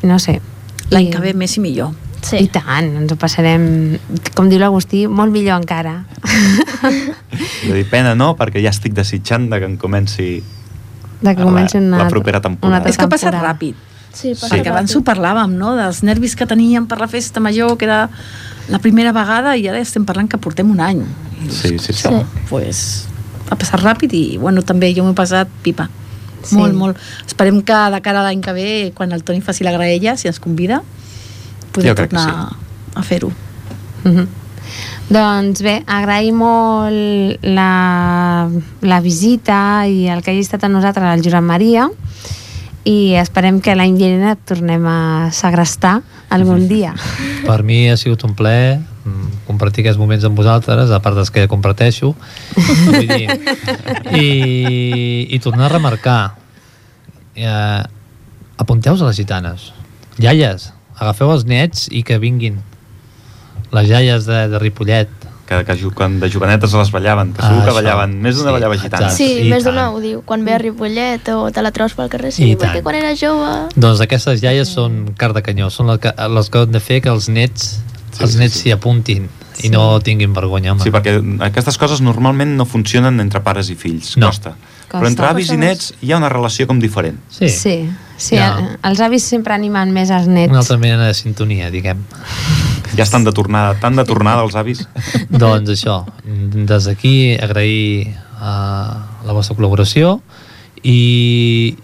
no 0.04 0.18
sé. 0.20 0.42
L'any 0.92 1.08
I- 1.08 1.12
que 1.12 1.20
ve 1.20 1.34
més 1.34 1.58
i 1.58 1.60
millor. 1.60 1.92
Sí. 2.22 2.38
I 2.38 2.48
tant, 2.52 2.96
ens 3.00 3.12
ho 3.12 3.16
passarem, 3.16 3.98
com 4.36 4.50
diu 4.50 4.60
l'Agustí, 4.60 5.06
molt 5.08 5.32
millor 5.32 5.60
encara. 5.62 6.06
Jo 7.66 7.74
dic 7.76 7.90
pena, 7.92 8.16
no? 8.16 8.34
Perquè 8.40 8.62
ja 8.64 8.72
estic 8.74 8.94
desitjant 8.98 9.50
de 9.52 9.60
que 9.60 9.66
em 9.66 9.78
comenci 9.78 10.44
De 11.22 11.34
que 11.36 11.40
La- 11.42 11.46
comenci 11.46 11.78
una, 11.78 11.98
la 11.98 12.08
propera 12.08 12.40
temporada. 12.42 12.68
una 12.70 12.78
altra 12.78 12.90
És 12.92 12.98
que 12.98 13.04
ha 13.04 13.10
passat 13.10 13.34
ràpid. 13.36 13.76
Sí, 14.14 14.34
passa 14.40 14.56
Perquè 14.56 14.70
abans 14.72 14.96
ho 14.96 15.02
parlàvem, 15.04 15.52
no?, 15.60 15.76
dels 15.76 16.02
nervis 16.04 16.36
que 16.36 16.46
teníem 16.48 16.88
per 16.88 16.98
la 17.00 17.08
festa 17.08 17.40
major, 17.40 17.78
que 17.78 17.86
era 17.86 18.10
la 18.70 18.80
primera 18.80 19.12
vegada, 19.12 19.56
i 19.58 19.68
ara 19.68 19.80
estem 19.80 20.06
parlant 20.06 20.30
que 20.30 20.38
portem 20.38 20.70
un 20.72 20.80
any. 20.80 21.02
I 21.46 21.50
Sí, 21.52 21.78
sí, 21.78 21.92
sí. 21.94 22.08
Sí. 22.08 22.24
pues, 22.50 23.08
ha 23.50 23.58
passat 23.58 23.82
ràpid 23.82 24.14
i, 24.14 24.24
bueno, 24.42 24.64
també 24.66 24.92
jo 24.96 25.04
m'ho 25.04 25.16
he 25.16 25.18
passat 25.18 25.50
pipa. 25.66 25.90
Sí. 26.44 26.56
Molt, 26.56 26.76
molt. 26.78 27.00
Esperem 27.28 27.62
que 27.66 27.78
de 27.94 28.02
cara 28.06 28.22
a 28.22 28.28
l'any 28.30 28.42
que 28.42 28.54
ve, 28.56 28.70
quan 28.96 29.12
el 29.12 29.26
Toni 29.28 29.42
faci 29.44 29.66
la 29.68 29.74
graella, 29.76 30.16
si 30.18 30.30
ens 30.32 30.40
convida, 30.40 30.82
que 31.74 31.96
tornar 31.96 32.54
a 32.96 33.04
fer-ho. 33.04 33.32
Mhm. 34.04 34.28
Doncs 35.10 35.64
bé, 35.66 35.80
agraïm 35.90 36.38
molt 36.38 37.42
la, 37.42 38.46
la 38.86 39.00
visita 39.02 39.88
i 39.90 40.06
el 40.06 40.22
que 40.22 40.30
hagi 40.30 40.44
estat 40.46 40.68
amb 40.68 40.78
nosaltres 40.78 41.10
al 41.10 41.24
Josep 41.26 41.42
Maria 41.42 41.88
i 42.86 43.16
esperem 43.18 43.58
que 43.62 43.74
l'any 43.74 43.98
vinent 43.98 44.28
et 44.36 44.44
tornem 44.46 44.86
a 44.86 45.00
segrestar 45.34 46.00
algun 46.30 46.68
dia. 46.70 46.94
Per 47.48 47.60
mi 47.66 47.88
ha 47.90 47.98
sigut 47.98 48.24
un 48.28 48.38
plaer 48.38 48.78
compartir 49.50 49.82
aquests 49.84 50.00
moments 50.00 50.24
amb 50.30 50.38
vosaltres, 50.38 50.94
a 50.94 51.02
part 51.02 51.18
dels 51.18 51.34
que 51.34 51.48
comparteixo. 51.52 52.14
Vull 52.86 53.10
dir, 53.10 53.26
i, 54.16 54.28
i 55.34 55.40
tornar 55.44 55.68
a 55.70 55.74
remarcar. 55.76 56.20
Eh, 57.36 57.84
Apunteu-vos 58.60 59.00
a 59.02 59.08
les 59.08 59.16
gitanes. 59.16 59.70
Iaies, 60.20 60.74
agafeu 61.00 61.30
els 61.32 61.46
nets 61.48 61.86
i 61.96 62.02
que 62.04 62.18
vinguin. 62.20 62.58
Les 63.72 63.88
iaies 63.88 64.26
de, 64.28 64.42
de 64.52 64.60
Ripollet. 64.60 65.08
Que, 65.50 65.62
que 65.66 65.76
quan 65.98 66.20
de 66.22 66.28
jovenetes 66.30 66.74
les 66.78 66.92
ballaven, 66.94 67.32
que 67.34 67.42
segur 67.42 67.62
Ah, 67.62 67.64
que 67.64 67.72
això. 67.72 67.78
ballaven, 67.80 68.12
més 68.22 68.36
d'una 68.36 68.52
Sí, 68.52 68.56
ballava 68.58 68.76
gitana. 68.78 69.08
exacte. 69.08 69.16
Sí, 69.24 69.48
I 69.48 69.50
més 69.50 69.64
d'una 69.66 69.88
ho 69.96 70.02
diu. 70.04 70.20
Quan 70.28 70.44
ve 70.46 70.54
a 70.54 70.60
Ripollet 70.62 71.32
o 71.34 71.48
te 71.56 71.64
la 71.64 71.72
trobes 71.74 71.96
pel 71.98 72.12
carrer, 72.12 72.34
sí, 72.36 72.52
I 72.52 72.58
perquè 72.60 72.82
tant. 72.82 72.86
quan 72.86 73.00
era 73.00 73.16
jove... 73.18 73.48
Doncs 73.80 74.04
aquestes 74.06 74.44
iaies 74.44 74.70
són 74.76 75.00
car 75.18 75.32
de 75.34 75.42
canyó, 75.42 75.72
són 75.74 75.88
les 75.90 76.04
que, 76.04 76.12
les 76.36 76.52
que 76.52 76.66
han 76.68 76.76
de 76.76 76.84
fer 76.84 77.00
que 77.02 77.10
els 77.16 77.30
nets 77.32 77.70
Sí, 78.12 78.24
els 78.26 78.36
sí, 78.36 78.40
nets 78.44 78.54
sí. 78.60 78.62
s'hi 78.68 78.72
apuntin 78.76 79.30
i 79.64 79.70
no 79.70 80.00
tinguin 80.00 80.34
vergonya, 80.34 80.72
home. 80.74 80.84
Sí, 80.84 80.92
perquè 80.92 81.18
aquestes 81.46 81.78
coses 81.78 82.02
normalment 82.02 82.56
no 82.58 82.66
funcionen 82.66 83.20
entre 83.20 83.42
pares 83.44 83.70
i 83.70 83.76
fills, 83.76 84.16
No. 84.18 84.28
costa. 84.28 84.56
Però 84.90 85.06
entre 85.06 85.22
Costa. 85.28 85.30
avis 85.36 85.50
i 85.54 85.58
nets 85.58 85.94
hi 86.02 86.12
ha 86.12 86.18
una 86.18 86.30
relació 86.30 86.66
com 86.66 86.80
diferent. 86.80 87.20
Sí, 87.30 87.48
sí, 87.50 87.90
sí 88.18 88.36
Ja. 88.36 88.78
els 88.84 89.00
avis 89.00 89.24
sempre 89.24 89.54
animen 89.54 89.92
més 89.94 90.10
els 90.10 90.28
nets. 90.28 90.50
una 90.50 90.60
altra 90.60 90.78
mena 90.78 91.06
de 91.08 91.14
sintonia, 91.14 91.70
diguem. 91.70 92.00
Ja 92.96 93.04
estan 93.04 93.24
de 93.24 93.32
tornada, 93.32 93.76
tan 93.80 93.96
de 93.96 94.04
tornada 94.04 94.42
els 94.44 94.56
avis. 94.56 94.88
doncs 95.30 95.70
això, 95.70 96.06
des 96.26 96.86
d'aquí 96.86 97.38
agrair 97.40 98.16
uh, 98.42 98.98
la 99.26 99.34
vostra 99.34 99.56
col·laboració 99.56 100.22
i, 100.82 101.78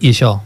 i 0.00 0.10
això, 0.10 0.40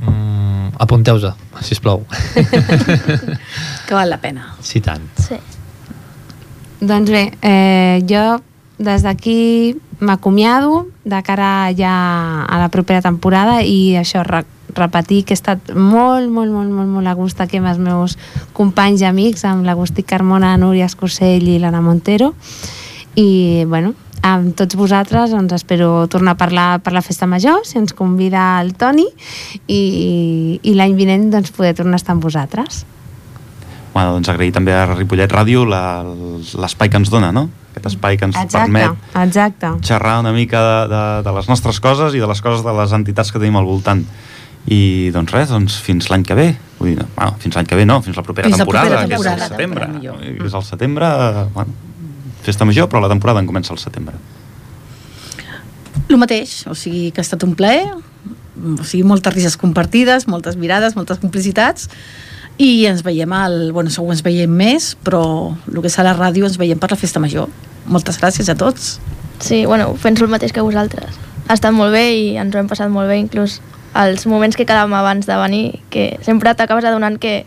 mm, 0.00 0.76
apunteu-se, 0.80 1.34
sisplau. 1.60 2.06
Que 3.86 3.94
val 3.94 4.08
la 4.08 4.16
pena. 4.20 4.54
sí, 4.62 4.80
tant. 4.80 5.02
Sí. 5.18 5.36
Doncs 6.82 7.10
bé, 7.14 7.30
eh, 7.46 8.02
jo 8.10 8.42
des 8.82 9.04
d'aquí 9.06 9.76
m'acomiado 10.00 10.88
de 11.04 11.22
cara 11.22 11.70
ja 11.78 12.42
a 12.42 12.58
la 12.58 12.68
propera 12.74 13.00
temporada 13.00 13.62
i 13.62 13.94
això, 13.94 14.24
re 14.26 14.42
repetir 14.74 15.22
que 15.24 15.34
he 15.34 15.38
estat 15.38 15.74
molt, 15.76 16.30
molt, 16.32 16.50
molt, 16.50 16.70
molt, 16.72 16.88
molt 16.88 17.06
a 17.06 17.12
gust 17.14 17.40
aquí 17.44 17.58
amb 17.60 17.68
els 17.68 17.78
meus 17.78 18.16
companys 18.56 19.02
i 19.02 19.06
amics, 19.06 19.44
amb 19.44 19.66
l'Agustí 19.68 20.02
Carmona, 20.02 20.56
Núria 20.56 20.88
Escursell 20.88 21.44
i 21.46 21.58
l'Anna 21.60 21.82
Montero 21.84 22.32
i, 23.14 23.62
bueno, 23.68 23.92
amb 24.22 24.56
tots 24.56 24.74
vosaltres 24.74 25.30
doncs 25.30 25.52
espero 25.58 26.08
tornar 26.08 26.34
a 26.34 26.40
parlar 26.40 26.80
per 26.82 26.94
la 26.96 27.04
festa 27.04 27.28
major, 27.28 27.66
si 27.68 27.78
ens 27.78 27.92
convida 27.92 28.56
el 28.62 28.72
Toni 28.74 29.06
i, 29.68 30.58
i 30.62 30.74
l'any 30.74 30.96
vinent 30.96 31.28
doncs 31.30 31.52
poder 31.52 31.76
tornar 31.76 32.00
a 32.00 32.02
estar 32.02 32.16
amb 32.16 32.24
vosaltres. 32.24 32.86
Bueno, 33.92 34.14
doncs 34.16 34.28
agrair 34.32 34.52
també 34.56 34.72
a 34.72 34.86
Ripollet 34.94 35.30
Ràdio 35.32 35.66
la- 35.68 36.02
l'espai 36.62 36.88
que 36.88 36.96
ens 36.96 37.10
dona, 37.12 37.30
no? 37.32 37.48
Aquest 37.72 37.86
espai 37.92 38.18
que 38.20 38.24
ens 38.28 38.36
permet 38.52 38.90
exacte. 39.16 39.70
xerrar 39.84 40.18
una 40.20 40.32
mica 40.32 40.60
de, 40.60 40.88
de, 40.92 41.02
de 41.24 41.32
les 41.38 41.48
nostres 41.48 41.78
coses 41.80 42.14
i 42.14 42.20
de 42.20 42.26
les 42.28 42.40
coses 42.44 42.64
de 42.64 42.72
les 42.76 42.92
entitats 42.92 43.32
que 43.32 43.38
tenim 43.40 43.56
al 43.56 43.64
voltant. 43.68 44.04
I 44.68 45.10
doncs 45.10 45.32
res, 45.34 45.48
doncs 45.50 45.78
fins 45.82 46.08
l'any 46.12 46.22
que 46.22 46.36
ve. 46.38 46.48
Vull 46.78 46.92
dir, 46.92 46.98
no, 47.00 47.06
bueno, 47.16 47.34
fins 47.42 47.56
l'any 47.56 47.66
que 47.66 47.76
ve 47.76 47.86
no, 47.88 48.00
fins 48.04 48.16
la 48.16 48.22
propera 48.22 48.46
Fins 48.48 48.60
la 48.60 48.64
temporada, 48.64 48.88
propera 48.90 49.08
que 49.08 49.14
és 49.14 49.20
temporada, 49.20 49.42
al 49.42 49.50
setembre. 49.50 50.36
Que 50.38 50.46
és 50.46 50.54
al 50.54 50.64
setembre, 50.68 51.08
bueno, 51.56 51.72
festa 52.42 52.64
major, 52.68 52.88
però 52.88 53.00
la 53.02 53.08
temporada 53.10 53.40
en 53.40 53.48
comença 53.48 53.72
al 53.74 53.80
setembre. 53.82 54.14
El 56.08 56.18
mateix, 56.20 56.62
o 56.68 56.74
sigui 56.76 57.10
que 57.10 57.20
ha 57.22 57.26
estat 57.26 57.42
un 57.46 57.54
plaer, 57.58 57.88
o 57.92 58.84
sigui, 58.84 59.02
moltes 59.08 59.34
rises 59.34 59.56
compartides, 59.56 60.28
moltes 60.28 60.56
mirades, 60.60 60.94
moltes 60.96 61.18
complicitats, 61.22 61.88
i 62.58 62.84
ens 62.86 63.02
veiem 63.02 63.32
al... 63.32 63.72
Bueno, 63.72 63.90
segur 63.90 64.12
ens 64.14 64.22
veiem 64.22 64.50
més, 64.50 64.92
però 65.04 65.22
el 65.72 65.80
que 65.80 65.88
és 65.90 65.98
a 65.98 66.04
la 66.06 66.14
ràdio 66.16 66.46
ens 66.46 66.58
veiem 66.60 66.78
per 66.78 66.90
la 66.92 66.98
festa 67.00 67.20
major. 67.22 67.48
Moltes 67.86 68.20
gràcies 68.20 68.48
a 68.52 68.54
tots. 68.58 68.98
Sí, 69.42 69.64
bueno, 69.66 69.94
penso 70.02 70.24
el 70.24 70.30
mateix 70.30 70.52
que 70.52 70.62
vosaltres. 70.62 71.16
Ha 71.48 71.54
estat 71.56 71.74
molt 71.74 71.92
bé 71.92 72.04
i 72.14 72.26
ens 72.38 72.54
ho 72.54 72.60
hem 72.60 72.68
passat 72.70 72.90
molt 72.92 73.08
bé, 73.10 73.16
inclús 73.18 73.60
els 73.98 74.26
moments 74.30 74.56
que 74.56 74.64
quedàvem 74.64 74.94
abans 74.94 75.26
de 75.26 75.36
venir, 75.36 75.80
que 75.90 76.18
sempre 76.22 76.54
t'acabes 76.54 76.84
adonant 76.88 77.18
que 77.20 77.42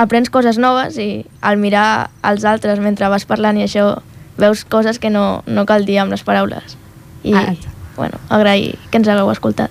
aprens 0.00 0.30
coses 0.32 0.56
noves 0.58 0.96
i 0.98 1.26
al 1.44 1.58
mirar 1.60 2.10
els 2.24 2.46
altres 2.48 2.80
mentre 2.80 3.10
vas 3.12 3.26
parlant 3.28 3.58
i 3.60 3.66
això 3.66 3.98
veus 4.40 4.64
coses 4.64 4.98
que 4.98 5.10
no, 5.12 5.42
no 5.46 5.66
cal 5.68 5.84
dir 5.84 5.98
amb 6.00 6.14
les 6.14 6.24
paraules. 6.24 6.78
I, 7.22 7.34
Ah. 7.36 7.52
bueno, 7.96 8.16
agrair 8.30 8.78
que 8.90 8.96
ens 8.96 9.08
hagueu 9.08 9.28
escoltat. 9.30 9.70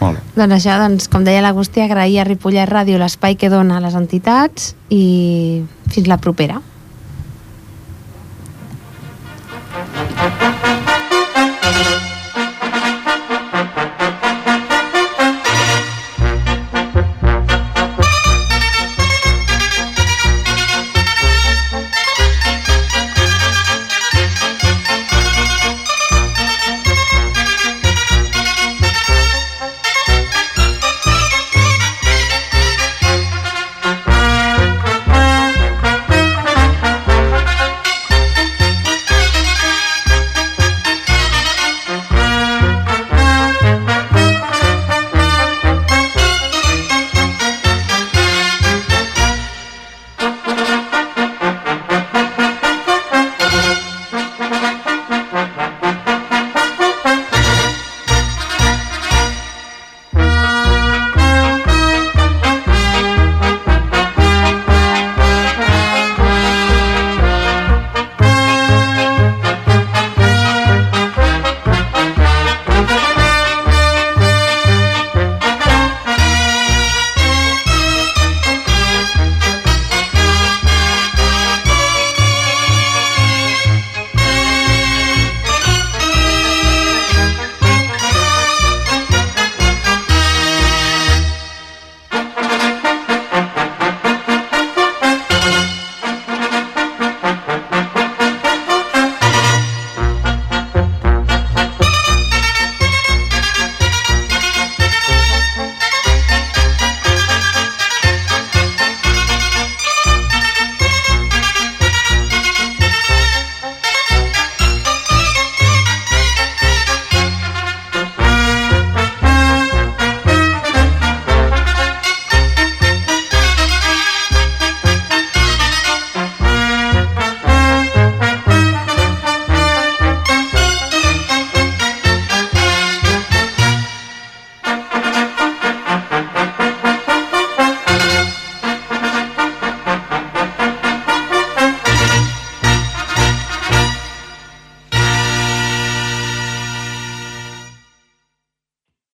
Molt 0.00 0.18
bé. 0.18 0.22
Doncs 0.36 0.58
això, 0.58 0.76
doncs, 0.82 1.08
com 1.12 1.24
deia 1.24 1.42
l'Agustí, 1.44 1.80
agrair 1.82 2.20
a 2.20 2.28
Ripollet 2.28 2.68
Ràdio 2.68 3.00
l'espai 3.00 3.36
que 3.40 3.50
dona 3.52 3.78
a 3.78 3.84
les 3.84 3.96
entitats 3.98 4.74
i 4.92 5.62
fins 5.92 6.08
la 6.10 6.20
propera. 6.22 6.60